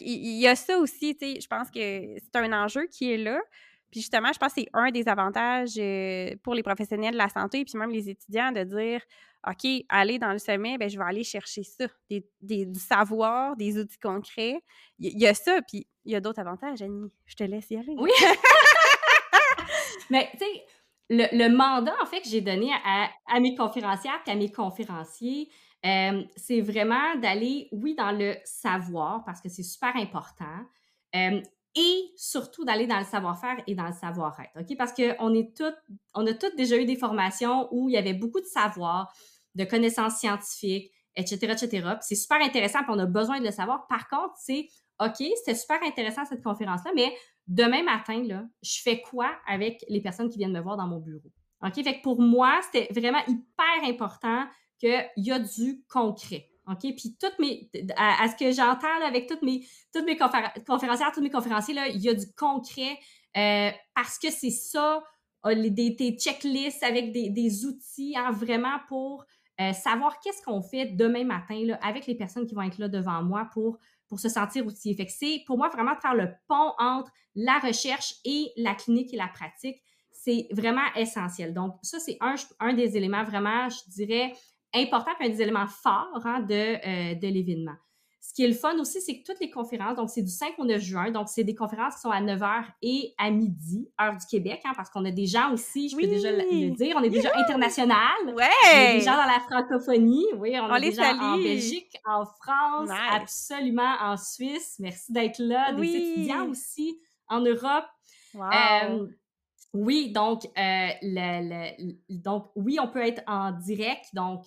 il, 0.00 0.40
y 0.40 0.46
a 0.46 0.54
ça 0.54 0.78
aussi, 0.78 1.16
tu 1.16 1.26
sais, 1.26 1.40
je 1.40 1.46
pense 1.46 1.70
que 1.70 2.16
c'est 2.18 2.36
un 2.36 2.52
enjeu 2.52 2.86
qui 2.86 3.12
est 3.12 3.18
là. 3.18 3.40
Puis 3.90 4.00
justement, 4.00 4.32
je 4.32 4.38
pense 4.38 4.52
que 4.52 4.60
c'est 4.62 4.68
un 4.72 4.90
des 4.90 5.08
avantages 5.08 5.80
pour 6.42 6.54
les 6.54 6.62
professionnels 6.62 7.12
de 7.12 7.18
la 7.18 7.28
santé, 7.28 7.64
puis 7.64 7.78
même 7.78 7.90
les 7.90 8.10
étudiants, 8.10 8.52
de 8.52 8.64
dire 8.64 9.00
OK, 9.46 9.84
aller 9.88 10.18
dans 10.18 10.32
le 10.32 10.38
sommet, 10.38 10.76
ben, 10.76 10.90
je 10.90 10.98
vais 10.98 11.04
aller 11.04 11.22
chercher 11.22 11.62
ça, 11.62 11.86
des, 12.10 12.26
des, 12.40 12.66
du 12.66 12.80
savoir, 12.80 13.56
des 13.56 13.78
outils 13.78 13.98
concrets. 13.98 14.60
Il 14.98 15.18
y, 15.18 15.26
a 15.26 15.34
ça, 15.34 15.60
puis 15.62 15.86
il 16.04 16.12
y 16.12 16.16
a 16.16 16.20
d'autres 16.20 16.40
avantages, 16.40 16.82
Annie. 16.82 17.12
Je 17.26 17.36
te 17.36 17.44
laisse 17.44 17.70
y 17.70 17.76
aller. 17.76 17.94
Oui! 17.96 18.10
Mais, 20.10 20.28
tu 20.32 20.38
sais, 20.38 20.64
le, 21.10 21.26
le, 21.36 21.54
mandat, 21.54 21.94
en 22.02 22.06
fait, 22.06 22.20
que 22.20 22.28
j'ai 22.28 22.40
donné 22.40 22.72
à, 22.84 23.10
à, 23.26 23.40
mes 23.40 23.54
conférencières 23.54 24.20
et 24.26 24.30
à 24.30 24.34
mes 24.34 24.50
conférenciers, 24.50 25.48
euh, 25.84 26.22
c'est 26.36 26.60
vraiment 26.60 27.16
d'aller, 27.16 27.68
oui, 27.72 27.94
dans 27.94 28.12
le 28.12 28.34
savoir, 28.44 29.24
parce 29.24 29.40
que 29.40 29.48
c'est 29.48 29.62
super 29.62 29.94
important, 29.96 30.64
euh, 31.14 31.40
et 31.76 32.12
surtout 32.16 32.64
d'aller 32.64 32.86
dans 32.86 32.98
le 32.98 33.04
savoir-faire 33.04 33.56
et 33.66 33.74
dans 33.74 33.86
le 33.86 33.92
savoir-être, 33.92 34.50
OK? 34.58 34.76
Parce 34.78 34.92
qu'on 34.94 35.34
est 35.34 35.54
toutes, 35.54 35.76
on 36.14 36.26
a 36.26 36.32
toutes 36.32 36.56
déjà 36.56 36.76
eu 36.76 36.86
des 36.86 36.96
formations 36.96 37.68
où 37.70 37.88
il 37.88 37.92
y 37.92 37.98
avait 37.98 38.14
beaucoup 38.14 38.40
de 38.40 38.46
savoir, 38.46 39.14
de 39.54 39.64
connaissances 39.64 40.16
scientifiques, 40.16 40.90
etc., 41.14 41.52
etc. 41.52 41.88
c'est 42.00 42.14
super 42.14 42.40
intéressant, 42.40 42.78
puis 42.80 42.90
on 42.90 42.98
a 42.98 43.06
besoin 43.06 43.40
de 43.40 43.44
le 43.44 43.50
savoir. 43.50 43.86
Par 43.88 44.08
contre, 44.08 44.34
c'est 44.38 44.68
OK, 45.00 45.16
c'était 45.36 45.54
super 45.54 45.82
intéressant 45.82 46.24
cette 46.24 46.42
conférence-là, 46.42 46.90
mais 46.94 47.14
demain 47.46 47.82
matin, 47.82 48.22
là, 48.24 48.44
je 48.62 48.80
fais 48.82 49.00
quoi 49.00 49.30
avec 49.46 49.84
les 49.88 50.00
personnes 50.00 50.28
qui 50.28 50.38
viennent 50.38 50.52
me 50.52 50.60
voir 50.60 50.76
dans 50.76 50.86
mon 50.86 50.98
bureau? 50.98 51.30
OK? 51.62 51.74
Fait 51.74 51.98
que 51.98 52.02
pour 52.02 52.20
moi, 52.20 52.60
c'était 52.62 52.92
vraiment 52.92 53.22
hyper 53.26 53.88
important 53.88 54.46
qu'il 54.78 55.10
y 55.16 55.32
a 55.32 55.38
du 55.38 55.84
concret. 55.88 56.48
OK? 56.68 56.80
Puis 56.80 57.16
toutes 57.20 57.38
mes, 57.38 57.70
à, 57.96 58.28
ce 58.28 58.36
que 58.36 58.50
j'entends 58.52 59.06
avec 59.06 59.28
toutes 59.28 59.42
mes, 59.42 59.66
toutes 59.92 60.04
mes 60.04 60.16
conférencières, 60.16 61.12
tous 61.12 61.22
mes 61.22 61.30
conférenciers, 61.30 61.74
là, 61.74 61.88
il 61.88 62.00
y 62.00 62.08
a 62.08 62.14
du 62.14 62.26
concret 62.36 62.98
euh, 63.36 63.70
parce 63.94 64.18
que 64.18 64.30
c'est 64.30 64.50
ça, 64.50 65.02
des, 65.44 65.70
des, 65.70 66.16
checklists 66.18 66.82
avec 66.82 67.12
des, 67.12 67.30
des 67.30 67.64
outils 67.66 68.16
hein, 68.16 68.32
vraiment 68.32 68.78
pour 68.88 69.24
euh, 69.60 69.72
savoir 69.72 70.18
qu'est-ce 70.20 70.42
qu'on 70.42 70.60
fait 70.60 70.86
demain 70.86 71.24
matin 71.24 71.58
là, 71.64 71.78
avec 71.82 72.06
les 72.06 72.14
personnes 72.14 72.46
qui 72.46 72.54
vont 72.54 72.62
être 72.62 72.78
là 72.78 72.88
devant 72.88 73.22
moi 73.22 73.48
pour, 73.52 73.78
pour 74.08 74.20
se 74.20 74.28
sentir 74.28 74.66
outillées. 74.66 74.94
Fait 74.94 75.44
pour 75.46 75.58
moi 75.58 75.68
vraiment 75.68 75.94
faire 76.00 76.14
le 76.14 76.28
pont 76.48 76.72
entre 76.78 77.10
la 77.34 77.58
recherche 77.58 78.14
et 78.24 78.52
la 78.56 78.74
clinique 78.74 79.12
et 79.12 79.16
la 79.16 79.28
pratique. 79.28 79.82
C'est 80.10 80.48
vraiment 80.50 80.86
essentiel. 80.96 81.52
Donc, 81.54 81.76
ça, 81.82 82.00
c'est 82.00 82.16
un, 82.20 82.34
un 82.60 82.72
des 82.72 82.96
éléments 82.96 83.24
vraiment, 83.24 83.68
je 83.68 83.90
dirais, 83.90 84.32
importants 84.74 85.12
et 85.20 85.26
un 85.26 85.28
des 85.28 85.42
éléments 85.42 85.66
forts 85.66 86.22
hein, 86.24 86.40
de, 86.40 86.54
euh, 86.54 87.14
de 87.14 87.28
l'événement. 87.28 87.76
Ce 88.26 88.34
qui 88.34 88.42
est 88.42 88.48
le 88.48 88.54
fun 88.54 88.76
aussi, 88.80 89.00
c'est 89.00 89.20
que 89.20 89.24
toutes 89.24 89.38
les 89.40 89.50
conférences, 89.50 89.96
donc 89.96 90.10
c'est 90.10 90.22
du 90.22 90.30
5 90.30 90.58
au 90.58 90.64
9 90.64 90.82
juin, 90.82 91.10
donc 91.12 91.28
c'est 91.28 91.44
des 91.44 91.54
conférences 91.54 91.94
qui 91.94 92.00
sont 92.00 92.10
à 92.10 92.20
9 92.20 92.40
h 92.40 92.64
et 92.82 93.14
à 93.18 93.30
midi, 93.30 93.88
heure 94.00 94.16
du 94.16 94.26
Québec, 94.26 94.60
hein, 94.64 94.72
parce 94.74 94.90
qu'on 94.90 95.04
a 95.04 95.12
des 95.12 95.26
gens 95.26 95.52
aussi, 95.52 95.88
je 95.88 95.96
peux 95.96 96.08
déjà 96.08 96.32
le 96.32 96.74
dire, 96.74 96.96
on 96.98 97.04
est 97.04 97.10
déjà 97.10 97.30
international. 97.36 98.34
Ouais! 98.34 98.44
On 98.64 98.78
a 98.78 98.92
des 98.94 99.00
gens 99.00 99.16
dans 99.16 99.26
la 99.26 99.38
francophonie, 99.38 100.26
oui, 100.38 100.58
on, 100.60 100.64
a 100.64 100.80
des 100.80 100.90
gens 100.90 101.16
en 101.16 101.36
Belgique, 101.36 101.96
en 102.04 102.24
France, 102.24 102.90
absolument 103.12 103.94
en 104.00 104.16
Suisse. 104.16 104.74
Merci 104.80 105.12
d'être 105.12 105.38
là. 105.38 105.72
Des 105.72 105.94
étudiants 105.94 106.48
aussi 106.48 106.98
en 107.28 107.40
Europe. 107.40 107.86
Wow. 108.34 108.42
Euh, 108.42 109.06
oui, 109.72 110.10
donc, 110.10 110.46
euh, 110.46 110.88
le, 111.00 112.20
donc, 112.22 112.50
oui, 112.56 112.78
on 112.82 112.88
peut 112.88 113.06
être 113.06 113.22
en 113.28 113.52
direct, 113.52 114.06
donc 114.14 114.46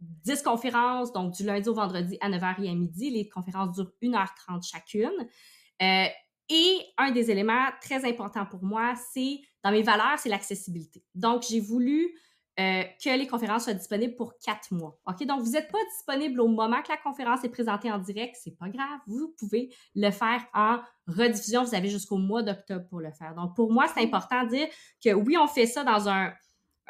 10 0.00 0.42
conférences, 0.42 1.12
donc 1.12 1.34
du 1.34 1.44
lundi 1.44 1.68
au 1.68 1.74
vendredi 1.74 2.16
à 2.20 2.30
9h 2.30 2.62
et 2.62 2.70
à 2.70 2.74
midi. 2.74 3.10
Les 3.10 3.28
conférences 3.28 3.72
durent 3.72 3.92
1h30 4.02 4.66
chacune. 4.68 5.10
Euh, 5.82 6.06
et 6.48 6.78
un 6.98 7.12
des 7.12 7.30
éléments 7.30 7.68
très 7.80 8.04
importants 8.04 8.44
pour 8.44 8.64
moi, 8.64 8.94
c'est, 9.12 9.40
dans 9.62 9.70
mes 9.70 9.82
valeurs, 9.82 10.18
c'est 10.18 10.28
l'accessibilité. 10.28 11.04
Donc, 11.14 11.44
j'ai 11.48 11.60
voulu 11.60 12.12
euh, 12.58 12.82
que 13.02 13.16
les 13.16 13.26
conférences 13.28 13.64
soient 13.64 13.74
disponibles 13.74 14.16
pour 14.16 14.36
quatre 14.44 14.72
mois. 14.74 14.98
OK? 15.06 15.24
Donc, 15.24 15.42
vous 15.42 15.52
n'êtes 15.52 15.70
pas 15.70 15.78
disponible 15.94 16.40
au 16.40 16.48
moment 16.48 16.82
que 16.82 16.90
la 16.90 16.96
conférence 16.96 17.44
est 17.44 17.48
présentée 17.48 17.90
en 17.90 17.98
direct, 17.98 18.36
c'est 18.38 18.58
pas 18.58 18.68
grave. 18.68 18.98
Vous 19.06 19.34
pouvez 19.38 19.72
le 19.94 20.10
faire 20.10 20.44
en 20.52 20.80
rediffusion. 21.06 21.62
Vous 21.62 21.74
avez 21.74 21.88
jusqu'au 21.88 22.18
mois 22.18 22.42
d'octobre 22.42 22.86
pour 22.88 23.00
le 23.00 23.12
faire. 23.12 23.34
Donc, 23.34 23.54
pour 23.54 23.72
moi, 23.72 23.86
c'est 23.94 24.02
important 24.02 24.44
de 24.44 24.50
dire 24.50 24.68
que 25.02 25.14
oui, 25.14 25.36
on 25.38 25.46
fait 25.46 25.66
ça 25.66 25.84
dans 25.84 26.08
un, 26.08 26.34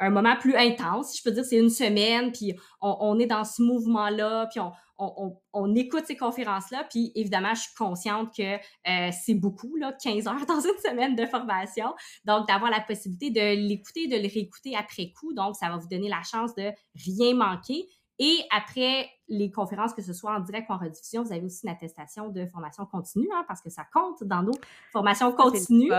un 0.01 0.09
moment 0.09 0.35
plus 0.35 0.55
intense. 0.55 1.17
Je 1.17 1.23
peux 1.23 1.31
dire, 1.31 1.45
c'est 1.45 1.57
une 1.57 1.69
semaine, 1.69 2.31
puis 2.31 2.53
on, 2.81 3.17
est 3.19 3.27
dans 3.27 3.45
ce 3.45 3.61
mouvement-là, 3.61 4.47
puis 4.47 4.59
on, 4.97 5.75
écoute 5.75 6.03
ces 6.07 6.17
conférences-là. 6.17 6.85
Puis 6.89 7.11
évidemment, 7.15 7.53
je 7.53 7.61
suis 7.61 7.75
consciente 7.77 8.35
que 8.35 8.55
euh, 8.55 9.11
c'est 9.23 9.35
beaucoup, 9.35 9.75
là, 9.75 9.93
15 10.03 10.27
heures 10.27 10.45
dans 10.47 10.59
une 10.59 10.77
semaine 10.83 11.15
de 11.15 11.25
formation. 11.25 11.93
Donc, 12.25 12.47
d'avoir 12.47 12.71
la 12.71 12.81
possibilité 12.81 13.29
de 13.29 13.67
l'écouter, 13.67 14.07
de 14.07 14.15
le 14.15 14.27
réécouter 14.27 14.75
après 14.75 15.11
coup. 15.11 15.33
Donc, 15.33 15.55
ça 15.55 15.69
va 15.69 15.77
vous 15.77 15.87
donner 15.87 16.09
la 16.09 16.23
chance 16.23 16.55
de 16.55 16.71
rien 16.95 17.35
manquer. 17.35 17.87
Et 18.23 18.43
après 18.55 19.09
les 19.29 19.49
conférences, 19.49 19.95
que 19.95 20.03
ce 20.03 20.13
soit 20.13 20.35
en 20.35 20.41
direct 20.41 20.69
ou 20.69 20.73
en 20.73 20.77
rediffusion, 20.77 21.23
vous 21.23 21.31
avez 21.33 21.43
aussi 21.43 21.61
une 21.65 21.71
attestation 21.71 22.29
de 22.29 22.45
formation 22.45 22.85
continue, 22.85 23.27
hein, 23.33 23.43
parce 23.47 23.61
que 23.61 23.71
ça 23.71 23.83
compte 23.91 24.23
dans 24.23 24.43
nos 24.43 24.53
formations 24.91 25.31
continues. 25.31 25.89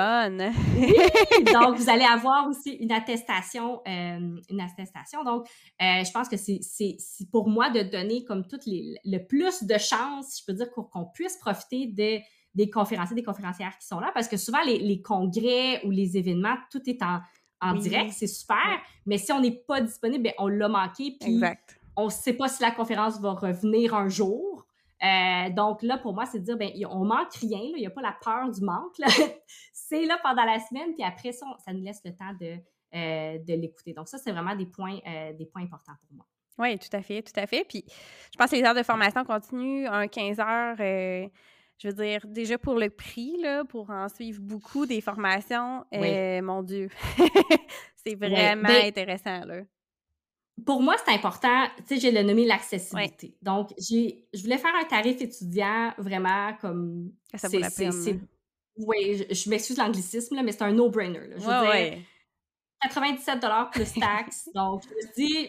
oui, 0.76 0.94
donc 1.52 1.78
vous 1.78 1.90
allez 1.90 2.04
avoir 2.04 2.46
aussi 2.46 2.74
une 2.74 2.92
attestation, 2.92 3.80
euh, 3.88 4.38
une 4.48 4.60
attestation. 4.60 5.24
Donc, 5.24 5.48
euh, 5.80 6.04
je 6.04 6.12
pense 6.12 6.28
que 6.28 6.36
c'est 6.36 7.30
pour 7.32 7.48
moi 7.48 7.70
de 7.70 7.80
donner 7.82 8.22
comme 8.24 8.46
toutes 8.46 8.66
les 8.66 8.94
le 9.04 9.18
plus 9.18 9.64
de 9.64 9.76
chances, 9.78 10.38
je 10.38 10.44
peux 10.46 10.52
dire, 10.52 10.70
qu'on 10.70 11.06
puisse 11.06 11.36
profiter 11.38 11.86
des 11.88 12.22
des 12.54 12.70
conférenciers, 12.70 13.16
des 13.16 13.24
conférencières 13.24 13.76
qui 13.78 13.86
sont 13.86 13.98
là, 13.98 14.12
parce 14.14 14.28
que 14.28 14.36
souvent 14.36 14.62
les, 14.64 14.78
les 14.78 15.00
congrès 15.02 15.84
ou 15.84 15.90
les 15.90 16.18
événements, 16.18 16.54
tout 16.70 16.82
est 16.86 17.02
en, 17.02 17.20
en 17.62 17.74
direct, 17.74 18.12
c'est 18.12 18.26
super, 18.26 18.78
mais 19.06 19.18
si 19.18 19.32
on 19.32 19.40
n'est 19.40 19.64
pas 19.66 19.80
disponible, 19.80 20.24
ben, 20.24 20.34
on 20.38 20.48
l'a 20.48 20.68
manqué. 20.68 21.16
Puis 21.18 21.32
exact 21.34 21.80
on 21.96 22.06
ne 22.06 22.10
sait 22.10 22.32
pas 22.32 22.48
si 22.48 22.62
la 22.62 22.70
conférence 22.70 23.20
va 23.20 23.32
revenir 23.32 23.94
un 23.94 24.08
jour. 24.08 24.66
Euh, 25.02 25.50
donc 25.50 25.82
là, 25.82 25.98
pour 25.98 26.14
moi, 26.14 26.26
c'est 26.26 26.38
de 26.38 26.44
dire, 26.44 26.56
ben, 26.56 26.70
on 26.88 27.04
manque 27.04 27.34
rien, 27.34 27.60
il 27.60 27.80
n'y 27.80 27.86
a 27.86 27.90
pas 27.90 28.02
la 28.02 28.16
peur 28.22 28.50
du 28.50 28.60
manque. 28.60 28.94
c'est 29.72 30.04
là 30.06 30.18
pendant 30.22 30.44
la 30.44 30.60
semaine, 30.60 30.94
puis 30.94 31.02
après 31.02 31.32
ça, 31.32 31.46
ça 31.64 31.72
nous 31.72 31.82
laisse 31.82 32.00
le 32.04 32.14
temps 32.14 32.32
de, 32.40 32.56
euh, 32.94 33.38
de 33.38 33.54
l'écouter. 33.54 33.92
Donc 33.92 34.08
ça, 34.08 34.18
c'est 34.18 34.30
vraiment 34.30 34.54
des 34.54 34.66
points, 34.66 34.98
euh, 35.06 35.32
des 35.32 35.46
points 35.46 35.62
importants 35.62 35.94
pour 36.06 36.16
moi. 36.16 36.26
Oui, 36.58 36.78
tout 36.78 36.94
à 36.96 37.02
fait, 37.02 37.22
tout 37.22 37.32
à 37.36 37.46
fait. 37.46 37.64
Puis 37.64 37.84
je 38.32 38.38
pense 38.38 38.50
que 38.50 38.56
les 38.56 38.62
heures 38.62 38.74
de 38.74 38.82
formation 38.82 39.24
continuent, 39.24 39.86
un 39.88 40.06
15 40.06 40.38
heures, 40.38 40.76
je 40.76 41.88
veux 41.88 41.94
dire, 41.94 42.20
déjà 42.26 42.58
pour 42.58 42.78
le 42.78 42.90
prix, 42.90 43.36
là, 43.40 43.64
pour 43.64 43.90
en 43.90 44.08
suivre 44.08 44.40
beaucoup 44.40 44.86
des 44.86 45.00
formations, 45.00 45.84
mon 45.92 46.62
Dieu, 46.62 46.90
c'est 47.96 48.14
vraiment 48.14 48.68
ben 48.68 48.86
intéressant. 48.86 49.44
Là 49.46 49.62
pour 50.64 50.82
moi, 50.82 50.96
c'est 51.04 51.12
important, 51.12 51.66
tu 51.78 51.94
sais, 51.94 52.00
j'ai 52.00 52.10
le 52.10 52.22
nommé 52.22 52.44
l'accessibilité. 52.44 53.36
Donc, 53.42 53.70
j'ai, 53.78 54.26
je 54.32 54.42
voulais 54.42 54.58
faire 54.58 54.74
un 54.74 54.84
tarif 54.84 55.20
étudiant 55.20 55.92
vraiment 55.98 56.54
comme. 56.60 57.12
Ça 57.34 57.48
vaut 57.48 57.58
la 57.58 57.70
peine. 57.70 58.26
Oui, 58.76 59.26
je, 59.30 59.50
m'excuse 59.50 59.76
l'anglicisme, 59.76 60.34
là, 60.36 60.42
mais 60.42 60.52
c'est 60.52 60.62
un 60.62 60.72
no-brainer. 60.72 61.30
Je 61.36 61.42
veux 61.42 61.90
dire, 61.90 61.98
97 62.82 63.40
plus 63.72 63.92
taxes. 64.00 64.48
donc, 64.54 64.82
je 64.84 64.88
me 64.88 65.14
dis, 65.14 65.48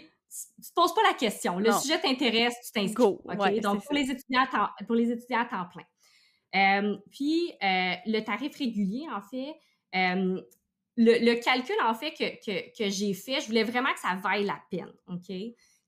tu 0.62 0.70
te 0.70 0.74
poses 0.76 0.93
pas 0.93 1.04
la 1.04 1.14
question. 1.14 1.60
Le 1.60 1.72
sujet 1.72 1.99
t'intéresse, 1.99 2.56
tu 2.66 2.72
t'inscris. 2.72 3.04
OK? 3.04 3.60
donc, 3.62 3.84
pour 3.84 3.93
les, 3.93 4.10
étudiants, 4.10 4.45
pour 4.86 4.95
les 4.95 5.12
étudiants 5.12 5.41
à 5.41 5.45
temps 5.45 5.66
plein. 5.72 5.84
Euh, 6.56 6.97
puis, 7.12 7.51
euh, 7.64 7.93
le 8.06 8.20
tarif 8.22 8.56
régulier, 8.58 9.08
en 9.12 9.22
fait, 9.22 9.56
euh, 9.95 10.41
le, 10.98 11.41
calcul, 11.41 11.76
en 11.84 11.94
fait, 11.94 12.12
que, 12.14 12.89
j'ai 12.89 13.14
fait, 13.14 13.41
je 13.41 13.48
voulais 13.48 13.64
vraiment 13.64 13.91
que 13.94 14.00
ça 14.00 14.16
vaille 14.16 14.46
la 14.46 14.60
peine, 14.70 14.91
OK? 15.08 15.36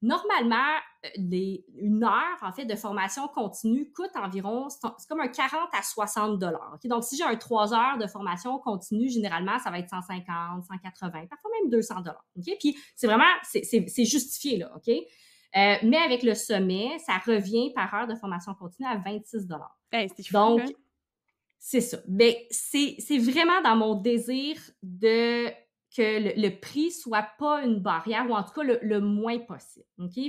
Normalement, 0.01 0.75
euh, 1.05 1.09
les, 1.17 1.65
une 1.77 2.03
heure, 2.03 2.37
en 2.41 2.51
fait, 2.51 2.65
de 2.65 2.75
formation 2.75 3.27
continue 3.27 3.91
coûte 3.91 4.11
environ, 4.15 4.69
c'est 4.69 5.07
comme 5.07 5.21
un 5.21 5.27
40 5.27 5.69
à 5.73 5.81
60 5.81 6.37
dollars, 6.37 6.73
OK? 6.75 6.87
Donc, 6.87 7.03
si 7.03 7.17
j'ai 7.17 7.23
un 7.23 7.35
3 7.35 7.73
heures 7.73 7.97
de 7.97 8.07
formation 8.07 8.59
continue, 8.59 9.09
généralement, 9.09 9.57
ça 9.59 9.71
va 9.71 9.79
être 9.79 9.89
150, 9.89 10.63
180, 10.63 11.27
parfois 11.27 11.51
même 11.61 11.69
200 11.69 12.01
dollars, 12.01 12.25
OK? 12.37 12.55
Puis, 12.59 12.77
c'est 12.95 13.07
vraiment, 13.07 13.23
c'est 13.43 14.05
justifié, 14.05 14.57
là, 14.57 14.71
OK? 14.75 14.89
Euh, 14.89 15.75
mais 15.83 15.97
avec 15.97 16.23
le 16.23 16.35
sommet, 16.35 16.97
ça 16.99 17.17
revient 17.25 17.71
par 17.73 17.93
heure 17.93 18.07
de 18.07 18.15
formation 18.15 18.53
continue 18.55 18.87
à 18.87 18.97
26 18.97 19.47
dollars. 19.47 19.77
Donc, 20.31 20.59
hein? 20.61 20.65
C'est 21.67 21.81
ça. 21.81 21.97
Ben, 22.07 22.31
c'est 22.51 23.17
vraiment 23.17 23.59
dans 23.63 23.75
mon 23.75 23.95
désir 23.95 24.55
de 24.83 25.47
que 25.97 26.39
le, 26.39 26.59
prix 26.59 26.91
soit 26.91 27.27
pas 27.39 27.63
une 27.63 27.79
barrière, 27.79 28.29
ou 28.29 28.35
en 28.35 28.43
tout 28.43 28.51
cas 28.51 28.61
le, 28.63 28.99
moins 28.99 29.39
possible. 29.39 29.85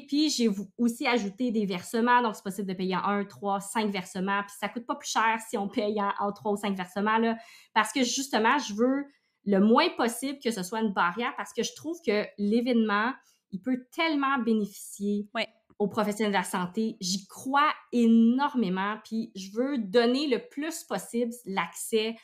Puis 0.09 0.31
j'ai 0.31 0.49
aussi 0.79 1.07
ajouté 1.07 1.51
des 1.51 1.67
versements, 1.67 2.23
donc 2.23 2.37
c'est 2.37 2.43
possible 2.43 2.69
de 2.69 2.73
payer 2.73 2.97
en 2.97 3.03
1, 3.03 3.25
3, 3.27 3.61
5 3.61 3.91
versements, 3.91 4.45
puis 4.45 4.55
ça 4.59 4.71
coûte 4.71 4.87
pas 4.87 4.95
plus 4.95 5.11
cher 5.11 5.39
si 5.47 5.59
on 5.59 5.69
paye 5.69 6.01
en, 6.01 6.11
en 6.21 6.33
3 6.33 6.53
ou 6.53 6.57
5 6.57 6.75
versements, 6.75 7.19
là, 7.19 7.37
parce 7.75 7.93
que 7.93 8.03
justement, 8.03 8.57
je 8.59 8.73
veux 8.73 9.05
le 9.45 9.61
moins 9.61 9.91
possible 9.91 10.39
que 10.43 10.51
ce 10.51 10.63
soit 10.63 10.81
une 10.81 10.95
barrière, 10.95 11.35
parce 11.37 11.53
que 11.53 11.63
je 11.63 11.75
trouve 11.75 11.99
que 12.01 12.25
l'événement, 12.39 13.13
il 13.51 13.61
peut 13.61 13.85
tellement 13.93 14.39
bénéficier 14.39 15.29
ouais 15.35 15.49
aux 15.79 15.89
professionnels 15.89 16.33
de 16.33 16.39
la 16.39 16.45
santé. 16.45 16.97
J'y 17.01 17.27
crois 17.27 17.73
énormément, 17.93 18.97
puis 19.05 19.31
je 19.35 19.51
veux 19.53 19.79
donner 19.79 20.27
le 20.27 20.39
plus 20.49 20.85
possible 20.85 21.33
l'accès 21.45 22.17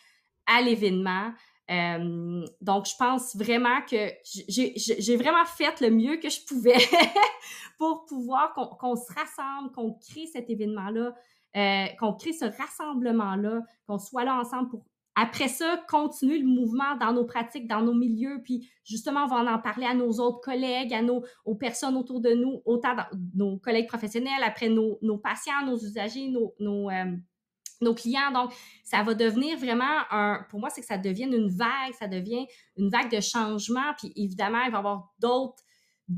à 0.46 0.62
l'événement 0.62 1.32
Euh, 1.70 2.44
donc, 2.61 2.86
je 2.86 2.96
pense 2.98 3.36
vraiment 3.36 3.80
que 3.82 4.11
j'ai 4.26 5.16
vraiment 5.16 5.44
fait 5.44 5.80
le 5.80 5.90
mieux 5.90 6.16
que 6.16 6.28
je 6.28 6.44
pouvais 6.44 6.76
pour 7.78 8.05
pouvoir 8.05 8.53
qu'on 8.53 8.96
se 8.96 9.12
rassemble, 9.14 9.72
qu'on 9.72 9.92
crée 9.94 10.26
cet 10.26 10.50
événement-là, 10.50 11.14
euh, 11.57 11.86
qu'on 11.98 12.12
crée 12.14 12.32
ce 12.32 12.44
rassemblement-là, 12.44 13.61
qu'on 13.86 13.98
soit 13.98 14.24
là 14.24 14.38
ensemble 14.38 14.68
pour 14.70 14.84
après 15.14 15.48
ça, 15.48 15.82
continuer 15.88 16.38
le 16.38 16.46
mouvement 16.46 16.96
dans 16.96 17.12
nos 17.12 17.24
pratiques, 17.24 17.68
dans 17.68 17.82
nos 17.82 17.92
milieux, 17.92 18.40
puis 18.42 18.70
justement, 18.84 19.24
on 19.24 19.26
va 19.26 19.54
en 19.54 19.58
parler 19.58 19.86
à 19.86 19.94
nos 19.94 20.20
autres 20.20 20.40
collègues, 20.40 20.94
à 20.94 21.02
nos 21.02 21.22
aux 21.44 21.54
personnes 21.54 21.96
autour 21.96 22.20
de 22.20 22.30
nous, 22.30 22.62
autant 22.64 22.96
nos 23.34 23.58
collègues 23.58 23.88
professionnels, 23.88 24.42
après 24.42 24.68
nos, 24.68 24.98
nos 25.02 25.18
patients, 25.18 25.66
nos 25.66 25.76
usagers, 25.76 26.28
nos, 26.28 26.90
euh, 26.90 27.16
nos 27.82 27.94
clients. 27.94 28.30
Donc, 28.32 28.52
ça 28.84 29.02
va 29.02 29.14
devenir 29.14 29.58
vraiment 29.58 30.00
un, 30.10 30.46
pour 30.48 30.60
moi, 30.60 30.70
c'est 30.70 30.80
que 30.80 30.86
ça 30.86 30.98
devienne 30.98 31.34
une 31.34 31.50
vague, 31.50 31.92
ça 31.98 32.08
devient 32.08 32.46
une 32.76 32.88
vague 32.88 33.10
de 33.10 33.20
changement. 33.20 33.92
Puis 33.98 34.12
évidemment, 34.16 34.62
il 34.62 34.70
va 34.70 34.78
y 34.78 34.80
avoir 34.80 35.12
d'autres, 35.18 35.62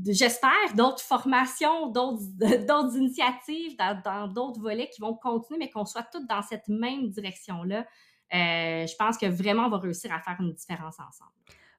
j'espère, 0.05 0.73
d'autres 0.75 1.01
formations, 1.01 1.87
d'autres, 1.89 2.23
d'autres 2.67 2.95
initiatives 2.95 3.75
dans, 3.77 4.27
d'autres 4.31 4.61
volets 4.61 4.89
qui 4.89 5.01
vont 5.01 5.15
continuer, 5.15 5.59
mais 5.59 5.69
qu'on 5.69 5.85
soit 5.85 6.07
toutes 6.11 6.27
dans 6.27 6.41
cette 6.41 6.67
même 6.67 7.09
direction-là. 7.09 7.85
Euh, 8.33 8.87
je 8.87 8.95
pense 8.95 9.17
que 9.17 9.25
vraiment, 9.25 9.65
on 9.65 9.69
va 9.69 9.77
réussir 9.77 10.11
à 10.13 10.19
faire 10.19 10.37
une 10.39 10.53
différence 10.53 10.99
ensemble. 10.99 11.31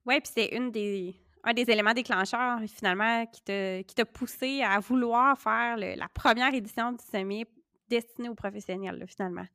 Oui, 0.07 0.21
puis 0.21 0.31
c'est 0.35 0.57
une 0.57 0.71
des, 0.71 1.15
un 1.43 1.53
des 1.53 1.69
éléments 1.69 1.95
déclencheurs, 1.95 2.61
finalement, 2.67 3.27
qui 3.27 3.43
t'a, 3.43 3.83
qui 3.83 3.95
poussé 4.13 4.63
à 4.63 4.79
vouloir 4.79 5.39
faire 5.39 5.77
la 5.77 6.09
première 6.09 6.55
édition 6.55 6.93
du 6.93 7.05
sommet 7.05 7.47
destiné 7.89 8.29
aux 8.29 8.35
professionnels, 8.35 9.05
finalement. 9.09 9.47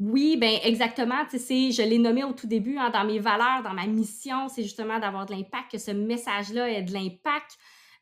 Oui, 0.00 0.36
ben 0.36 0.58
exactement. 0.64 1.24
Tu 1.30 1.38
sais, 1.38 1.70
je 1.70 1.82
l'ai 1.82 1.98
nommé 1.98 2.24
au 2.24 2.32
tout 2.32 2.48
début, 2.48 2.76
hein, 2.78 2.90
dans 2.90 3.04
mes 3.04 3.20
valeurs, 3.20 3.62
dans 3.62 3.74
ma 3.74 3.86
mission, 3.86 4.48
c'est 4.48 4.64
justement 4.64 4.98
d'avoir 4.98 5.24
de 5.24 5.32
l'impact, 5.32 5.70
que 5.70 5.78
ce 5.78 5.92
message-là 5.92 6.68
ait 6.68 6.82
de 6.82 6.92
l'impact. 6.92 7.56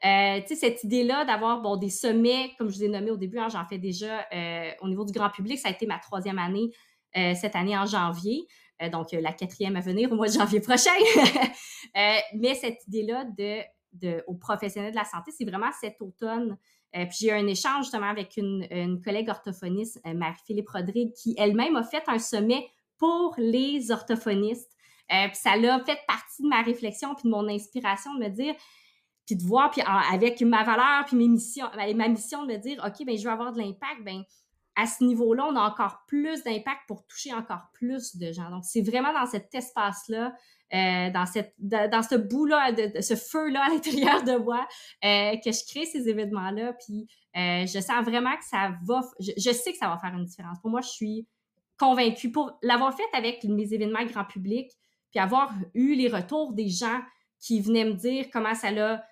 Euh, 0.05 0.41
tu 0.41 0.49
sais, 0.49 0.57
cette 0.57 0.85
idée-là 0.85 1.25
d'avoir 1.25 1.61
bon, 1.61 1.77
des 1.77 1.91
sommets, 1.91 2.53
comme 2.59 2.70
je 2.70 2.77
vous 2.77 2.85
ai 2.85 2.89
nommé 2.89 3.11
au 3.11 3.16
début, 3.16 3.39
hein, 3.39 3.49
j'en 3.51 3.64
fais 3.66 3.79
déjà 3.79 4.27
euh, 4.33 4.70
au 4.81 4.89
niveau 4.89 5.05
du 5.05 5.12
grand 5.12 5.31
public. 5.31 5.59
Ça 5.59 5.68
a 5.68 5.70
été 5.70 5.87
ma 5.87 5.99
troisième 5.99 6.39
année 6.39 6.73
cette 7.14 7.56
année 7.56 7.76
en 7.76 7.86
janvier. 7.86 8.46
donc, 8.90 9.12
la 9.12 9.32
quatrième 9.32 9.76
à 9.76 9.80
venir 9.80 10.10
au 10.12 10.16
mois 10.16 10.28
de 10.28 10.32
janvier 10.32 10.60
prochain. 10.60 10.90
mais 11.94 12.54
cette 12.54 12.86
idée-là 12.88 13.24
de, 13.24 13.60
de, 13.92 14.24
aux 14.26 14.34
professionnels 14.34 14.92
de 14.92 14.96
la 14.96 15.04
santé, 15.04 15.30
c'est 15.36 15.44
vraiment 15.44 15.70
cet 15.80 16.00
automne 16.00 16.56
euh, 16.96 17.06
puis 17.06 17.18
j'ai 17.20 17.28
eu 17.28 17.32
un 17.32 17.46
échange 17.46 17.84
justement 17.84 18.08
avec 18.08 18.36
une, 18.36 19.00
collègue 19.02 19.28
orthophoniste, 19.28 20.00
euh, 20.06 20.14
Marie-Philippe 20.14 20.68
Rodrigue, 20.68 21.12
qui 21.14 21.34
elle-même 21.38 21.76
a 21.76 21.82
fait 21.82 22.02
un 22.06 22.18
sommet 22.18 22.68
pour 22.98 23.34
les 23.38 23.90
orthophonistes. 23.90 24.76
Euh, 25.12 25.28
puis 25.28 25.36
ça 25.36 25.56
l'a 25.56 25.82
fait 25.84 25.98
partie 26.06 26.42
de 26.42 26.48
ma 26.48 26.62
réflexion 26.62 27.14
puis 27.14 27.24
de 27.24 27.30
mon 27.30 27.48
inspiration 27.48 28.14
de 28.14 28.24
me 28.24 28.28
dire, 28.28 28.54
puis 29.26 29.36
de 29.36 29.42
voir, 29.42 29.70
puis 29.70 29.82
avec 29.82 30.40
ma 30.42 30.64
valeur, 30.64 31.04
puis 31.06 31.16
mes 31.16 31.28
missions, 31.28 31.66
ma 31.76 32.08
mission 32.08 32.44
de 32.44 32.52
me 32.52 32.58
dire, 32.58 32.82
OK, 32.84 33.06
ben 33.06 33.16
je 33.16 33.24
veux 33.24 33.30
avoir 33.30 33.52
de 33.52 33.58
l'impact, 33.58 34.02
ben 34.04 34.22
à 34.75 34.87
ce 34.87 35.05
niveau-là, 35.05 35.47
on 35.51 35.57
a 35.57 35.61
encore 35.61 36.05
plus 36.07 36.43
d'impact 36.45 36.81
pour 36.89 37.07
toucher 37.07 37.33
encore 37.35 37.68
plus 37.73 38.16
de 38.16 38.33
gens. 38.33 38.51
Donc, 38.51 38.64
c'est 38.64 38.81
vraiment 38.81 39.12
dans 39.12 39.27
cet 39.27 39.55
espace-là 39.55 40.33
euh, 40.75 41.11
dans, 41.11 41.27
cette, 41.27 41.55
dans 41.59 42.03
ce 42.03 42.14
bout-là, 42.14 42.70
ce 43.03 43.14
feu-là 43.14 43.64
à 43.66 43.68
l'intérieur 43.68 44.23
de 44.25 44.37
moi, 44.39 44.66
euh, 45.05 45.37
que 45.45 45.53
je 45.53 45.70
crée 45.70 45.85
ces 45.85 46.09
événements-là. 46.09 46.73
Puis 46.73 47.07
euh, 47.37 47.66
je 47.66 47.79
sens 47.79 48.03
vraiment 48.03 48.35
que 48.39 48.45
ça 48.45 48.73
va, 48.87 49.03
je, 49.20 49.53
sais 49.53 49.73
que 49.73 49.79
ça 49.79 49.89
va 49.89 49.99
faire 49.99 50.14
une 50.14 50.25
différence. 50.25 50.59
Pour 50.61 50.70
moi, 50.70 50.81
je 50.81 50.89
suis 50.89 51.27
convaincue. 51.79 52.33
Pour 52.33 52.59
l'avoir 52.62 52.97
fait 52.97 53.03
avec 53.12 53.45
mes 53.45 53.75
événements 53.75 54.03
grand 54.07 54.25
public, 54.25 54.70
puis 55.11 55.20
avoir 55.20 55.53
eu 55.75 55.95
les 55.95 56.09
retours 56.09 56.55
des 56.55 56.70
gens 56.70 57.03
qui 57.39 57.61
venaient 57.61 57.85
me 57.85 57.95
dire 57.95 58.31
comment 58.33 58.55
ça 58.55 58.70
l'a... 58.70 59.05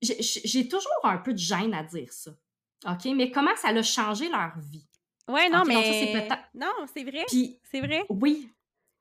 J'ai 0.00 0.68
toujours 0.68 1.00
un 1.02 1.18
peu 1.18 1.32
de 1.32 1.38
gêne 1.38 1.74
à 1.74 1.82
dire 1.82 2.12
ça. 2.12 2.30
OK? 2.86 3.04
Mais 3.14 3.30
comment 3.30 3.54
ça 3.56 3.72
l'a 3.72 3.82
changé 3.82 4.28
leur 4.28 4.52
vie? 4.58 4.86
Ouais, 5.28 5.48
non, 5.48 5.64
mais. 5.66 5.74
non, 6.54 6.72
c'est 6.92 7.04
vrai. 7.04 7.24
Puis, 7.28 7.58
c'est 7.70 7.80
vrai. 7.80 8.04
Oui. 8.08 8.48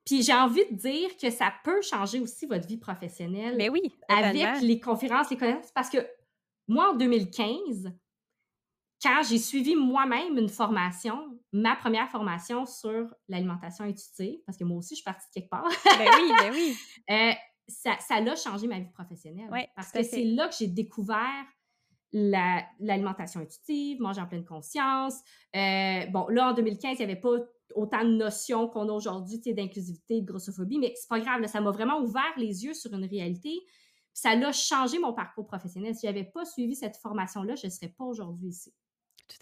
Puis 0.05 0.21
j'ai 0.21 0.33
envie 0.33 0.63
de 0.69 0.75
dire 0.75 1.09
que 1.17 1.31
ça 1.31 1.51
peut 1.63 1.81
changer 1.81 2.19
aussi 2.19 2.45
votre 2.45 2.67
vie 2.67 2.77
professionnelle. 2.77 3.55
Mais 3.57 3.69
oui. 3.69 3.91
Avec 4.07 4.61
les 4.61 4.79
conférences, 4.79 5.29
les 5.31 5.38
connaissances. 5.38 5.71
Parce 5.73 5.89
que 5.89 5.97
moi, 6.67 6.91
en 6.91 6.95
2015, 6.95 7.91
quand 9.01 9.21
j'ai 9.27 9.39
suivi 9.39 9.75
moi-même 9.75 10.38
une 10.38 10.49
formation, 10.49 11.39
ma 11.51 11.75
première 11.75 12.09
formation 12.09 12.65
sur 12.65 13.13
l'alimentation 13.27 13.86
intuitive, 13.86 14.39
parce 14.45 14.57
que 14.57 14.63
moi 14.63 14.77
aussi, 14.77 14.95
je 14.95 15.01
suis 15.01 15.03
partie 15.03 15.27
de 15.27 15.33
quelque 15.33 15.49
part. 15.49 15.67
ben 15.97 16.09
oui, 16.19 16.31
ben 16.39 16.51
oui. 16.53 16.77
Euh, 17.09 17.33
ça, 17.67 17.97
ça 17.99 18.15
a 18.15 18.36
changé 18.36 18.67
ma 18.67 18.79
vie 18.79 18.91
professionnelle. 18.91 19.49
Oui, 19.51 19.61
parce 19.75 19.91
que 19.91 20.01
c'est 20.03 20.23
là 20.23 20.47
que 20.47 20.55
j'ai 20.57 20.67
découvert 20.67 21.45
l'alimentation 22.16 23.41
intuitive, 23.41 23.99
manger 23.99 24.22
en 24.22 24.28
pleine 24.28 24.45
conscience. 24.45 25.16
Euh, 25.55 26.05
bon, 26.07 26.28
là, 26.30 26.49
en 26.49 26.53
2015, 26.53 26.93
il 26.93 27.05
n'y 27.05 27.11
avait 27.11 27.20
pas 27.20 27.36
autant 27.76 28.05
de 28.05 28.11
notions 28.11 28.70
qu'on 28.70 28.88
a 28.88 28.93
aujourd'hui 28.93 29.39
d'inclusivité, 29.39 30.22
de 30.22 30.26
grossophobie, 30.26 30.80
mais 30.80 30.93
c'est 30.95 31.09
pas 31.09 31.20
grave, 31.20 31.45
ça 31.47 31.59
m'a 31.59 31.72
vraiment 31.72 31.99
ouvert 31.99 32.34
les 32.38 32.63
yeux 32.63 32.74
sur 32.74 32.93
une 32.93 33.03
réalité. 33.03 33.59
Puis 33.59 34.22
ça 34.22 34.30
a 34.30 34.51
changé 34.53 34.97
mon 34.97 35.13
parcours 35.13 35.45
professionnel. 35.45 35.93
Si 35.93 36.07
j'avais 36.07 36.24
pas 36.24 36.45
suivi 36.45 36.74
cette 36.74 36.95
formation-là, 36.97 37.55
je 37.55 37.68
ne 37.68 37.72
serais 37.72 37.89
pas 37.89 38.05
aujourd'hui 38.05 38.47
ici. 38.47 38.74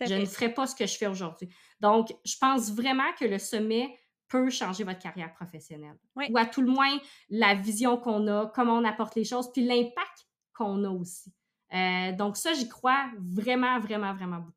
je 0.02 0.16
ne 0.16 0.26
ferais 0.26 0.52
pas 0.52 0.66
ce 0.66 0.76
que 0.76 0.88
je 0.88 0.98
fais 0.98 1.08
aujourd'hui. 1.08 1.50
Donc, 1.80 2.12
je 2.26 2.36
pense 2.42 2.72
vraiment 2.72 3.14
que 3.20 3.26
le 3.26 3.38
sommet 3.38 3.96
peut 4.30 4.50
changer 4.50 4.84
votre 4.84 5.00
carrière 5.00 5.32
professionnelle. 5.36 6.00
Ou 6.16 6.38
à 6.40 6.48
tout 6.48 6.62
le 6.62 6.72
moins, 6.72 6.98
la 7.30 7.54
vision 7.54 7.98
qu'on 7.98 8.26
a, 8.28 8.48
comment 8.48 8.80
on 8.80 8.84
apporte 8.84 9.14
les 9.14 9.26
choses, 9.26 9.52
puis 9.52 9.64
l'impact 9.64 10.28
qu'on 10.56 10.84
a 10.86 10.90
aussi. 10.90 11.32
Euh, 11.74 12.12
donc 12.14 12.38
ça, 12.38 12.54
j'y 12.54 12.68
crois 12.68 13.10
vraiment, 13.20 13.80
vraiment, 13.80 14.14
vraiment 14.14 14.38
beaucoup. 14.38 14.52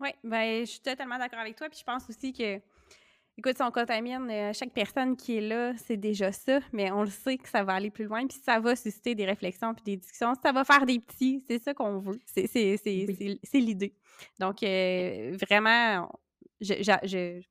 Oui, 0.00 0.10
ben, 0.24 0.60
je 0.60 0.70
suis 0.70 0.80
totalement 0.80 1.18
d'accord 1.18 1.38
avec 1.38 1.56
toi. 1.56 1.68
Puis 1.68 1.78
je 1.78 1.84
pense 1.84 2.08
aussi 2.08 2.32
que 2.32 2.60
Écoute, 3.38 3.56
si 3.56 3.62
on 3.62 3.70
contamine 3.70 4.30
euh, 4.30 4.52
chaque 4.54 4.72
personne 4.72 5.14
qui 5.14 5.36
est 5.36 5.42
là, 5.42 5.74
c'est 5.76 5.98
déjà 5.98 6.32
ça, 6.32 6.58
mais 6.72 6.90
on 6.90 7.02
le 7.02 7.10
sait 7.10 7.36
que 7.36 7.46
ça 7.50 7.62
va 7.64 7.74
aller 7.74 7.90
plus 7.90 8.06
loin, 8.06 8.26
puis 8.26 8.38
ça 8.42 8.58
va 8.60 8.74
susciter 8.74 9.14
des 9.14 9.26
réflexions 9.26 9.74
puis 9.74 9.84
des 9.84 9.96
discussions. 9.98 10.32
Ça 10.42 10.52
va 10.52 10.64
faire 10.64 10.86
des 10.86 10.98
petits, 10.98 11.44
c'est 11.46 11.62
ça 11.62 11.74
qu'on 11.74 11.98
veut. 11.98 12.18
C'est 12.24 12.40
l'idée. 13.52 13.94
Donc, 14.40 14.62
euh, 14.62 15.36
vraiment, 15.38 16.10
je, 16.62 16.74
je, 16.82 17.42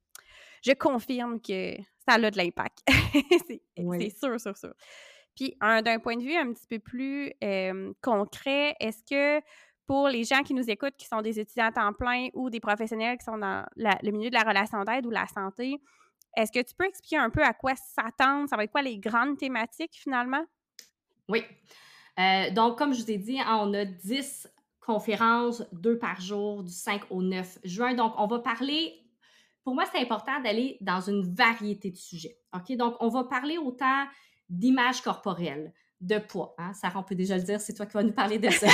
je, 0.63 0.73
confirme 0.73 1.39
que 1.39 1.75
ça 2.07 2.15
a 2.15 2.31
de 2.31 2.35
l'impact. 2.35 2.79
c'est 3.47 4.17
sûr, 4.17 4.41
sûr, 4.41 4.57
sûr. 4.57 4.73
Puis, 5.35 5.55
d'un 5.61 5.99
point 5.99 6.17
de 6.17 6.23
vue 6.23 6.35
un 6.35 6.53
petit 6.53 6.67
peu 6.67 6.79
plus 6.79 7.33
concret, 8.01 8.75
est-ce 8.79 9.03
que 9.03 9.43
pour 9.87 10.07
les 10.07 10.23
gens 10.23 10.41
qui 10.41 10.53
nous 10.53 10.69
écoutent, 10.69 10.95
qui 10.97 11.05
sont 11.05 11.21
des 11.21 11.39
étudiants 11.39 11.65
à 11.65 11.71
temps 11.71 11.93
plein 11.93 12.29
ou 12.33 12.49
des 12.49 12.59
professionnels 12.59 13.17
qui 13.17 13.25
sont 13.25 13.37
dans 13.37 13.65
le 13.75 14.11
milieu 14.11 14.29
de 14.29 14.35
la 14.35 14.43
relation 14.43 14.83
d'aide 14.83 15.05
ou 15.05 15.11
la 15.11 15.27
santé, 15.27 15.79
est-ce 16.35 16.51
que 16.51 16.59
tu 16.59 16.75
peux 16.75 16.85
expliquer 16.85 17.17
un 17.17 17.29
peu 17.29 17.43
à 17.43 17.53
quoi 17.53 17.75
s'attendre? 17.75 18.49
Ça 18.49 18.57
va 18.57 18.63
être 18.63 18.71
quoi 18.71 18.81
les 18.81 18.97
grandes 18.97 19.37
thématiques 19.37 19.93
finalement? 19.93 20.43
Oui. 21.29 21.43
Euh, 22.19 22.49
donc, 22.51 22.77
comme 22.77 22.93
je 22.93 23.01
vous 23.01 23.11
ai 23.11 23.17
dit, 23.17 23.39
hein, 23.39 23.59
on 23.61 23.73
a 23.73 23.85
10 23.85 24.49
conférences, 24.79 25.63
deux 25.71 25.97
par 25.97 26.19
jour, 26.21 26.63
du 26.63 26.71
5 26.71 27.03
au 27.09 27.21
9 27.21 27.59
juin. 27.63 27.93
Donc, 27.93 28.13
on 28.17 28.27
va 28.27 28.39
parler, 28.39 28.93
pour 29.63 29.73
moi, 29.73 29.85
c'est 29.91 29.99
important 29.99 30.39
d'aller 30.41 30.77
dans 30.81 31.01
une 31.01 31.33
variété 31.33 31.91
de 31.91 31.97
sujets. 31.97 32.37
OK? 32.53 32.75
Donc, 32.77 32.95
on 32.99 33.09
va 33.09 33.23
parler 33.23 33.57
autant 33.57 34.05
d'image 34.49 35.01
corporelle, 35.01 35.73
de 36.01 36.19
poids. 36.19 36.55
Hein? 36.57 36.73
Sarah, 36.73 36.99
on 36.99 37.03
peut 37.03 37.15
déjà 37.15 37.37
le 37.37 37.43
dire, 37.43 37.59
c'est 37.59 37.73
toi 37.73 37.85
qui 37.85 37.93
vas 37.93 38.03
nous 38.03 38.13
parler 38.13 38.39
de 38.39 38.49
ça. 38.49 38.67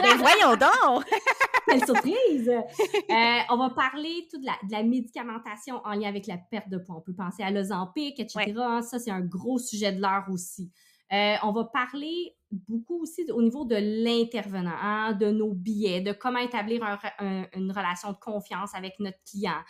Mais 0.00 0.14
voyons 0.18 0.56
donc! 0.56 1.04
Quelle 1.68 1.84
surprise! 1.84 2.48
Euh, 2.48 3.38
on 3.50 3.56
va 3.56 3.70
parler 3.70 4.26
tout 4.30 4.38
de 4.40 4.46
la, 4.70 4.82
médicamentation 4.82 5.80
en 5.84 5.94
lien 5.94 6.08
avec 6.08 6.26
la 6.26 6.38
perte 6.38 6.68
de 6.68 6.78
poids. 6.78 6.96
On 6.96 7.00
peut 7.00 7.14
penser 7.14 7.42
à 7.42 7.50
l'Ozempic, 7.50 8.20
etc. 8.20 8.54
Ça, 8.82 8.98
c'est 8.98 9.10
un 9.10 9.20
gros 9.20 9.58
sujet 9.58 9.92
de 9.92 10.00
l'heure 10.00 10.26
aussi. 10.30 10.70
Euh, 11.12 11.34
on 11.42 11.52
va 11.52 11.64
parler 11.64 12.36
beaucoup 12.50 13.02
aussi 13.02 13.24
au 13.30 13.42
niveau 13.42 13.64
de 13.64 13.76
l'intervenant, 13.76 14.76
hein, 14.80 15.12
de 15.12 15.30
nos 15.30 15.52
billets, 15.52 16.00
de 16.00 16.12
comment 16.12 16.38
établir 16.38 16.82
une 17.20 17.72
relation 17.72 18.12
de 18.12 18.18
confiance 18.18 18.74
avec 18.74 18.98
notre 19.00 19.18
client. 19.28 19.62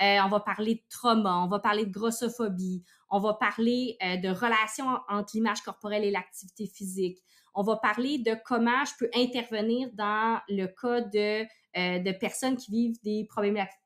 Euh, 0.00 0.18
on 0.24 0.28
va 0.28 0.40
parler 0.40 0.74
de 0.74 0.82
trauma, 0.90 1.36
on 1.44 1.48
va 1.48 1.60
parler 1.60 1.86
de 1.86 1.92
grossophobie, 1.92 2.82
on 3.10 3.20
va 3.20 3.34
parler 3.34 3.96
euh, 4.02 4.16
de 4.16 4.28
relations 4.28 4.86
entre 5.08 5.30
l'image 5.34 5.62
corporelle 5.62 6.04
et 6.04 6.10
l'activité 6.10 6.66
physique. 6.66 7.18
On 7.54 7.62
va 7.62 7.76
parler 7.76 8.18
de 8.18 8.36
comment 8.44 8.84
je 8.84 8.92
peux 8.98 9.08
intervenir 9.14 9.88
dans 9.92 10.40
le 10.48 10.66
cas 10.66 11.02
de, 11.02 11.44
euh, 11.76 11.98
de 12.00 12.12
personnes 12.18 12.56
qui 12.56 12.72
vivent 12.72 12.96
des 13.04 13.28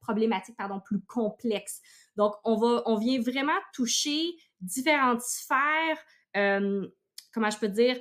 problématiques, 0.00 0.56
pardon, 0.56 0.80
plus 0.80 1.02
complexes. 1.02 1.82
Donc, 2.16 2.34
on, 2.44 2.56
va, 2.56 2.82
on 2.86 2.96
vient 2.96 3.20
vraiment 3.20 3.58
toucher 3.74 4.32
différentes 4.62 5.20
sphères, 5.20 5.98
comment 6.34 7.50
je 7.50 7.58
peux 7.58 7.68
dire, 7.68 7.98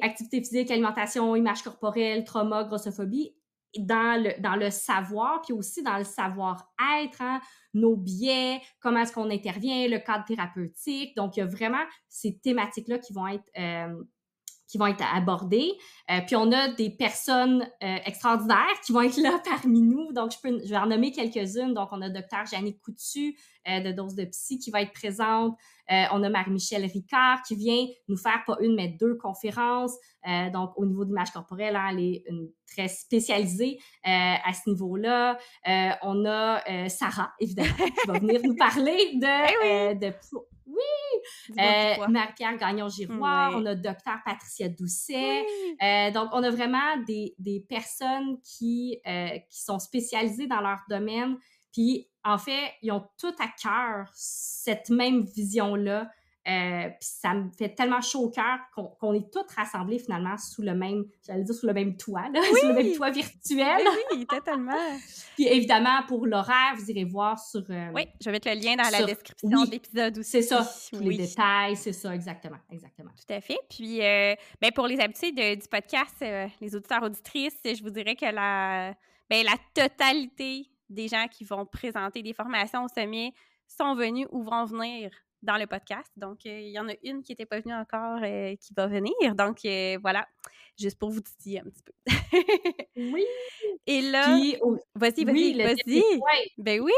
activité 0.00 0.40
physique, 0.40 0.70
alimentation, 0.70 1.36
image 1.36 1.62
corporelle, 1.62 2.24
trauma, 2.24 2.64
grossophobie, 2.64 3.34
dans 3.78 4.22
le, 4.22 4.40
dans 4.40 4.56
le 4.56 4.70
savoir, 4.70 5.42
puis 5.42 5.52
aussi 5.52 5.82
dans 5.82 5.98
le 5.98 6.04
savoir-être, 6.04 7.20
hein, 7.20 7.40
nos 7.74 7.96
biais, 7.96 8.60
comment 8.80 9.00
est-ce 9.00 9.12
qu'on 9.12 9.30
intervient, 9.30 9.86
le 9.88 9.98
cadre 9.98 10.24
thérapeutique. 10.24 11.16
Donc, 11.16 11.36
il 11.36 11.40
y 11.40 11.42
a 11.42 11.46
vraiment 11.46 11.84
ces 12.08 12.38
thématiques-là 12.38 12.98
qui 12.98 13.12
vont 13.12 13.26
être 13.28 13.48
euh, 13.58 14.02
qui 14.66 14.78
vont 14.78 14.86
être 14.86 15.04
abordées. 15.12 15.72
Euh, 16.12 16.20
puis 16.24 16.36
on 16.36 16.52
a 16.52 16.68
des 16.68 16.90
personnes 16.90 17.68
euh, 17.82 17.96
extraordinaires 18.04 18.80
qui 18.84 18.92
vont 18.92 19.00
être 19.00 19.16
là 19.16 19.40
parmi 19.44 19.82
nous. 19.82 20.12
Donc, 20.12 20.30
je, 20.30 20.38
peux, 20.40 20.60
je 20.64 20.70
vais 20.70 20.76
en 20.76 20.86
nommer 20.86 21.10
quelques-unes. 21.10 21.74
Donc, 21.74 21.88
on 21.90 22.00
a 22.02 22.08
docteur 22.08 22.46
Jannick 22.46 22.80
Coutu 22.80 23.36
de 23.66 23.92
Dose 23.92 24.14
de 24.14 24.24
Psy 24.26 24.58
qui 24.58 24.70
va 24.70 24.82
être 24.82 24.92
présente. 24.92 25.58
On 25.90 26.22
a 26.22 26.28
Marie-Michel 26.28 26.84
Ricard 26.84 27.42
qui 27.42 27.56
vient 27.56 27.86
nous 28.08 28.16
faire 28.16 28.42
pas 28.46 28.56
une, 28.60 28.74
mais 28.74 28.88
deux 28.88 29.16
conférences. 29.16 29.96
donc, 30.52 30.72
au 30.76 30.86
niveau 30.86 31.04
de 31.04 31.10
l'image 31.10 31.32
corporelle, 31.32 31.76
hein, 31.76 31.88
elle 31.90 32.00
est 32.00 32.24
une, 32.28 32.48
très 32.66 32.88
spécialisée 32.88 33.78
à 34.04 34.52
ce 34.52 34.70
niveau-là. 34.70 35.38
on 36.02 36.24
a 36.26 36.88
Sarah, 36.88 37.32
évidemment, 37.40 37.68
qui 38.02 38.06
va 38.06 38.18
venir 38.18 38.40
nous 38.44 38.56
parler 38.56 39.12
de, 39.14 39.90
eh 39.90 39.94
de 39.94 40.12
oui! 40.70 41.58
Euh, 41.58 42.08
Marie-Pierre 42.08 42.56
Gagnon-Giroir, 42.56 43.52
on 43.56 43.66
a 43.66 43.74
docteur 43.74 44.18
Patricia 44.24 44.68
Doucet. 44.68 45.44
Euh, 45.82 46.10
donc, 46.10 46.30
on 46.32 46.42
a 46.42 46.50
vraiment 46.50 46.96
des, 47.06 47.34
des 47.38 47.60
personnes 47.68 48.40
qui, 48.42 49.00
euh, 49.06 49.38
qui 49.50 49.62
sont 49.62 49.78
spécialisées 49.78 50.46
dans 50.46 50.60
leur 50.60 50.78
domaine. 50.88 51.36
Puis, 51.72 52.09
en 52.24 52.38
fait, 52.38 52.74
ils 52.82 52.92
ont 52.92 53.06
tout 53.18 53.34
à 53.38 53.48
cœur 53.48 54.10
cette 54.14 54.90
même 54.90 55.24
vision-là 55.24 56.10
euh, 56.48 56.88
puis 56.88 57.08
ça 57.20 57.34
me 57.34 57.50
fait 57.50 57.68
tellement 57.68 58.00
chaud 58.00 58.20
au 58.20 58.30
cœur 58.30 58.58
qu'on 58.74 59.12
est 59.12 59.30
tous 59.30 59.44
rassemblés 59.54 59.98
finalement 59.98 60.38
sous 60.38 60.62
le 60.62 60.74
même, 60.74 61.04
j'allais 61.26 61.44
dire 61.44 61.54
sous 61.54 61.66
le 61.66 61.74
même 61.74 61.98
toit, 61.98 62.24
sous 62.60 62.68
le 62.68 62.72
même 62.72 62.92
toit 62.94 63.10
virtuel. 63.10 63.86
Oui, 64.12 64.26
totalement. 64.26 64.72
puis 65.36 65.46
évidemment, 65.46 66.02
pour 66.08 66.26
l'horaire, 66.26 66.74
vous 66.76 66.90
irez 66.90 67.04
voir 67.04 67.38
sur. 67.38 67.62
Euh, 67.68 67.90
oui, 67.94 68.06
je 68.20 68.24
vais 68.24 68.32
mettre 68.32 68.48
le 68.48 68.54
lien 68.54 68.74
dans 68.74 68.90
la 68.90 69.04
description 69.04 69.64
de 69.64 69.70
l'épisode 69.70 70.18
aussi. 70.18 70.30
C'est 70.30 70.42
ça, 70.42 70.66
tous 70.90 71.00
les 71.00 71.18
détails, 71.18 71.76
c'est 71.76 71.92
ça, 71.92 72.14
exactement, 72.14 72.58
exactement. 72.70 73.10
Tout 73.10 73.34
à 73.34 73.40
fait. 73.42 73.58
Puis, 73.68 74.02
euh, 74.02 74.34
ben, 74.62 74.72
pour 74.72 74.86
les 74.86 74.98
habitudes 74.98 75.36
du 75.36 75.68
podcast, 75.70 76.24
les 76.60 76.74
auditeurs, 76.74 77.02
auditrices, 77.02 77.58
je 77.66 77.82
vous 77.82 77.90
dirais 77.90 78.16
que 78.16 78.24
la, 78.24 78.94
ben, 79.28 79.44
la 79.44 79.56
totalité 79.74 80.69
des 80.90 81.08
gens 81.08 81.26
qui 81.28 81.44
vont 81.44 81.64
présenter 81.64 82.22
des 82.22 82.34
formations 82.34 82.84
au 82.84 82.88
sommet 82.88 83.32
sont 83.66 83.94
venus 83.94 84.26
ou 84.30 84.42
vont 84.42 84.64
venir 84.64 85.10
dans 85.42 85.56
le 85.56 85.66
podcast. 85.66 86.10
Donc, 86.16 86.44
euh, 86.46 86.60
il 86.60 86.70
y 86.70 86.78
en 86.78 86.88
a 86.88 86.94
une 87.02 87.22
qui 87.22 87.32
n'était 87.32 87.46
pas 87.46 87.60
venue 87.60 87.74
encore 87.74 88.20
euh, 88.22 88.54
qui 88.56 88.74
va 88.74 88.86
venir. 88.86 89.34
Donc, 89.34 89.64
euh, 89.64 89.98
voilà, 90.02 90.26
juste 90.78 90.98
pour 90.98 91.10
vous 91.10 91.20
dire 91.38 91.62
un 91.66 91.70
petit 91.70 91.82
peu. 91.82 91.92
oui! 92.96 93.24
Et 93.86 94.02
là, 94.02 94.26
vas-y, 94.94 95.24
vas-y, 95.24 95.54
vas-y. 95.62 96.02
Ben 96.58 96.80
oui! 96.80 96.92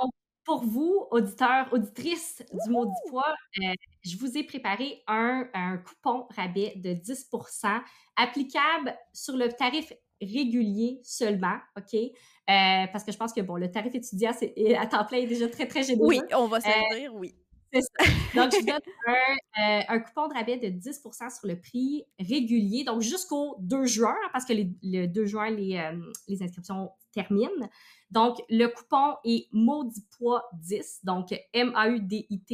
Donc, 0.00 0.12
pour 0.44 0.64
vous, 0.64 1.06
auditeurs, 1.10 1.68
auditrices 1.72 2.42
du 2.64 2.70
Maudit 2.70 2.92
Poids, 3.10 3.34
je 3.56 4.16
vous 4.16 4.36
ai 4.36 4.44
préparé 4.44 5.02
un, 5.06 5.48
un 5.54 5.78
coupon 5.78 6.26
rabais 6.36 6.74
de 6.76 6.90
10% 6.90 7.80
applicable 8.16 8.96
sur 9.12 9.36
le 9.36 9.48
tarif 9.52 9.92
régulier 10.20 11.00
seulement, 11.02 11.58
OK? 11.76 11.98
parce 12.46 13.04
que 13.04 13.12
je 13.12 13.16
pense 13.16 13.32
que, 13.32 13.40
bon, 13.40 13.56
le 13.56 13.70
tarif 13.70 13.94
étudiant 13.94 14.32
à 14.78 14.86
temps 14.86 15.04
plein 15.04 15.18
est 15.18 15.26
déjà 15.26 15.48
très, 15.48 15.66
très 15.66 15.82
généreux. 15.82 16.08
Oui, 16.08 16.20
on 16.34 16.46
va 16.46 16.60
se 16.60 16.96
dire, 16.96 17.14
oui. 17.14 17.34
Donc, 18.34 18.52
je 18.52 18.64
donne 18.66 18.80
un, 19.06 19.12
euh, 19.62 19.82
un, 19.88 19.98
coupon 20.00 20.28
de 20.28 20.34
rabais 20.34 20.58
de 20.58 20.68
10% 20.68 21.38
sur 21.38 21.48
le 21.48 21.58
prix 21.58 22.04
régulier, 22.18 22.84
donc 22.84 23.00
jusqu'au 23.00 23.56
2 23.60 23.86
juin, 23.86 24.14
parce 24.32 24.44
que 24.44 24.52
le 24.52 25.06
2 25.06 25.24
juin, 25.24 25.48
les, 25.50 25.78
euh, 25.78 25.98
les, 26.28 26.42
inscriptions 26.42 26.90
terminent. 27.12 27.68
Donc, 28.10 28.42
le 28.50 28.66
coupon 28.66 29.16
est 29.24 29.48
Maudipois 29.52 30.44
10, 30.54 31.00
donc 31.04 31.34
M-A-U-D-I-T-P-O-I-D-S 31.54 32.50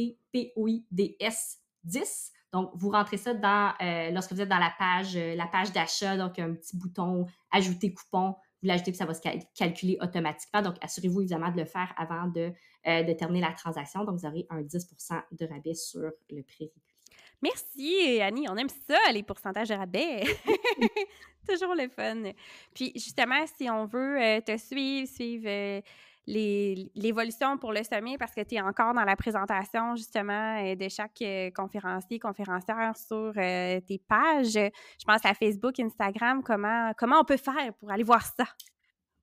10. 1.83 2.31
Donc, 2.53 2.71
vous 2.75 2.89
rentrez 2.89 3.17
ça 3.17 3.33
dans, 3.33 3.73
euh, 3.81 4.11
lorsque 4.11 4.31
vous 4.31 4.41
êtes 4.41 4.49
dans 4.49 4.57
la 4.57 4.73
page, 4.79 5.17
la 5.17 5.47
page 5.47 5.71
d'achat, 5.73 6.17
donc 6.17 6.39
un 6.39 6.53
petit 6.53 6.77
bouton 6.77 7.25
Ajouter 7.51 7.93
coupon 7.93 8.35
vous 8.61 8.67
l'ajoutez, 8.67 8.91
puis 8.91 8.97
ça 8.97 9.05
va 9.05 9.13
se 9.13 9.21
calculer 9.57 9.97
automatiquement. 10.01 10.61
Donc, 10.61 10.75
assurez-vous 10.81 11.21
évidemment 11.21 11.51
de 11.51 11.57
le 11.57 11.65
faire 11.65 11.93
avant 11.97 12.27
de, 12.27 12.51
euh, 12.87 13.03
de 13.03 13.13
terminer 13.13 13.41
la 13.41 13.53
transaction. 13.53 14.03
Donc, 14.03 14.19
vous 14.19 14.25
aurez 14.25 14.45
un 14.49 14.61
10% 14.61 15.21
de 15.31 15.45
rabais 15.45 15.73
sur 15.73 16.11
le 16.29 16.43
prix 16.43 16.65
régulier. 16.65 16.73
Merci, 17.41 18.21
Annie. 18.21 18.47
On 18.49 18.57
aime 18.57 18.69
ça, 18.69 18.97
les 19.13 19.23
pourcentages 19.23 19.69
de 19.69 19.75
rabais. 19.75 20.23
Toujours 21.47 21.73
le 21.73 21.87
fun. 21.87 22.23
Puis, 22.73 22.91
justement, 22.95 23.45
si 23.57 23.69
on 23.69 23.85
veut 23.85 24.21
euh, 24.21 24.41
te 24.41 24.57
suivre, 24.57 25.07
suivre 25.07 25.47
euh, 25.47 25.81
l'évolution 26.29 27.57
pour 27.57 27.73
le 27.73 27.83
sommet 27.83 28.17
parce 28.17 28.33
que 28.33 28.41
tu 28.41 28.55
es 28.55 28.61
encore 28.61 28.93
dans 28.93 29.03
la 29.03 29.15
présentation 29.15 29.95
justement 29.95 30.57
euh, 30.63 30.75
de 30.75 30.87
chaque 30.89 31.21
euh, 31.21 31.49
conférencier, 31.51 32.19
conférencière 32.19 32.93
sur 32.95 33.33
euh, 33.35 33.79
tes 33.81 33.99
pages. 34.07 34.53
Je 34.53 35.05
pense 35.05 35.25
à 35.25 35.33
Facebook, 35.33 35.79
Instagram. 35.79 36.43
Comment, 36.43 36.91
comment 36.97 37.19
on 37.19 37.23
peut 37.23 37.37
faire 37.37 37.73
pour 37.79 37.91
aller 37.91 38.03
voir 38.03 38.23
ça? 38.23 38.45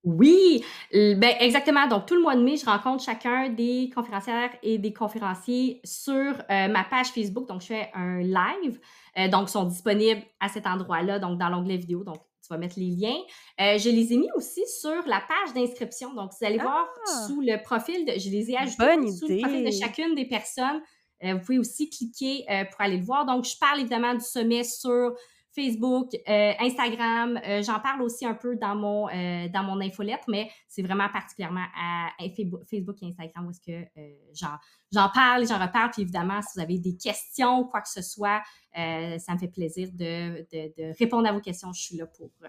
Oui, 0.05 0.65
ben 0.93 1.35
exactement. 1.41 1.89
Donc, 1.89 2.07
tout 2.07 2.15
le 2.15 2.23
mois 2.23 2.37
de 2.37 2.41
mai, 2.41 2.57
je 2.57 2.65
rencontre 2.65 3.03
chacun 3.03 3.49
des 3.49 3.91
conférencières 3.93 4.51
et 4.63 4.79
des 4.79 4.93
conférenciers 4.93 5.81
sur 5.83 6.33
ma 6.49 6.85
page 6.85 7.09
Facebook. 7.09 7.49
Donc, 7.49 7.63
je 7.63 7.67
fais 7.67 7.91
un 7.93 8.21
live. 8.21 8.79
donc, 9.33 9.49
ils 9.49 9.53
sont 9.53 9.65
disponibles 9.65 10.23
à 10.39 10.49
cet 10.49 10.65
endroit-là, 10.69 11.19
donc 11.19 11.41
dans 11.41 11.49
l'onglet 11.49 11.77
vidéo. 11.77 12.05
Donc, 12.05 12.19
tu 12.47 12.55
vas 12.55 12.59
mettre 12.59 12.79
les 12.79 12.91
liens. 12.91 13.19
Euh, 13.61 13.79
je 13.79 13.91
les 13.91 14.13
ai 14.13 14.17
mis 14.17 14.29
aussi 14.35 14.63
sur 14.81 15.03
la 15.07 15.21
page 15.21 15.55
d'inscription. 15.55 16.15
Donc, 16.15 16.31
vous 16.39 16.47
allez 16.47 16.59
voir 16.59 16.87
ah! 17.09 17.27
sous 17.27 17.41
le 17.41 17.63
profil, 17.63 18.05
de, 18.05 18.13
je 18.19 18.31
les 18.31 18.51
ai 18.51 18.57
ajoutés 18.57 19.11
sous 19.13 19.29
le 19.29 19.41
profil 19.41 19.65
de 19.65 19.71
chacune 19.71 20.15
des 20.15 20.27
personnes. 20.27 20.81
Euh, 21.25 21.35
vous 21.35 21.41
pouvez 21.41 21.59
aussi 21.59 21.89
cliquer 21.89 22.45
euh, 22.51 22.65
pour 22.65 22.81
aller 22.81 22.99
le 22.99 23.05
voir. 23.05 23.27
Donc, 23.27 23.45
je 23.45 23.57
parle 23.59 23.81
évidemment 23.81 24.15
du 24.15 24.25
sommet 24.25 24.65
sur 24.65 25.15
Facebook, 25.57 26.11
Instagram. 26.27 27.41
J'en 27.63 27.81
parle 27.81 28.03
aussi 28.03 28.27
un 28.27 28.35
peu 28.35 28.57
dans 28.57 28.77
mon, 28.77 29.07
dans 29.07 29.63
mon 29.65 29.81
infolettre, 29.81 30.25
mais 30.29 30.51
c'est 30.69 30.83
vraiment 30.83 31.09
particulièrement 31.09 31.65
à, 31.77 32.11
Facebook 32.71 32.97
et 33.03 33.07
Instagram 33.07 33.47
où 33.47 33.51
est-ce 33.51 33.61
que 33.61 33.87
j'en 34.93 35.09
parle 35.09 35.43
et 35.43 35.47
j'en 35.47 35.59
reparle. 35.59 35.91
Puis 35.91 36.03
évidemment, 36.03 36.41
si 36.43 36.49
vous 36.55 36.63
avez 36.63 36.79
des 36.79 36.97
questions 36.97 37.61
ou 37.61 37.65
quoi 37.65 37.81
que 37.81 37.89
ce 37.89 38.03
soit, 38.03 38.43
euh, 38.77 39.19
ça 39.19 39.35
me 39.35 39.39
fait 39.39 39.49
plaisir 39.49 39.89
de, 39.93 40.47
répondre 40.99 41.29
à 41.29 41.33
vos 41.33 41.41
questions. 41.41 41.73
Je 41.73 41.81
suis 41.81 41.97
là 41.97 42.07
pour 42.07 42.31
euh, 42.45 42.49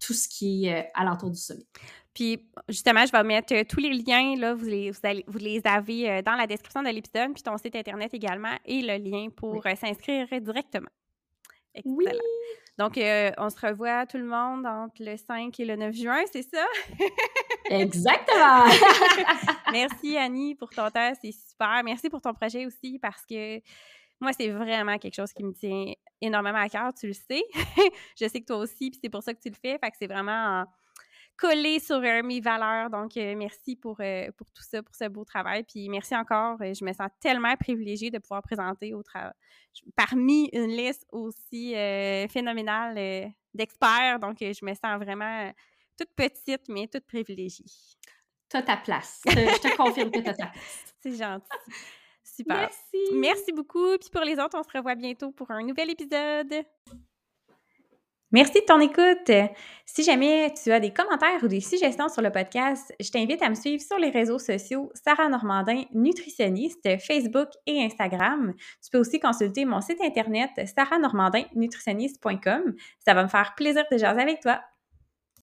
tout 0.00 0.14
ce 0.14 0.28
qui 0.28 0.66
est 0.66 0.80
euh, 0.80 0.88
alentour 0.94 1.30
du 1.30 1.38
sommet. 1.38 1.66
Puis, 2.14 2.48
justement, 2.68 3.04
je 3.04 3.12
vais 3.12 3.22
mettre 3.24 3.62
tous 3.64 3.80
les 3.80 3.92
liens, 3.92 4.36
là, 4.36 4.54
vous 4.54 4.64
les, 4.64 4.90
vous, 4.90 5.38
les 5.38 5.60
avez 5.66 6.22
dans 6.22 6.34
la 6.34 6.46
description 6.46 6.82
de 6.82 6.88
l'épisode, 6.88 7.34
puis 7.34 7.42
ton 7.42 7.58
site 7.58 7.76
Internet 7.76 8.14
également, 8.14 8.56
et 8.64 8.80
le 8.80 8.96
lien 8.96 9.28
pour 9.28 9.62
s'inscrire 9.62 10.26
directement. 10.40 10.88
Oui! 11.84 12.06
Donc, 12.78 12.98
on 12.98 13.50
se 13.50 13.66
revoit 13.66 14.06
tout 14.06 14.18
le 14.18 14.26
monde 14.26 14.66
entre 14.66 14.96
le 15.00 15.16
5 15.16 15.58
et 15.60 15.64
le 15.64 15.76
9 15.76 15.94
juin, 15.94 16.22
c'est 16.30 16.42
ça? 16.42 16.66
Exactement! 17.70 18.66
Merci, 19.72 20.16
Annie, 20.16 20.54
pour 20.54 20.70
ton 20.70 20.90
temps, 20.90 21.12
c'est 21.20 21.32
super. 21.32 21.82
Merci 21.84 22.10
pour 22.10 22.20
ton 22.20 22.34
projet 22.34 22.66
aussi, 22.66 22.98
parce 22.98 23.24
que 23.24 23.60
moi, 24.20 24.32
c'est 24.32 24.48
vraiment 24.48 24.98
quelque 24.98 25.14
chose 25.14 25.32
qui 25.32 25.42
me 25.42 25.52
tient 25.52 25.92
énormément 26.20 26.58
à 26.58 26.68
cœur, 26.68 26.92
tu 26.94 27.08
le 27.08 27.12
sais. 27.12 27.42
je 28.20 28.28
sais 28.28 28.40
que 28.40 28.46
toi 28.46 28.58
aussi, 28.58 28.90
puis 28.90 29.00
c'est 29.02 29.10
pour 29.10 29.22
ça 29.22 29.34
que 29.34 29.40
tu 29.40 29.48
le 29.48 29.54
fais. 29.54 29.78
Fait 29.78 29.90
que 29.90 29.96
c'est 29.98 30.06
vraiment 30.06 30.64
collé 31.36 31.78
sur 31.78 32.00
mes 32.00 32.40
valeurs. 32.40 32.90
Donc, 32.90 33.16
euh, 33.16 33.34
merci 33.36 33.76
pour, 33.76 33.96
euh, 34.00 34.30
pour 34.36 34.50
tout 34.50 34.62
ça, 34.62 34.82
pour 34.82 34.94
ce 34.94 35.08
beau 35.08 35.24
travail. 35.24 35.64
Puis 35.64 35.88
merci 35.88 36.16
encore. 36.16 36.56
Euh, 36.60 36.74
je 36.74 36.84
me 36.84 36.92
sens 36.92 37.08
tellement 37.20 37.54
privilégiée 37.56 38.10
de 38.10 38.18
pouvoir 38.18 38.42
présenter 38.42 38.94
au 38.94 39.02
parmi 39.94 40.48
une 40.52 40.70
liste 40.70 41.06
aussi 41.12 41.74
phénoménale 42.30 43.32
d'experts. 43.54 44.18
Donc, 44.20 44.38
je 44.40 44.64
me 44.64 44.74
sens 44.74 44.98
vraiment 44.98 45.52
toute 45.98 46.10
petite, 46.16 46.68
mais 46.68 46.88
toute 46.88 47.06
privilégiée. 47.06 47.66
T'as 48.48 48.62
ta 48.62 48.76
place. 48.76 49.22
je 49.26 49.60
te 49.60 49.76
confirme 49.76 50.10
que 50.10 50.20
t'as 50.20 50.34
ta 50.34 50.46
place. 50.46 50.94
C'est 51.00 51.16
gentil. 51.16 51.46
Super. 52.22 52.56
Merci. 52.56 53.14
Merci 53.14 53.52
beaucoup. 53.52 53.96
Puis 53.98 54.10
pour 54.10 54.22
les 54.22 54.38
autres, 54.38 54.58
on 54.58 54.62
se 54.62 54.76
revoit 54.76 54.94
bientôt 54.94 55.30
pour 55.32 55.50
un 55.50 55.62
nouvel 55.62 55.90
épisode. 55.90 56.64
Merci 58.32 58.60
de 58.60 58.64
ton 58.66 58.80
écoute. 58.80 59.30
Si 59.84 60.02
jamais 60.02 60.52
tu 60.60 60.72
as 60.72 60.80
des 60.80 60.92
commentaires 60.92 61.44
ou 61.44 61.48
des 61.48 61.60
suggestions 61.60 62.08
sur 62.08 62.22
le 62.22 62.32
podcast, 62.32 62.92
je 63.00 63.08
t'invite 63.10 63.40
à 63.40 63.48
me 63.48 63.54
suivre 63.54 63.80
sur 63.80 63.98
les 63.98 64.10
réseaux 64.10 64.40
sociaux 64.40 64.90
Sarah 64.94 65.28
Normandin, 65.28 65.84
nutritionniste, 65.94 66.98
Facebook 66.98 67.50
et 67.66 67.84
Instagram. 67.84 68.52
Tu 68.82 68.90
peux 68.90 68.98
aussi 68.98 69.20
consulter 69.20 69.64
mon 69.64 69.80
site 69.80 70.00
internet 70.02 70.50
sarahnormandinnutritionniste.com. 70.74 72.74
Ça 72.98 73.14
va 73.14 73.22
me 73.22 73.28
faire 73.28 73.54
plaisir 73.56 73.84
de 73.92 73.96
jaser 73.96 74.22
avec 74.22 74.40
toi. 74.40 74.60